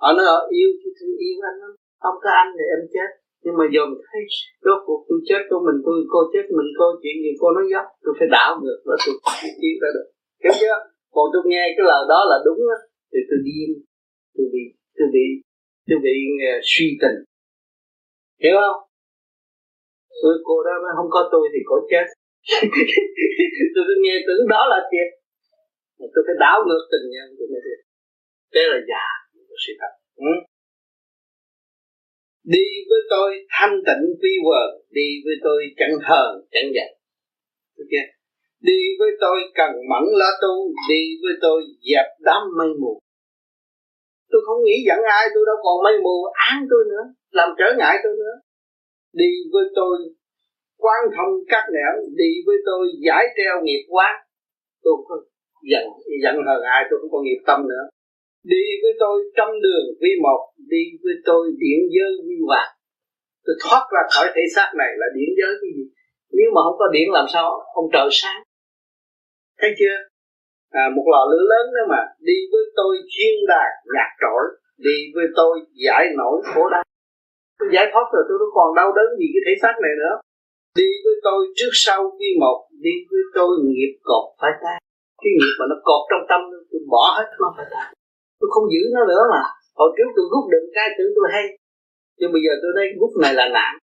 Họ 0.01 0.09
nói 0.17 0.25
họ 0.31 0.39
yêu 0.57 0.69
thì 0.79 0.89
tôi 0.99 1.11
yêu 1.25 1.37
anh 1.49 1.57
lắm. 1.61 1.71
Không 2.03 2.17
có 2.23 2.29
anh 2.41 2.49
thì 2.57 2.63
em 2.75 2.81
chết. 2.93 3.09
Nhưng 3.43 3.55
mà 3.59 3.65
giờ 3.73 3.83
thấy 4.07 4.21
rốt 4.65 4.79
cuộc 4.85 5.01
tôi 5.09 5.19
chết 5.29 5.41
của 5.49 5.61
mình 5.67 5.77
tôi 5.85 5.97
cô 6.13 6.19
chết 6.33 6.45
mình 6.57 6.69
cô 6.79 6.87
chuyện 7.01 7.15
gì 7.23 7.31
cô 7.41 7.47
nói 7.57 7.65
dốc 7.73 7.85
tôi 8.03 8.13
phải 8.19 8.27
đảo 8.37 8.51
ngược 8.61 8.79
đó 8.87 8.95
tôi 9.05 9.15
chiến 9.61 9.75
ra 9.81 9.89
được 9.95 10.07
hiểu 10.43 10.53
chưa? 10.61 10.77
Còn 11.15 11.25
tôi 11.33 11.41
nghe 11.45 11.63
cái 11.75 11.85
lời 11.91 12.01
đó 12.13 12.19
là 12.31 12.37
đúng 12.45 12.59
á 12.75 12.77
thì 13.11 13.19
tôi 13.29 13.39
điên 13.47 13.69
tôi 14.35 14.45
bị 14.53 14.63
tôi 14.97 15.07
bị 15.15 15.25
tôi 15.87 15.99
bị 16.05 16.15
ờ, 16.51 16.53
suy 16.71 16.87
tình. 17.01 17.17
Hiểu 18.43 18.55
không? 18.63 18.79
Tôi 20.21 20.33
cô 20.47 20.55
đó 20.67 20.73
nói 20.83 20.93
không 20.97 21.09
có 21.15 21.21
tôi 21.33 21.45
thì 21.53 21.59
cô 21.69 21.75
chết. 21.91 22.05
Tôi 23.73 23.83
cứ 23.87 23.95
nghe 24.03 24.15
tưởng 24.27 24.43
đó 24.53 24.61
là 24.71 24.79
thiệt. 24.89 25.09
Tôi 26.13 26.21
phải 26.27 26.35
đảo 26.43 26.57
ngược 26.67 26.83
tình 26.91 27.05
nhân 27.13 27.27
tôi 27.37 27.47
mới 27.51 27.61
được 27.65 27.81
thế 28.53 28.61
là 28.71 28.79
giả 28.89 29.05
sự 29.65 29.73
thật. 29.81 29.93
Ừ? 30.15 30.33
đi 32.43 32.65
với 32.89 33.01
tôi 33.09 33.45
thanh 33.49 33.75
tịnh 33.87 34.03
quy 34.21 34.33
quần, 34.45 34.69
đi 34.89 35.07
với 35.25 35.35
tôi 35.43 35.63
chẳng 35.77 35.95
hờn 36.09 36.31
chẳng 36.51 36.71
giận 36.75 36.89
ok? 37.77 37.93
Đi 38.69 38.79
với 38.99 39.11
tôi 39.23 39.37
cần 39.59 39.71
mẫn 39.91 40.05
lá 40.19 40.29
tu, 40.43 40.53
đi 40.89 41.01
với 41.23 41.33
tôi 41.41 41.59
dẹp 41.89 42.07
đám 42.27 42.41
mây 42.57 42.71
mù. 42.81 42.93
Tôi 44.31 44.41
không 44.45 44.63
nghĩ 44.63 44.77
giận 44.87 44.99
ai, 45.17 45.25
tôi 45.33 45.43
đâu 45.49 45.57
còn 45.63 45.83
mây 45.85 45.97
mù, 46.05 46.17
án 46.49 46.57
tôi 46.71 46.83
nữa, 46.91 47.03
làm 47.31 47.49
trở 47.59 47.69
ngại 47.77 47.95
tôi 48.03 48.13
nữa. 48.21 48.35
Đi 49.13 49.31
với 49.53 49.65
tôi 49.75 49.97
quan 50.83 51.01
thông 51.15 51.33
các 51.47 51.65
nẻo, 51.75 51.93
đi 52.19 52.31
với 52.45 52.57
tôi 52.65 52.83
giải 53.05 53.23
treo 53.37 53.55
nghiệp 53.63 53.83
quán. 53.89 54.13
Tôi 54.83 54.93
không 55.07 55.23
giận 55.71 55.83
giận 56.23 56.35
hờn 56.47 56.61
ai, 56.75 56.81
tôi 56.89 56.99
không 57.01 57.11
có 57.11 57.19
nghiệp 57.21 57.41
tâm 57.47 57.59
nữa. 57.71 57.85
Đi 58.43 58.63
với 58.81 58.93
tôi 58.99 59.15
trăm 59.37 59.47
đường 59.65 59.85
vi 60.01 60.11
một, 60.25 60.41
đi 60.57 60.83
với 61.03 61.15
tôi 61.25 61.43
điện 61.61 61.79
giới 61.95 62.11
vi 62.27 62.35
vàng 62.49 62.73
tôi 63.45 63.55
thoát 63.63 63.83
ra 63.93 64.01
khỏi 64.13 64.27
thể 64.35 64.43
xác 64.55 64.69
này 64.81 64.91
là 65.01 65.07
điện 65.17 65.29
giới 65.39 65.53
cái 65.61 65.71
gì? 65.77 65.85
Nếu 66.37 66.49
mà 66.55 66.59
không 66.65 66.77
có 66.79 66.87
điện 66.95 67.07
làm 67.11 67.25
sao? 67.33 67.47
Ông 67.73 67.87
trời 67.93 68.09
sáng 68.11 68.41
thấy 69.63 69.73
chưa? 69.79 69.97
À, 70.81 70.83
một 70.95 71.05
lò 71.13 71.21
lửa 71.31 71.43
lớn 71.51 71.65
đó 71.75 71.83
mà 71.93 72.01
đi 72.29 72.37
với 72.51 72.63
tôi 72.79 72.93
thiên 73.11 73.35
đàng 73.51 73.73
nhạc 73.95 74.11
trội 74.21 74.43
đi 74.87 74.97
với 75.15 75.27
tôi 75.39 75.53
giải 75.83 76.03
nổi 76.19 76.35
khổ 76.49 76.63
đau. 76.73 76.83
Tôi 77.59 77.69
giải 77.75 77.85
thoát 77.91 78.05
rồi 78.13 78.23
tôi 78.27 78.37
đâu 78.41 78.51
còn 78.57 78.69
đau 78.79 78.89
đớn 78.97 79.09
gì 79.19 79.27
cái 79.33 79.41
thể 79.45 79.53
xác 79.61 79.75
này 79.85 79.93
nữa. 80.01 80.13
Đi 80.79 80.89
với 81.05 81.15
tôi 81.27 81.39
trước 81.57 81.73
sau 81.85 82.01
vi 82.19 82.31
một 82.43 82.59
đi 82.85 82.95
với 83.09 83.23
tôi 83.37 83.51
nghiệp 83.69 83.93
cột 84.09 84.25
phải 84.41 84.53
tan 84.63 84.79
cái 85.23 85.31
nghiệp 85.37 85.53
mà 85.59 85.65
nó 85.71 85.77
cột 85.87 86.01
trong 86.09 86.23
tâm 86.29 86.41
tôi 86.71 86.81
bỏ 86.93 87.05
hết 87.17 87.27
nó 87.41 87.49
phải 87.57 87.67
tan 87.73 87.87
tôi 88.43 88.49
không 88.55 88.67
giữ 88.73 88.83
nó 88.95 89.01
nữa 89.11 89.23
mà. 89.33 89.43
Hồi 89.79 89.89
trước 89.95 90.09
tôi 90.15 90.25
rút 90.31 90.45
được 90.53 90.65
cái 90.77 90.87
tưởng 90.97 91.11
tôi 91.17 91.27
hay. 91.35 91.45
Nhưng 92.19 92.31
bây 92.35 92.41
giờ 92.45 92.53
tôi 92.61 92.71
thấy 92.77 92.87
rút 92.99 93.11
này 93.23 93.33
là 93.39 93.45
nạn. 93.57 93.73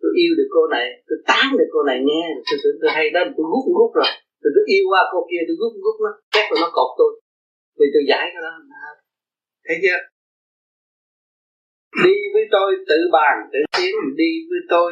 Tôi 0.00 0.10
yêu 0.22 0.32
được 0.38 0.48
cô 0.54 0.62
này 0.76 0.86
tôi 1.08 1.18
tán 1.30 1.46
được 1.58 1.70
cô 1.74 1.80
này 1.90 1.98
nghe 2.08 2.22
tôi 2.48 2.58
tưởng 2.62 2.78
tôi 2.80 2.90
hay 2.96 3.06
đó 3.14 3.20
tôi 3.36 3.44
rút 3.52 3.64
rút 3.78 3.90
rồi 4.00 4.12
tôi 4.44 4.52
cứ 4.56 4.62
yêu 4.74 4.84
qua 4.90 5.02
cô 5.12 5.18
kia 5.30 5.42
tôi 5.46 5.56
rút 5.60 5.72
rút 5.84 5.96
nó 6.04 6.10
chắc 6.34 6.46
là 6.52 6.56
nó 6.62 6.68
cột 6.76 6.90
tôi. 6.98 7.12
Vì 7.78 7.86
tôi 7.94 8.02
giải 8.10 8.24
cái 8.32 8.42
đó. 8.46 8.52
Thấy 9.66 9.76
chưa? 9.82 10.00
Đi 12.04 12.14
với 12.34 12.44
tôi 12.54 12.68
tự 12.88 12.98
bàn 13.16 13.34
tự 13.52 13.60
tiến. 13.76 13.94
Đi 14.20 14.30
với 14.50 14.60
tôi 14.72 14.90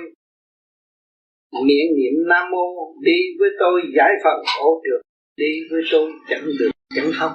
miệng 1.67 1.91
niệm 1.99 2.15
nam 2.31 2.45
mô. 2.53 2.67
Đi 3.09 3.19
với 3.39 3.51
tôi 3.61 3.77
giải 3.97 4.13
phần 4.25 4.39
ô 4.61 4.83
được, 4.85 5.01
đi 5.37 5.53
với 5.71 5.83
tôi 5.93 6.13
chẳng 6.29 6.45
được 6.59 6.71
chẳng 6.95 7.11
không 7.19 7.33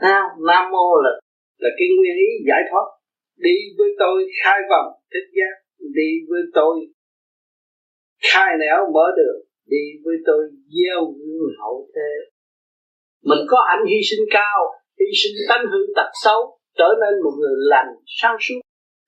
nào 0.00 0.24
nam 0.48 0.70
mô 0.72 1.00
là 1.04 1.10
là 1.58 1.70
cái 1.78 1.88
nguyên 1.96 2.16
ý 2.16 2.30
giải 2.48 2.62
thoát. 2.70 2.86
Đi 3.36 3.56
với 3.78 3.88
tôi 3.98 4.26
khai 4.44 4.58
vòng 4.70 4.92
thích 5.12 5.28
giác. 5.38 5.54
Đi 5.78 6.10
với 6.28 6.42
tôi 6.54 6.74
khai 8.22 8.50
nẻo 8.60 8.90
mở 8.94 9.06
đường 9.16 9.47
đi 9.72 9.84
với 10.04 10.16
tôi 10.26 10.40
gieo 10.74 11.00
gương 11.18 11.52
hậu 11.60 11.76
thế. 11.94 12.12
Mình 13.30 13.42
có 13.50 13.58
ảnh 13.74 13.82
hy 13.90 13.98
sinh 14.08 14.24
cao, 14.36 14.58
hy 14.98 15.08
sinh 15.20 15.36
tánh 15.48 15.64
hư 15.72 15.80
tật 15.96 16.10
xấu, 16.24 16.40
trở 16.78 16.88
nên 17.02 17.12
một 17.24 17.34
người 17.40 17.56
lành, 17.72 17.90
sáng 18.18 18.36
suốt, 18.44 18.60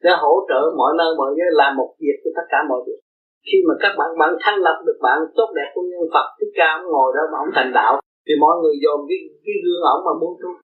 để 0.05 0.11
hỗ 0.23 0.35
trợ 0.49 0.61
mọi 0.81 0.93
nơi 0.99 1.11
mọi 1.21 1.31
nơi, 1.39 1.51
làm 1.61 1.73
một 1.81 1.91
việc 2.03 2.17
cho 2.23 2.31
tất 2.37 2.47
cả 2.53 2.59
mọi 2.71 2.81
việc. 2.87 3.01
Khi 3.47 3.59
mà 3.69 3.75
các 3.83 3.93
bạn 3.99 4.11
bạn 4.21 4.31
thành 4.45 4.59
lập 4.67 4.77
được 4.87 4.99
bạn 5.07 5.19
tốt 5.37 5.49
đẹp 5.57 5.69
của 5.75 5.85
nhân 5.91 6.05
Phật 6.15 6.27
thích 6.39 6.53
ca, 6.59 6.69
ông 6.79 6.87
ngồi 6.93 7.09
đó 7.17 7.23
mà 7.33 7.37
ông 7.45 7.53
thành 7.57 7.71
đạo, 7.79 7.93
thì 8.27 8.33
mọi 8.45 8.55
người 8.61 8.75
dồn 8.83 8.99
cái 9.09 9.19
cái 9.45 9.57
gương 9.65 9.83
ổng 9.93 10.03
mà 10.07 10.13
muốn 10.21 10.33
tôi 10.43 10.55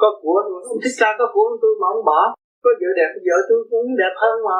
có 0.00 0.08
của 0.22 0.36
ông 0.72 0.78
thích 0.82 0.96
ca 1.00 1.08
có 1.18 1.24
của 1.32 1.42
ông 1.50 1.58
tôi 1.62 1.72
mà 1.80 1.86
ông 1.94 2.04
bỏ. 2.10 2.20
Có 2.64 2.70
vợ 2.80 2.90
đẹp, 3.00 3.10
vợ 3.26 3.36
tôi 3.48 3.60
cũng 3.70 3.86
đẹp 4.02 4.14
hơn 4.22 4.36
mà, 4.48 4.56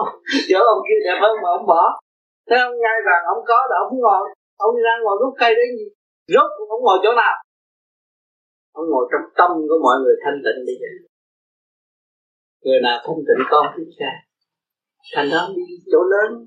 vợ 0.50 0.60
ông 0.74 0.82
kia 0.86 1.00
đẹp 1.06 1.18
hơn 1.22 1.34
mà 1.42 1.48
ông 1.58 1.66
bỏ 1.72 1.82
thế 2.48 2.56
ông 2.68 2.76
ngay 2.82 2.98
rằng 3.08 3.22
ông 3.34 3.42
có 3.50 3.58
là 3.70 3.76
ông 3.84 3.94
ngồi 4.04 4.22
ông 4.64 4.76
đi 4.76 4.82
ra 4.86 4.94
ngồi 5.02 5.16
gốc 5.20 5.34
cây 5.42 5.52
đấy 5.58 5.68
gì 5.78 5.86
rốt 6.34 6.50
ông 6.74 6.82
ngồi 6.86 6.98
chỗ 7.04 7.10
nào 7.22 7.34
ông 8.80 8.86
ngồi 8.90 9.04
trong 9.10 9.24
tâm 9.38 9.50
của 9.68 9.78
mọi 9.86 9.96
người 10.02 10.16
thanh 10.24 10.38
tịnh 10.44 10.60
bây 10.66 10.76
giờ 10.80 10.90
người 12.64 12.80
nào 12.86 12.98
thanh 13.04 13.20
tịnh 13.26 13.42
con 13.50 13.66
biết 13.76 13.90
xa 13.98 14.12
thành 15.14 15.28
đó 15.32 15.42
đi 15.56 15.62
chỗ 15.92 16.00
lớn 16.12 16.46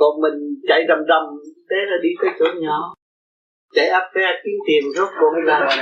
còn 0.00 0.20
mình 0.20 0.38
chạy 0.68 0.80
rầm 0.88 0.98
rầm 1.10 1.24
thế 1.70 1.76
là 1.90 1.96
đi 2.02 2.08
tới 2.20 2.30
chỗ 2.38 2.46
nhỏ 2.60 2.94
chạy 3.74 3.88
áp 3.88 4.04
phe 4.14 4.26
kiếm 4.44 4.56
tiền 4.66 4.82
rốt 4.96 5.08
cuộc 5.20 5.32
là 5.44 5.60
là 5.60 5.76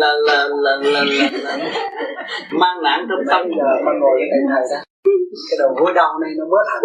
là 0.00 0.12
là 0.26 0.48
là, 0.64 0.76
là, 0.82 1.04
là, 1.42 1.56
mang 2.60 2.82
nạn 2.82 3.06
trong 3.08 3.20
tâm 3.30 3.46
giờ 3.58 3.92
cái 5.48 5.56
đầu 5.62 5.70
gối 5.78 5.92
đau 6.00 6.10
này 6.22 6.30
nó 6.38 6.44
bớt 6.52 6.64
hẳn 6.70 6.80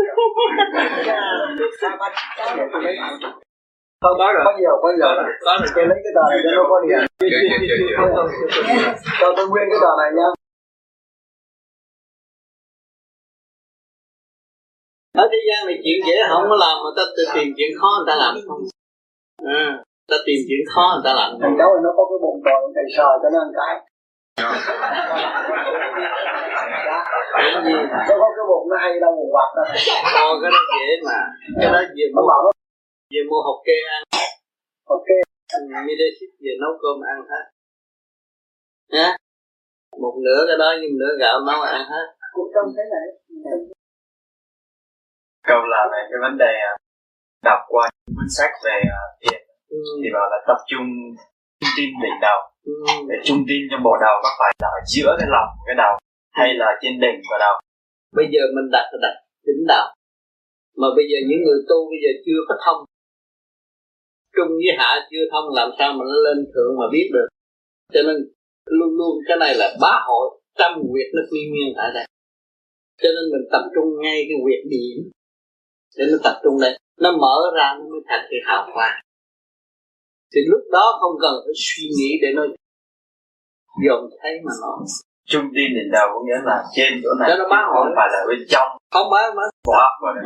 không 4.03 4.17
có 4.19 4.25
rồi 4.33 4.43
có 4.47 4.51
nhiều 4.59 4.75
có 4.83 4.89
nhiều. 4.97 5.07
Rồi 5.45 5.57
tôi 5.75 5.85
lấy 5.89 5.99
cái 6.03 6.13
tờ 6.15 6.23
này 6.31 6.39
cho 6.43 6.51
nó 6.57 6.63
có 6.71 6.77
điện 6.83 6.99
cho 9.19 9.27
tôi 9.37 9.45
nguyên 9.47 9.65
cái 9.71 9.79
tờ 9.83 9.91
này 10.01 10.09
nhá 10.17 10.27
ở 15.23 15.25
thế 15.31 15.39
gian 15.47 15.59
này 15.67 15.77
chuyện 15.83 15.99
dễ 16.07 16.17
không 16.29 16.45
có 16.51 16.55
làm 16.65 16.75
mà 16.83 16.89
ta 16.97 17.03
tự 17.15 17.23
tìm 17.35 17.47
chuyện 17.57 17.71
khó 17.79 17.89
người 17.95 18.07
ta 18.09 18.15
làm 18.23 18.33
không. 18.47 18.61
À, 19.61 19.65
ta 20.09 20.17
tìm 20.25 20.39
chuyện 20.47 20.63
khó 20.73 20.85
người 20.91 21.05
ta 21.07 21.11
làm 21.19 21.29
thằng 21.41 21.55
cháu 21.59 21.69
nó 21.83 21.89
có 21.97 22.03
cái 22.09 22.19
bụng 22.23 22.39
to 22.45 22.55
thầy 22.75 22.87
sờ 22.95 23.09
cho 23.21 23.27
nó 23.33 23.39
ăn 23.45 23.51
cái 23.57 23.73
gì 27.65 27.73
nó 28.07 28.13
có 28.21 28.27
cái 28.35 28.45
bụng 28.51 28.65
nó 28.71 28.77
hay 28.83 28.91
đau 29.01 29.11
bụng 29.17 29.31
quạt 29.35 29.49
đó 29.57 29.63
Ồ, 30.21 30.39
cái 30.41 30.51
đó 30.55 30.61
dễ 30.73 30.87
mà 31.07 31.17
cái 31.61 31.69
đó 31.73 31.79
về 31.97 32.05
mua 32.15 32.27
bảo 32.29 32.41
về 33.13 33.21
mua 33.29 33.41
hộp 33.47 33.59
kê 33.67 33.77
ăn 33.95 34.01
ok 34.85 35.09
mi 35.87 35.93
đây 36.01 36.09
ship 36.17 36.31
về 36.43 36.51
nấu 36.61 36.71
cơm 36.81 36.97
ăn 37.11 37.17
hết 37.31 37.45
nhá 38.95 39.09
một 40.01 40.15
nửa 40.25 40.41
cái 40.47 40.57
đó 40.57 40.69
nhưng 40.81 40.97
nửa 40.99 41.11
gạo 41.19 41.35
nấu 41.47 41.61
ăn 41.61 41.81
hết 41.91 42.05
cũng 42.33 42.51
trong 42.53 42.73
thế 42.77 42.83
này 42.93 43.07
câu 45.47 45.61
là 45.73 45.81
về 45.91 46.01
cái 46.09 46.19
vấn 46.21 46.37
đề 46.37 46.53
à, 46.71 46.73
đọc 47.43 47.59
qua 47.67 47.89
cuốn 48.15 48.27
sách 48.37 48.51
về 48.65 48.77
à, 49.01 49.03
thiền 49.21 49.41
ừ. 49.69 49.77
thì 50.03 50.09
bảo 50.13 50.29
là 50.31 50.37
tập 50.47 50.57
trung 50.67 50.87
trung 51.59 51.69
tim 51.77 51.89
đỉnh 52.03 52.17
đầu 52.21 52.39
để 53.09 53.15
trung 53.27 53.41
tim 53.47 53.61
trong 53.71 53.83
bộ 53.83 53.93
đầu 54.05 54.15
có 54.23 54.29
phải 54.39 54.51
là 54.61 54.67
ở 54.77 54.81
giữa 54.93 55.15
cái 55.19 55.27
lòng 55.35 55.49
cái 55.67 55.75
đầu 55.83 55.93
hay 56.37 56.49
là 56.61 56.69
trên 56.81 56.93
đỉnh 57.03 57.19
của 57.29 57.37
đầu 57.39 57.55
bây 58.17 58.27
giờ 58.33 58.41
mình 58.55 58.67
đặt 58.75 58.85
là 58.91 58.97
đặt 59.05 59.15
đỉnh 59.47 59.63
đầu. 59.67 59.87
mà 60.81 60.87
bây 60.97 61.05
giờ 61.09 61.17
những 61.29 61.41
người 61.45 61.59
tu 61.69 61.77
bây 61.91 61.99
giờ 62.03 62.11
chưa 62.25 62.39
có 62.47 62.55
thông. 62.65 62.79
Trung 64.35 64.51
với 64.63 64.73
hạ 64.79 64.91
chưa 65.11 65.25
thông, 65.31 65.45
làm 65.59 65.69
sao 65.77 65.89
mà 65.97 66.03
nó 66.11 66.17
lên 66.27 66.37
thượng 66.53 66.71
mà 66.79 66.85
biết 66.91 67.07
được? 67.13 67.27
Cho 67.93 68.01
nên 68.07 68.17
luôn 68.65 68.91
luôn 68.99 69.13
cái 69.27 69.37
này 69.37 69.55
là 69.55 69.67
bá 69.81 69.93
hội 70.07 70.27
tâm 70.59 70.71
nguyệt 70.89 71.09
nó 71.15 71.21
quy 71.31 71.41
nguyên 71.49 71.73
tại 71.77 71.89
đây. 71.93 72.05
Cho 73.01 73.09
nên 73.15 73.25
mình 73.33 73.45
tập 73.51 73.63
trung 73.75 73.89
ngay 74.01 74.17
cái 74.27 74.37
nguyệt 74.41 74.63
điểm 74.73 74.97
để 75.97 76.05
nó 76.11 76.17
tập 76.23 76.35
trung 76.43 76.55
đây. 76.61 76.73
Nó 77.03 77.11
mở 77.11 77.35
ra 77.57 77.67
nó 77.77 77.83
mới 77.91 78.01
thành 78.07 78.25
cái 78.29 78.39
hào 78.45 78.69
quang 78.73 78.97
thì 80.31 80.39
lúc 80.51 80.63
đó 80.71 80.85
không 81.01 81.15
cần 81.23 81.33
phải 81.43 81.55
suy 81.65 81.83
nghĩ 81.97 82.09
để 82.21 82.29
nó 82.37 82.43
dồn 83.85 84.01
thấy 84.21 84.33
mà 84.45 84.53
nó 84.61 84.71
trung 85.31 85.45
tim 85.55 85.69
đỉnh 85.77 85.91
đầu 85.97 86.07
có 86.13 86.19
nghĩa 86.25 86.41
là 86.49 86.57
trên 86.75 86.91
chỗ 87.03 87.09
này 87.19 87.29
Đó 87.29 87.35
là 87.37 87.45
hội. 87.71 87.83
không 87.85 87.93
phải 87.97 88.07
là 88.13 88.19
bên 88.29 88.39
trong. 88.51 88.67
Không 88.93 89.07
của 89.67 89.77
óc 89.87 89.93
của 90.01 90.11
này 90.15 90.23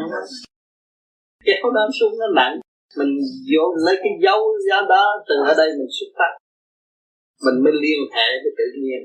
kéo 1.45 1.71
nó 1.73 1.81
xuống 1.99 2.13
nó 2.19 2.27
nặng. 2.35 2.55
Mình 2.97 3.11
vô 3.51 3.63
lấy 3.85 3.95
cái 4.03 4.13
dấu 4.25 4.41
giá 4.69 4.77
đó 4.89 5.05
từ 5.27 5.35
ở 5.47 5.53
đây 5.57 5.69
mình 5.77 5.91
xuất 5.99 6.09
phát. 6.17 6.31
Mình 7.45 7.63
mới 7.63 7.73
liên 7.83 7.99
hệ 8.15 8.27
với 8.43 8.51
tự 8.57 8.67
nhiên. 8.81 9.01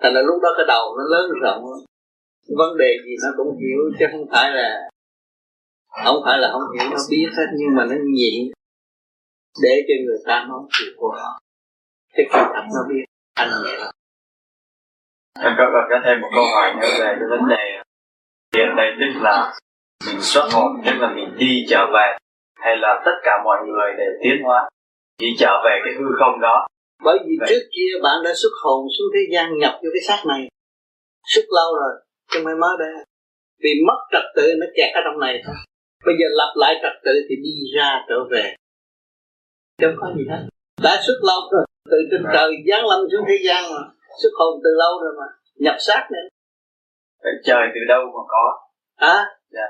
Thành 0.00 0.14
là 0.14 0.20
lúc 0.22 0.42
đó 0.42 0.48
cái 0.56 0.66
đầu 0.68 0.84
nó 0.98 1.04
lớn 1.16 1.30
rộng 1.42 1.62
vấn 2.48 2.76
đề 2.76 2.90
gì 3.04 3.14
nó 3.22 3.28
cũng 3.36 3.58
hiểu 3.60 3.80
chứ 3.98 4.04
không 4.12 4.26
phải 4.32 4.50
là 4.50 4.88
không 6.04 6.16
phải 6.24 6.38
là 6.38 6.48
không 6.52 6.62
hiểu 6.74 6.90
nó 6.90 6.96
biết 7.10 7.26
hết 7.36 7.46
nhưng 7.58 7.74
mà 7.76 7.84
nó 7.84 7.96
nhịn 8.14 8.52
để 9.62 9.74
cho 9.88 9.94
người 10.04 10.18
ta 10.26 10.44
nói 10.48 10.60
chuyện 10.70 10.94
của 10.96 11.10
họ. 11.18 11.40
Cái 12.14 12.26
kỳ 12.32 12.38
thật 12.54 12.64
nó 12.74 12.82
biết 12.88 13.04
anh 13.34 13.50
vậy 13.64 13.76
đó 13.80 13.90
em 15.40 15.52
có 15.58 15.64
còn 15.72 15.84
có 15.90 15.96
thêm 16.04 16.20
một 16.20 16.30
câu 16.34 16.44
hỏi 16.54 16.74
nữa 16.80 16.92
về 17.00 17.10
cái 17.18 17.28
vấn 17.30 17.48
đề 17.48 17.64
hiện 18.54 18.68
đây 18.76 18.88
tức 19.00 19.20
là 19.26 19.52
mình 20.06 20.20
xuất 20.20 20.46
hồn 20.52 20.70
tức 20.86 20.96
là 21.02 21.08
mình 21.16 21.28
đi 21.38 21.66
trở 21.70 21.86
về 21.94 22.06
hay 22.64 22.76
là 22.76 23.02
tất 23.04 23.16
cả 23.24 23.32
mọi 23.44 23.58
người 23.66 23.90
để 23.98 24.04
tiến 24.22 24.36
hóa 24.44 24.68
đi 25.18 25.26
trở 25.38 25.52
về 25.64 25.74
cái 25.84 25.94
hư 25.98 26.06
không 26.18 26.40
đó. 26.40 26.66
Bởi 27.04 27.18
vì 27.26 27.36
Vậy. 27.40 27.48
trước 27.50 27.64
kia 27.74 27.90
bạn 28.02 28.16
đã 28.24 28.32
xuất 28.42 28.54
hồn 28.62 28.86
xuống 28.98 29.08
thế 29.14 29.20
gian 29.32 29.58
nhập 29.58 29.74
vô 29.82 29.88
cái 29.94 30.02
xác 30.08 30.22
này 30.28 30.48
xuất 31.26 31.44
lâu 31.56 31.74
rồi 31.80 31.92
chứ 32.32 32.38
mới 32.44 32.54
mới 32.54 32.76
đây. 32.78 33.04
Vì 33.62 33.70
mất 33.86 33.98
trật 34.12 34.24
tự 34.36 34.54
nó 34.60 34.66
kẹt 34.76 34.94
ở 34.94 35.00
trong 35.04 35.20
này 35.20 35.42
thôi. 35.46 35.54
Bây 36.06 36.14
giờ 36.18 36.26
lập 36.30 36.52
lại 36.56 36.74
trật 36.82 36.92
tự 37.04 37.12
thì 37.28 37.36
đi 37.36 37.54
ra 37.76 38.04
trở 38.08 38.24
về 38.30 38.54
không 39.82 39.96
có 40.00 40.08
gì 40.16 40.24
hết. 40.30 40.42
Đã 40.82 41.00
xuất 41.06 41.18
lâu 41.22 41.40
rồi 41.52 41.64
từ 41.90 41.96
trên 42.10 42.22
trời 42.32 42.50
giáng 42.68 42.86
lâm 42.86 43.00
xuống 43.12 43.24
thế 43.28 43.36
gian 43.46 43.64
mà. 43.72 43.82
Xuất 44.22 44.30
hồn 44.38 44.60
từ 44.64 44.70
lâu 44.78 44.92
rồi 45.02 45.12
mà. 45.18 45.26
Nhập 45.54 45.76
xác 45.78 46.08
nữa. 46.12 46.28
Vậy 47.22 47.32
trời 47.44 47.62
từ 47.74 47.80
đâu 47.88 48.02
mà 48.04 48.22
có? 48.28 48.44
Hả? 48.96 49.24
Dạ. 49.50 49.66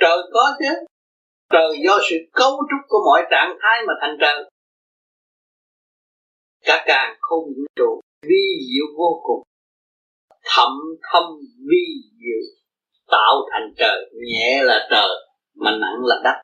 trời 0.00 0.18
có 0.32 0.56
chứ. 0.58 0.74
Trời 1.50 1.70
do 1.84 1.98
sự 2.10 2.16
cấu 2.32 2.50
trúc 2.50 2.88
của 2.88 2.98
mọi 3.06 3.22
trạng 3.30 3.58
thái 3.62 3.78
mà 3.86 3.94
thành 4.00 4.16
trời. 4.20 4.50
Cả 6.64 6.84
càng 6.86 7.16
không 7.20 7.44
vũ 7.44 7.64
trụ 7.76 8.00
vi 8.22 8.44
diệu 8.60 8.86
vô 8.98 9.22
cùng. 9.24 9.42
Thậm 10.44 10.72
thâm 11.12 11.22
vi 11.70 11.86
diệu 12.20 12.42
tạo 13.10 13.34
thành 13.52 13.72
trời. 13.76 14.10
Nhẹ 14.12 14.62
là 14.62 14.88
trời 14.90 15.08
mà 15.54 15.70
nặng 15.70 16.00
là 16.04 16.16
đất. 16.24 16.42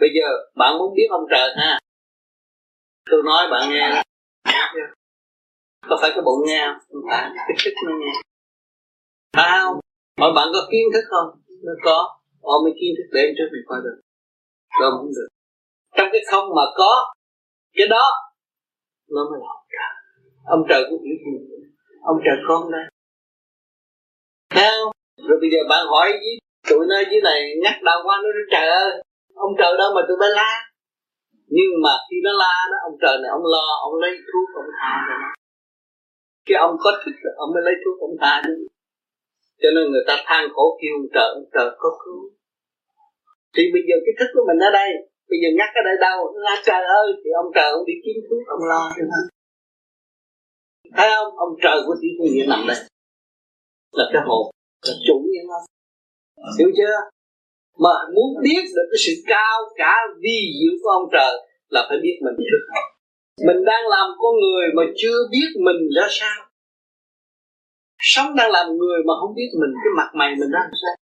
Bây 0.00 0.08
giờ 0.14 0.28
bạn 0.56 0.78
muốn 0.78 0.94
biết 0.94 1.06
ông 1.10 1.24
trời 1.30 1.50
ha 1.56 1.78
tôi 3.10 3.22
nói 3.24 3.48
bạn 3.50 3.70
nghe. 3.70 4.02
Có 5.88 5.98
phải 6.00 6.10
cái 6.14 6.22
bụng 6.24 6.40
nghe 6.46 6.66
không? 6.66 6.78
Không 6.92 7.02
phải. 7.10 7.30
Cái 7.36 7.56
thức 7.64 7.74
nó 7.86 7.92
nghe. 8.00 8.12
Phải 9.36 9.50
không? 9.60 9.80
Hỏi 10.20 10.32
bạn 10.36 10.48
có 10.52 10.68
kiến 10.70 10.86
thức 10.94 11.04
không? 11.10 11.40
Nó 11.64 11.72
có. 11.84 12.18
Ôm 12.40 12.64
mới 12.64 12.72
kiến 12.80 12.90
thức 12.96 13.08
để 13.12 13.34
trước 13.38 13.48
mình 13.52 13.64
coi 13.66 13.78
được. 13.84 14.00
Đâu 14.80 14.90
không 14.96 15.10
được. 15.16 15.28
Trong 15.96 16.08
cái 16.12 16.20
không 16.30 16.44
mà 16.56 16.62
có, 16.76 17.14
cái 17.72 17.86
đó, 17.90 18.06
nó 19.08 19.20
mới 19.30 19.40
là 19.40 19.46
ông 19.48 19.66
trời. 19.72 19.92
Ông 20.44 20.62
trời 20.68 20.82
cũng 20.90 21.02
hiểu 21.04 21.16
gì 21.24 21.56
ông 22.02 22.18
trời 22.24 22.36
con 22.48 22.72
đây? 22.72 22.84
Thấy 24.50 24.70
không? 24.70 24.92
Rồi 25.28 25.38
bây 25.40 25.50
giờ 25.52 25.58
bạn 25.70 25.86
hỏi 25.86 26.08
với 26.12 26.34
tụi 26.68 26.86
nó 26.88 26.96
dưới 27.10 27.20
này, 27.24 27.40
nhắc 27.62 27.76
đầu 27.84 27.98
qua 28.04 28.16
nó 28.16 28.28
nói, 28.36 28.46
trời 28.52 28.66
ơi, 28.68 28.90
ông 29.34 29.52
trời 29.58 29.72
đâu 29.78 29.90
mà 29.94 30.00
tụi 30.08 30.16
bay 30.20 30.30
la? 30.30 30.70
Nhưng 31.56 31.72
mà 31.84 31.92
khi 32.06 32.16
nó 32.26 32.32
la 32.42 32.56
đó 32.70 32.76
ông 32.88 32.96
trời 33.02 33.16
này 33.22 33.30
ông 33.38 33.46
lo 33.54 33.66
ông 33.86 33.94
lấy 34.02 34.12
thuốc 34.28 34.48
ông 34.60 34.70
tha 34.78 34.92
cho 35.06 35.14
nó. 35.22 35.30
Cái 36.46 36.56
ông 36.66 36.74
có 36.84 36.90
thức 37.02 37.14
rồi, 37.22 37.34
ông 37.42 37.50
mới 37.54 37.62
lấy 37.66 37.74
thuốc 37.82 37.96
ông 38.08 38.16
tha 38.20 38.42
đi 38.46 38.54
cho 39.62 39.68
nên 39.74 39.84
người 39.92 40.04
ta 40.08 40.14
than 40.26 40.42
khổ 40.54 40.64
kêu 40.80 40.92
ông 41.00 41.10
trời 41.14 41.28
ông 41.38 41.46
trời 41.54 41.68
có 41.82 41.90
cứu. 42.02 42.20
Thì 43.54 43.62
bây 43.74 43.82
giờ 43.88 43.96
cái 44.04 44.14
thức 44.18 44.28
của 44.34 44.44
mình 44.48 44.58
ở 44.68 44.70
đây 44.80 44.90
bây 45.30 45.38
giờ 45.42 45.48
nhắc 45.58 45.70
ở 45.80 45.82
đây 45.88 45.96
đâu? 46.06 46.18
La 46.44 46.54
trời 46.66 46.82
ơi! 47.00 47.06
Thì 47.22 47.30
ông 47.42 47.48
trời 47.54 47.68
ông 47.76 47.84
đi 47.88 47.94
kiếm 48.04 48.16
thuốc 48.26 48.42
ông 48.54 48.62
lo 48.70 48.82
cho 48.96 49.02
nó. 49.12 49.20
Thấy 50.96 51.08
không? 51.16 51.30
Ông 51.44 51.52
trời 51.62 51.78
của 51.86 51.94
tiểu 52.00 52.12
thiên 52.18 52.34
địa 52.34 52.46
nằm 52.48 52.60
đây. 52.68 52.78
Là 53.98 54.04
cái 54.12 54.22
hồn 54.26 54.44
là 54.86 54.94
chủ 55.06 55.16
nhân 55.32 55.44
nó. 55.52 55.60
Hiểu 56.58 56.70
chưa? 56.78 56.96
Mà 57.84 57.94
muốn 58.14 58.30
biết 58.42 58.62
được 58.76 58.86
cái 58.90 59.00
sự 59.06 59.12
cao 59.26 59.56
cả 59.76 59.94
vi 60.22 60.38
diệu 60.58 60.74
của 60.82 60.90
ông 60.90 61.08
trời 61.12 61.32
là 61.68 61.86
phải 61.88 61.98
biết 62.02 62.16
mình. 62.24 62.36
Trước 62.38 62.62
mình 63.46 63.64
đang 63.64 63.84
làm 63.88 64.06
con 64.22 64.34
người 64.44 64.66
mà 64.76 64.82
chưa 64.96 65.18
biết 65.30 65.48
mình 65.66 65.80
ra 65.96 66.06
sao. 66.10 66.38
Sống 67.98 68.36
đang 68.36 68.50
làm 68.50 68.66
người 68.80 68.98
mà 69.06 69.14
không 69.20 69.34
biết 69.34 69.50
mình, 69.60 69.72
cái 69.82 69.92
mặt 69.96 70.10
mày 70.14 70.30
mình 70.40 70.50
ra 70.50 70.60
sao? 70.82 70.94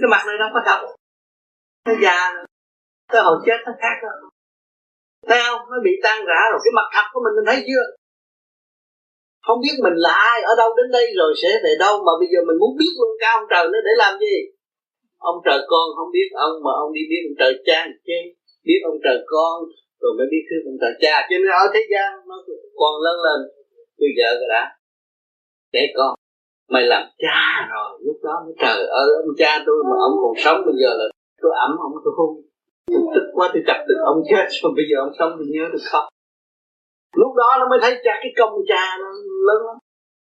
Cái 0.00 0.08
mặt 0.10 0.22
này 0.26 0.36
đâu 0.42 0.48
có 0.54 0.60
thật. 0.66 0.80
Nó 1.86 1.92
già 2.02 2.32
rồi. 2.34 2.46
Tới 3.12 3.22
hồi 3.22 3.36
chết 3.46 3.58
nó 3.66 3.72
khác 3.82 3.96
rồi. 4.02 4.30
Thấy 5.28 5.40
không? 5.46 5.60
Nó 5.70 5.76
bị 5.84 5.90
tan 6.04 6.18
rã 6.30 6.40
rồi. 6.50 6.60
Cái 6.64 6.72
mặt 6.78 6.88
thật 6.94 7.06
của 7.12 7.20
mình 7.24 7.34
mình 7.36 7.46
thấy 7.50 7.64
chưa? 7.68 7.84
Không 9.46 9.60
biết 9.64 9.76
mình 9.84 9.96
là 10.04 10.12
ai, 10.12 10.42
ở 10.42 10.52
đâu 10.56 10.70
đến 10.76 10.88
đây 10.92 11.06
rồi 11.18 11.32
sẽ 11.42 11.48
về 11.64 11.72
đâu, 11.84 11.94
mà 12.06 12.12
bây 12.20 12.28
giờ 12.32 12.38
mình 12.48 12.58
muốn 12.60 12.72
biết 12.80 12.92
luôn 12.98 13.10
cao 13.20 13.34
ông 13.40 13.48
trời 13.50 13.64
nó 13.72 13.78
để 13.86 13.92
làm 13.96 14.18
gì? 14.24 14.36
Ông 15.30 15.38
trời 15.46 15.60
con 15.72 15.86
không 15.96 16.10
biết 16.16 16.28
ông, 16.46 16.54
mà 16.64 16.72
ông 16.82 16.90
đi 16.96 17.02
biết 17.10 17.22
ông 17.28 17.36
trời 17.40 17.52
cha 17.66 17.80
chứ 18.06 18.18
biết 18.66 18.80
ông 18.90 18.98
trời 19.04 19.18
con, 19.32 19.56
rồi 20.00 20.12
mới 20.18 20.26
biết 20.32 20.42
thương 20.48 20.64
ông 20.72 20.78
trời 20.82 20.94
cha. 21.02 21.14
Cho 21.28 21.36
nên 21.40 21.50
ở 21.62 21.64
thế 21.74 21.82
gian, 21.92 22.08
nó 22.28 22.36
còn 22.80 22.92
lớn 23.04 23.16
lên 23.26 23.38
tôi 23.98 24.08
vợ 24.18 24.30
rồi 24.38 24.48
đã. 24.54 24.64
Để 25.74 25.84
con, 25.96 26.12
mày 26.74 26.84
làm 26.92 27.04
cha 27.24 27.40
rồi, 27.72 27.90
lúc 28.06 28.16
đó 28.26 28.34
mới 28.44 28.54
trời 28.62 28.78
ơi, 29.02 29.08
ông 29.26 29.34
cha 29.40 29.52
tôi 29.66 29.78
mà 29.88 29.96
ông 30.06 30.14
còn 30.22 30.34
sống 30.44 30.58
bây 30.66 30.76
giờ 30.82 30.90
là 31.00 31.06
tôi 31.42 31.52
ẩm, 31.66 31.72
ông 31.86 31.92
tôi 32.04 32.14
hôn 32.18 32.30
tôi 32.92 33.02
tức 33.14 33.26
quá, 33.36 33.46
tôi 33.52 33.62
chặt 33.68 33.78
tức 33.88 33.98
ông 34.12 34.20
chết 34.30 34.46
rồi 34.60 34.72
bây 34.78 34.84
giờ 34.90 34.96
ông 35.06 35.14
sống, 35.18 35.32
tôi 35.38 35.46
nhớ 35.54 35.64
được 35.72 35.84
không? 35.92 36.08
Lúc 37.20 37.32
đó 37.40 37.48
nó 37.60 37.64
mới 37.70 37.78
thấy 37.82 37.92
cha, 38.04 38.14
cái 38.22 38.32
công 38.38 38.54
cha 38.70 38.82
nó 39.02 39.10
lớn 39.48 39.60
lắm. 39.68 39.76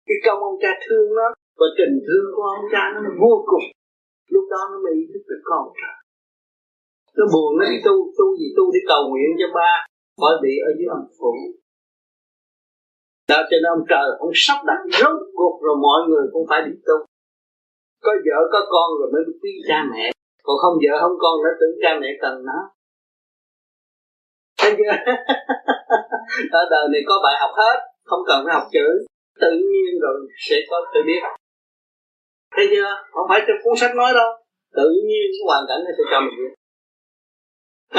Cái 0.08 0.18
công 0.26 0.40
ông 0.48 0.58
cha 0.62 0.72
thương 0.84 1.08
nó, 1.18 1.26
và 1.60 1.66
tình 1.78 1.94
thương 2.06 2.26
của 2.34 2.44
ông 2.56 2.64
cha 2.72 2.82
nó 2.94 3.00
vô 3.22 3.34
cùng 3.50 3.64
lúc 4.32 4.44
đó 4.52 4.60
nó 4.72 4.76
mới 4.84 4.92
ý 5.00 5.04
thức 5.12 5.24
được 5.30 5.42
con 5.50 5.64
trời 5.80 6.04
nó 7.16 7.24
buồn, 7.32 7.50
nó 7.58 7.64
đi 7.72 7.78
tu 7.86 7.94
tu 8.18 8.26
gì 8.40 8.48
tu, 8.56 8.64
đi 8.74 8.80
cầu 8.92 9.02
nguyện 9.10 9.28
cho 9.40 9.48
ba, 9.58 9.72
bởi 10.22 10.34
vì 10.42 10.52
ở 10.68 10.70
dưới 10.78 10.88
âm 10.96 11.02
phủ. 11.18 11.32
Đó 13.30 13.38
cho 13.48 13.56
nên 13.62 13.70
ông 13.76 13.84
trời 13.90 14.06
ông 14.24 14.32
sắp 14.34 14.58
đặt 14.68 14.80
rốt 15.00 15.18
cuộc 15.38 15.54
rồi 15.64 15.76
mọi 15.86 16.00
người 16.08 16.26
cũng 16.32 16.46
phải 16.50 16.60
đi 16.66 16.74
tu. 16.86 16.96
Có 18.04 18.12
vợ, 18.26 18.38
có 18.52 18.60
con 18.74 18.88
rồi 18.98 19.08
mới 19.12 19.22
quý 19.42 19.52
cha 19.68 19.78
mẹ. 19.92 20.06
Còn 20.46 20.56
không 20.62 20.76
vợ, 20.82 20.94
không 21.02 21.16
con 21.24 21.34
nó 21.44 21.50
tưởng 21.60 21.76
cha 21.82 21.90
mẹ 22.00 22.08
cần 22.22 22.34
nó. 22.48 22.58
Thấy 24.58 24.70
chưa? 24.78 24.94
Ở 26.60 26.62
đời 26.70 26.84
này 26.92 27.02
có 27.08 27.14
bài 27.24 27.36
học 27.40 27.50
hết, 27.62 27.76
không 28.04 28.22
cần 28.26 28.38
phải 28.44 28.54
học 28.54 28.66
chữ. 28.72 28.86
Tự 29.40 29.50
nhiên 29.50 29.90
rồi 30.02 30.16
sẽ 30.48 30.56
có 30.70 30.76
tự 30.94 31.00
biết 31.06 31.22
thấy 32.54 32.66
chưa 32.72 32.90
không 33.12 33.26
phải 33.30 33.40
trong 33.46 33.58
cuốn 33.62 33.74
sách 33.80 33.94
nói 33.96 34.12
đâu. 34.18 34.30
Tự 34.78 34.86
nhiên 35.06 35.22
cái 35.32 35.42
hoàn 35.48 35.62
cảnh 35.68 35.80
nó 35.84 35.90
sẽ 35.96 36.04
cho 36.10 36.18
mình 36.24 36.36
biết. 36.40 36.52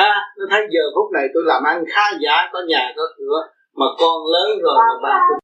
À, 0.09 0.13
nó 0.37 0.45
thấy 0.51 0.61
giờ 0.73 0.83
phút 0.95 1.07
này 1.17 1.25
tôi 1.33 1.43
làm 1.51 1.61
ăn 1.71 1.77
khá 1.93 2.05
giả 2.23 2.35
có 2.53 2.59
nhà 2.71 2.93
có 2.97 3.03
cửa 3.17 3.39
mà 3.79 3.85
con 3.99 4.17
lớn 4.33 4.49
rồi 4.63 4.75
mà 4.79 4.93
ba 5.03 5.15
tôi 5.29 5.39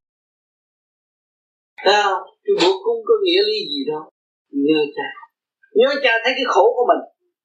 sao? 1.85 2.11
Không 2.45 2.57
cái 2.61 2.71
cung 2.83 3.01
có 3.07 3.13
nghĩa 3.23 3.41
lý 3.49 3.57
gì 3.71 3.81
đâu? 3.91 4.03
Nhớ 4.51 4.79
cha. 4.95 5.09
Nhớ 5.73 5.89
cha 6.03 6.11
thấy 6.23 6.33
cái 6.35 6.45
khổ 6.47 6.65
của 6.75 6.85
mình 6.91 7.01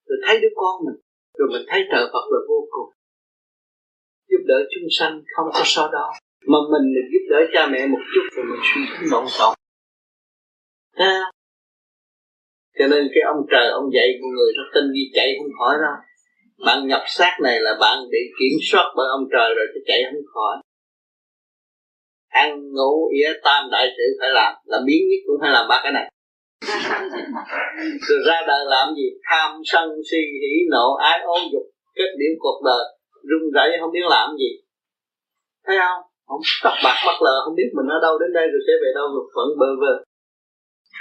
rồi 0.07 0.19
thấy 0.27 0.41
đứa 0.41 0.53
con 0.57 0.75
mình 0.87 0.99
rồi 1.39 1.49
mình 1.53 1.65
thấy 1.69 1.81
trợ 1.91 2.01
Phật 2.13 2.25
là 2.33 2.39
vô 2.49 2.69
cùng. 2.71 2.91
Giúp 4.31 4.43
đỡ 4.47 4.59
chúng 4.71 4.89
sanh 4.91 5.23
không 5.37 5.49
có 5.55 5.61
so 5.65 5.89
đó 5.93 6.13
mà 6.47 6.59
mình 6.73 6.95
được 6.95 7.07
giúp 7.13 7.25
đỡ 7.31 7.41
cha 7.53 7.67
mẹ 7.73 7.87
một 7.87 7.99
chút 8.15 8.27
rồi 8.37 8.45
mình 8.51 8.61
suy 8.63 8.81
nghĩ 8.81 9.11
vọng 9.13 9.27
vọng 9.39 9.55
à 10.93 11.31
cho 12.79 12.87
nên 12.93 13.03
cái 13.15 13.23
ông 13.33 13.41
trời, 13.51 13.67
ông 13.81 13.89
dạy 13.95 14.09
con 14.21 14.31
người 14.37 14.51
nó 14.57 14.65
tin 14.75 14.85
đi 14.93 15.03
chạy 15.15 15.29
không 15.39 15.53
khỏi 15.59 15.75
đâu 15.85 15.97
bạn 16.65 16.87
nhập 16.87 17.03
xác 17.07 17.37
này 17.43 17.61
là 17.61 17.77
bạn 17.81 17.99
bị 18.11 18.19
kiểm 18.39 18.59
soát 18.63 18.93
bởi 18.97 19.07
ông 19.11 19.25
trời 19.33 19.55
rồi 19.57 19.67
chứ 19.75 19.81
chạy 19.87 20.03
không 20.05 20.23
khỏi. 20.35 20.57
Ăn, 22.29 22.73
ngủ, 22.73 23.09
ỉa, 23.13 23.33
tam 23.45 23.71
đại 23.73 23.87
sự 23.97 24.05
phải 24.21 24.31
làm. 24.31 24.55
Là 24.65 24.79
biến 24.87 25.03
nhất 25.09 25.21
cũng 25.27 25.37
phải 25.41 25.51
làm 25.51 25.69
ba 25.69 25.81
cái 25.83 25.93
này. 25.93 26.11
Rồi 28.09 28.19
ra 28.27 28.39
đời 28.47 28.65
làm 28.67 28.95
gì? 28.97 29.09
Tham 29.31 29.51
sân 29.65 29.89
si 30.11 30.17
hỉ 30.43 30.55
nộ, 30.71 30.95
ái 30.95 31.21
ố 31.25 31.39
dục, 31.53 31.63
kết 31.95 32.11
điểm 32.19 32.33
cuộc 32.39 32.63
đời. 32.65 32.85
Rung 33.31 33.51
rẩy 33.55 33.69
không 33.81 33.93
biết 33.93 34.07
làm 34.11 34.37
gì. 34.39 34.51
Thấy 35.67 35.77
không? 35.79 36.03
Ông 36.25 36.41
tóc 36.65 36.75
bạc 36.85 36.99
mắt 37.07 37.19
lờ, 37.25 37.37
không 37.45 37.55
biết 37.55 37.71
mình 37.77 37.87
ở 37.97 37.99
đâu 38.03 38.19
đến 38.19 38.31
đây 38.33 38.47
rồi 38.53 38.61
sẽ 38.67 38.73
về 38.83 38.91
đâu 38.95 39.07
rồi 39.15 39.25
vẫn 39.37 39.49
bơ 39.61 39.67
vơ. 39.81 39.93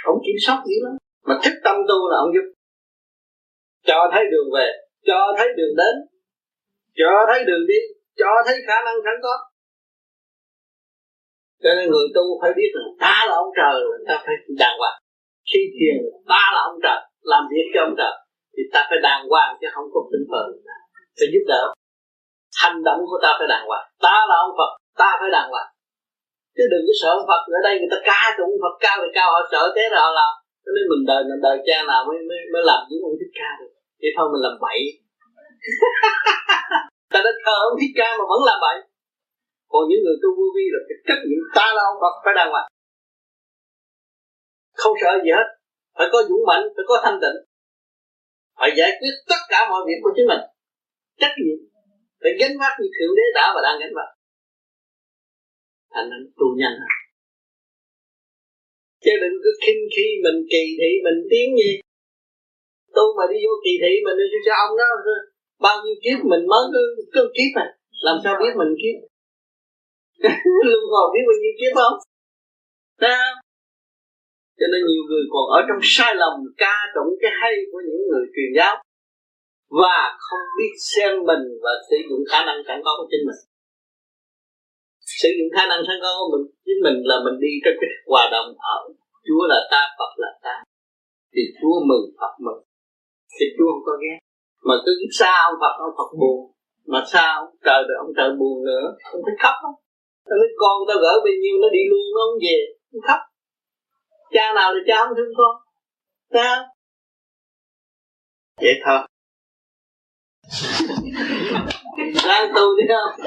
Ông 0.04 0.18
kiểm 0.26 0.36
soát 0.46 0.62
dữ 0.66 0.76
lắm 0.84 0.96
mà 1.26 1.34
thích 1.42 1.58
tâm 1.64 1.76
tu 1.88 1.98
là 2.10 2.16
ông 2.24 2.32
giúp. 2.34 2.46
Cho 3.88 3.98
thấy 4.12 4.24
đường 4.32 4.48
về, 4.56 4.68
cho 5.08 5.20
thấy 5.38 5.48
đường 5.58 5.74
đến. 5.80 5.94
Cho 7.00 7.12
thấy 7.28 7.44
đường 7.44 7.64
đi, 7.68 7.80
cho 8.20 8.30
thấy 8.46 8.56
khả 8.66 8.78
năng 8.84 8.96
sẵn 9.04 9.16
có. 9.22 9.34
Cho 11.62 11.70
nên 11.76 11.84
người 11.90 12.08
tu 12.14 12.24
phải 12.42 12.52
biết 12.56 12.70
rằng 12.76 12.90
ta 13.00 13.16
là 13.28 13.34
ông 13.44 13.50
trời 13.58 13.74
ta 14.08 14.22
phải 14.26 14.34
đàng 14.62 14.76
hoàng. 14.78 14.98
Khi 15.50 15.60
thiền, 15.76 15.96
ta 16.28 16.42
là 16.54 16.60
ông 16.70 16.78
trời, 16.84 17.00
làm 17.32 17.42
việc 17.52 17.66
cho 17.74 17.80
ông 17.88 17.94
trời, 18.00 18.14
thì 18.54 18.62
ta 18.72 18.80
phải 18.88 18.98
đàng 19.02 19.22
hoàng 19.30 19.56
chứ 19.60 19.66
không 19.74 19.88
có 19.94 20.00
tinh 20.12 20.26
thần 20.32 20.46
phải 21.18 21.28
giúp 21.32 21.44
đỡ. 21.52 21.62
Hành 22.62 22.78
động 22.88 23.00
của 23.08 23.18
ta 23.22 23.30
phải 23.38 23.48
đàng 23.52 23.66
hoàng. 23.68 23.86
Ta 24.06 24.16
là 24.30 24.36
ông 24.46 24.54
Phật, 24.58 24.70
ta 25.00 25.10
phải 25.20 25.30
đàng 25.36 25.48
hoàng. 25.52 25.70
Chứ 26.56 26.64
đừng 26.72 26.84
có 26.88 26.94
sợ 27.00 27.10
ông 27.18 27.26
Phật. 27.30 27.40
Ở 27.58 27.60
đây 27.66 27.74
người 27.78 27.90
ta 27.92 27.98
ca 28.08 28.20
tụng 28.38 28.52
Phật 28.62 28.74
cao 28.84 28.96
thì 29.02 29.08
cao, 29.18 29.28
họ 29.34 29.40
sợ 29.52 29.62
thế 29.76 29.84
là 29.92 30.00
họ 30.04 30.10
làm 30.20 30.32
cho 30.66 30.72
nên 30.76 30.84
mình 30.90 31.02
đời 31.10 31.20
mình 31.28 31.40
đời 31.46 31.56
cha 31.66 31.78
nào 31.90 32.00
mới 32.08 32.16
mới, 32.28 32.40
mới 32.52 32.62
làm 32.70 32.80
những 32.88 33.02
ông 33.08 33.16
thích 33.20 33.32
ca 33.38 33.50
được. 33.60 33.72
Thì 34.00 34.08
thôi 34.16 34.26
mình 34.32 34.42
làm 34.46 34.54
bậy. 34.64 34.78
Ta 37.12 37.18
đã 37.26 37.32
thờ 37.44 37.56
ông 37.68 37.76
thích 37.80 37.94
ca 38.00 38.08
mà 38.18 38.24
vẫn 38.32 38.40
làm 38.48 38.58
bậy. 38.66 38.78
Còn 39.72 39.82
những 39.88 40.02
người 40.04 40.18
tu 40.22 40.28
vô 40.38 40.46
vi 40.56 40.64
là 40.74 40.80
cái 40.88 40.96
trách 41.06 41.22
nhiệm 41.26 41.42
ta 41.56 41.66
là 41.76 41.82
ông 41.90 41.98
Phật 42.02 42.14
phải 42.24 42.34
đàng 42.38 42.50
hoàng. 42.52 42.68
Không 44.80 44.94
sợ 45.00 45.12
gì 45.24 45.30
hết. 45.38 45.48
Phải 45.96 46.08
có 46.12 46.18
dũng 46.28 46.44
mạnh 46.48 46.64
phải 46.74 46.84
có 46.88 46.94
thanh 47.04 47.18
tịnh. 47.22 47.38
Phải 48.58 48.70
giải 48.78 48.90
quyết 48.98 49.14
tất 49.30 49.40
cả 49.52 49.60
mọi 49.70 49.80
việc 49.86 49.98
của 50.02 50.12
chính 50.16 50.28
mình. 50.32 50.42
Trách 51.20 51.34
nhiệm. 51.42 51.58
Phải 52.22 52.32
gánh 52.40 52.54
vác 52.60 52.72
như 52.80 52.88
thượng 52.96 53.12
đế 53.18 53.26
đã 53.38 53.46
và 53.54 53.60
đang 53.66 53.76
gánh 53.80 53.94
vác. 53.98 54.10
Thành 55.94 56.08
anh 56.16 56.26
tu 56.38 56.46
nhanh 56.60 56.76
hơn 56.80 57.05
chứ 59.06 59.14
đừng 59.22 59.36
cứ 59.44 59.50
khinh 59.64 59.82
khi 59.94 60.06
mình 60.24 60.38
kỳ 60.52 60.64
thị 60.78 60.90
mình 61.06 61.18
tiếng 61.30 61.50
gì. 61.60 61.72
Tu 62.96 63.04
mà 63.16 63.24
đi 63.32 63.38
vô 63.46 63.54
kỳ 63.64 63.72
thị 63.82 63.92
mình 64.06 64.16
đi 64.32 64.38
cho 64.46 64.54
ông 64.64 64.72
đó 64.80 64.88
bao 65.66 65.76
nhiêu 65.82 65.96
kiếp 66.04 66.18
mình 66.32 66.44
mới 66.52 66.64
cứ, 66.74 66.82
cứ 67.14 67.22
kiếp 67.36 67.50
này 67.58 67.70
làm 68.06 68.16
sao 68.24 68.34
biết 68.40 68.52
mình 68.60 68.72
kiếp? 68.82 68.96
Luân 70.70 70.84
hồi 70.92 71.06
biết 71.14 71.24
bao 71.28 71.36
nhiêu 71.42 71.54
kiếp 71.60 71.72
không? 71.80 71.96
Đó 73.04 73.18
cho 74.58 74.66
nên 74.72 74.80
nhiều 74.88 75.04
người 75.08 75.24
còn 75.32 75.44
ở 75.58 75.60
trong 75.68 75.80
sai 75.94 76.12
lầm 76.22 76.34
ca 76.62 76.76
tụng 76.94 77.12
cái 77.22 77.32
hay 77.40 77.54
của 77.70 77.80
những 77.86 78.02
người 78.08 78.24
truyền 78.34 78.50
giáo 78.58 78.74
và 79.80 79.98
không 80.26 80.44
biết 80.58 80.72
xem 80.92 81.10
mình 81.28 81.44
và 81.64 81.72
sử 81.88 81.96
dụng 82.08 82.22
khả 82.30 82.40
năng 82.46 82.58
sẵn 82.66 82.78
có 82.84 82.92
của 82.98 83.08
chính 83.10 83.24
mình 83.28 83.40
sử 85.20 85.28
dụng 85.36 85.50
khả 85.54 85.64
năng 85.70 85.80
sẵn 85.86 85.98
có 86.04 86.10
của 86.18 86.28
mình. 86.32 86.44
Chính 86.66 86.80
mình 86.86 86.98
là 87.10 87.16
mình 87.24 87.36
đi 87.44 87.52
trong 87.62 87.76
cái 87.80 87.90
hòa 88.10 88.24
đồng 88.34 88.48
ở 88.76 88.78
Chúa 89.26 89.42
là 89.52 89.60
ta, 89.72 89.82
Phật 89.98 90.12
là 90.22 90.30
ta. 90.44 90.54
Thì 91.34 91.42
Chúa 91.58 91.76
mừng 91.90 92.06
Phật 92.20 92.34
mừng. 92.46 92.62
Thì 93.34 93.46
Chúa 93.56 93.68
không 93.72 93.84
có 93.88 93.94
ghét. 94.02 94.18
Mà 94.68 94.74
cứ 94.84 94.92
xa 95.18 95.32
ông 95.48 95.56
Phật 95.62 95.74
ông 95.86 95.94
Phật 95.98 96.10
buồn. 96.20 96.38
Mà 96.92 97.00
sao 97.12 97.34
trời 97.66 97.80
được 97.88 97.98
ông 98.04 98.12
trời 98.16 98.30
buồn 98.40 98.56
nữa. 98.68 98.84
Ông 99.12 99.22
phải 99.26 99.36
khóc 99.42 99.56
không 99.62 99.78
nói, 100.28 100.48
con 100.58 100.76
tao 100.88 100.96
gỡ 101.02 101.12
bao 101.24 101.34
nhiêu, 101.42 101.58
nó 101.62 101.68
đi 101.72 101.78
luôn, 101.90 102.00
nó 102.14 102.20
không 102.26 102.38
về. 102.42 102.58
Không 102.92 103.00
khóc. 103.08 103.20
Cha 104.30 104.52
nào 104.54 104.74
là 104.74 104.80
cha 104.86 104.96
không 105.04 105.16
thương 105.16 105.32
con. 105.36 105.56
Sao 106.32 106.64
vậy 108.60 108.74
thôi. 108.84 108.98
sáng 112.14 112.52
tu 112.56 112.76
đi 112.76 112.84
không 112.88 113.24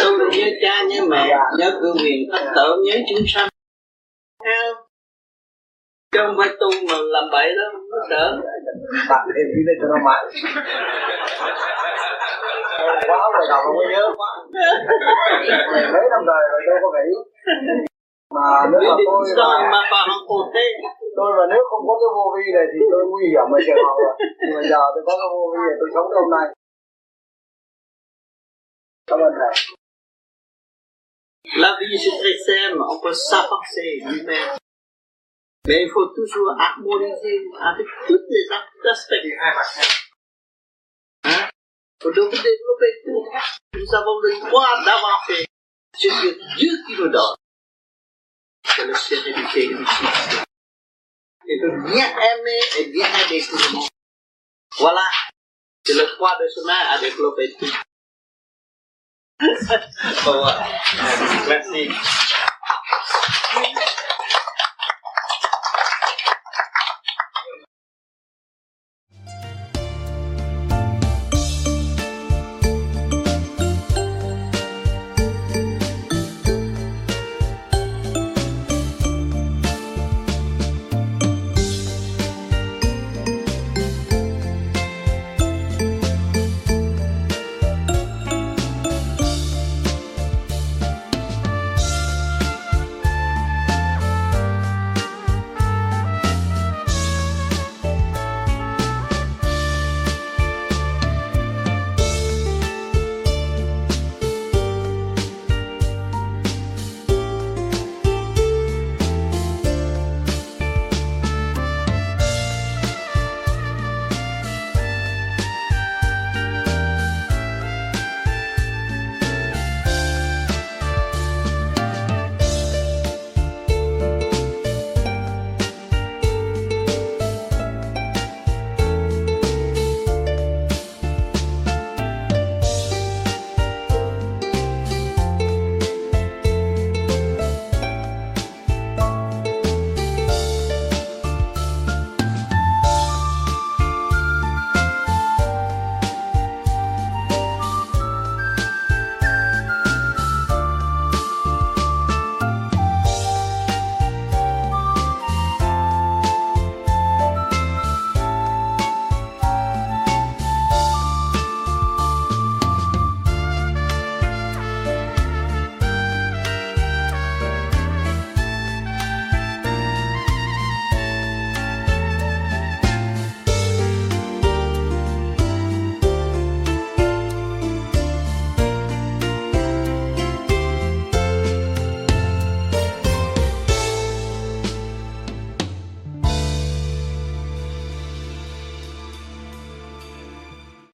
tu 0.00 0.18
được 0.18 0.30
nhớ 0.32 0.46
cha 0.62 0.82
nhớ 0.82 1.00
mẹ 1.08 1.36
nhớ 1.58 1.70
cương 1.80 1.96
quyền 2.02 2.18
thất 2.32 2.52
tử 2.56 2.82
nhớ 2.84 2.94
chúng 3.08 3.26
sanh 3.26 3.48
chứ 6.12 6.18
không 6.26 6.36
phải 6.38 6.48
tu 6.60 6.70
mà 6.88 6.96
làm 7.14 7.24
bậy 7.32 7.48
đó 7.58 7.66
nó 7.90 7.98
đỡ 8.10 8.24
sợ 8.38 8.40
bạn 9.10 9.22
thêm 9.34 9.46
đi 9.54 9.60
lên 9.66 9.76
cho 9.80 9.86
nó 9.92 9.98
mạnh 10.06 10.24
quá 13.08 13.20
rồi 13.34 13.46
đầu 13.50 13.60
không 13.64 13.76
có 13.78 13.84
nhớ 13.92 14.04
quá 14.18 14.30
mấy 15.94 16.04
năm 16.12 16.22
đời 16.30 16.42
rồi 16.52 16.60
đâu 16.66 16.76
có 16.82 16.88
nghĩ 16.94 17.08
mà 18.36 18.48
nếu 18.70 18.80
mà 18.88 18.94
tôi 19.06 19.56
mà 19.72 19.80
mà 19.92 20.00
không 20.08 20.24
cổ 20.28 20.38
thế 20.54 20.64
tôi 21.16 21.30
mà 21.38 21.44
nếu 21.52 21.62
không 21.70 21.82
có 21.88 21.94
cái 22.00 22.10
vô 22.16 22.24
vi 22.34 22.44
này 22.56 22.66
thì 22.72 22.78
tôi 22.92 23.02
nguy 23.10 23.24
hiểm 23.32 23.46
ở 23.56 23.58
trường 23.66 23.84
học 23.86 23.96
rồi 24.04 24.14
nhưng 24.40 24.54
mà 24.56 24.62
giờ 24.72 24.82
tôi 24.94 25.02
có 25.08 25.12
cái 25.20 25.28
vô 25.34 25.42
vi 25.52 25.60
này 25.66 25.76
tôi 25.80 25.88
sống 25.94 26.06
đến 26.10 26.16
hôm 26.22 26.30
nay 26.36 26.46
La 31.56 31.76
vie 31.80 31.98
c'est 31.98 32.18
très 32.18 32.36
simple, 32.38 32.82
on 32.88 33.00
peut 33.00 33.14
s'avancer 33.14 34.00
lui-même. 34.04 34.58
Mais 35.66 35.82
il 35.82 35.90
faut 35.90 36.06
toujours 36.08 36.50
harmoniser 36.58 37.44
avec 37.60 37.86
tous 38.06 38.20
les 38.28 38.90
aspects 38.90 39.14
Hein? 41.24 41.48
Donc 42.00 42.14
développer 42.14 43.02
tout. 43.04 43.26
Nous 43.74 43.94
avons 43.94 44.20
le 44.20 44.48
droit 44.48 44.84
d'avancer. 44.84 45.46
C'est 45.94 46.08
Dieu 46.56 46.72
qui 46.86 46.96
nous 46.96 47.08
donne. 47.08 47.36
C'est 48.64 48.86
la 48.86 48.94
sérénité 48.94 49.64
et 49.64 49.68
le 49.68 49.84
Et 51.48 51.60
de 51.60 51.68
bien 51.90 52.08
aimer 52.08 52.60
et 52.78 52.84
bien 52.92 53.06
aider 53.06 53.44
tout 53.44 53.56
le 53.56 53.72
monde. 53.74 53.88
Voilà. 54.78 55.04
C'est 55.84 55.94
le 55.94 56.16
droit 56.16 56.36
de 56.38 56.48
chemin 56.48 56.78
à 56.90 56.98
développer 57.00 57.54
tout. 57.58 57.87
Ờ, 59.38 60.64
Merci. 61.48 61.88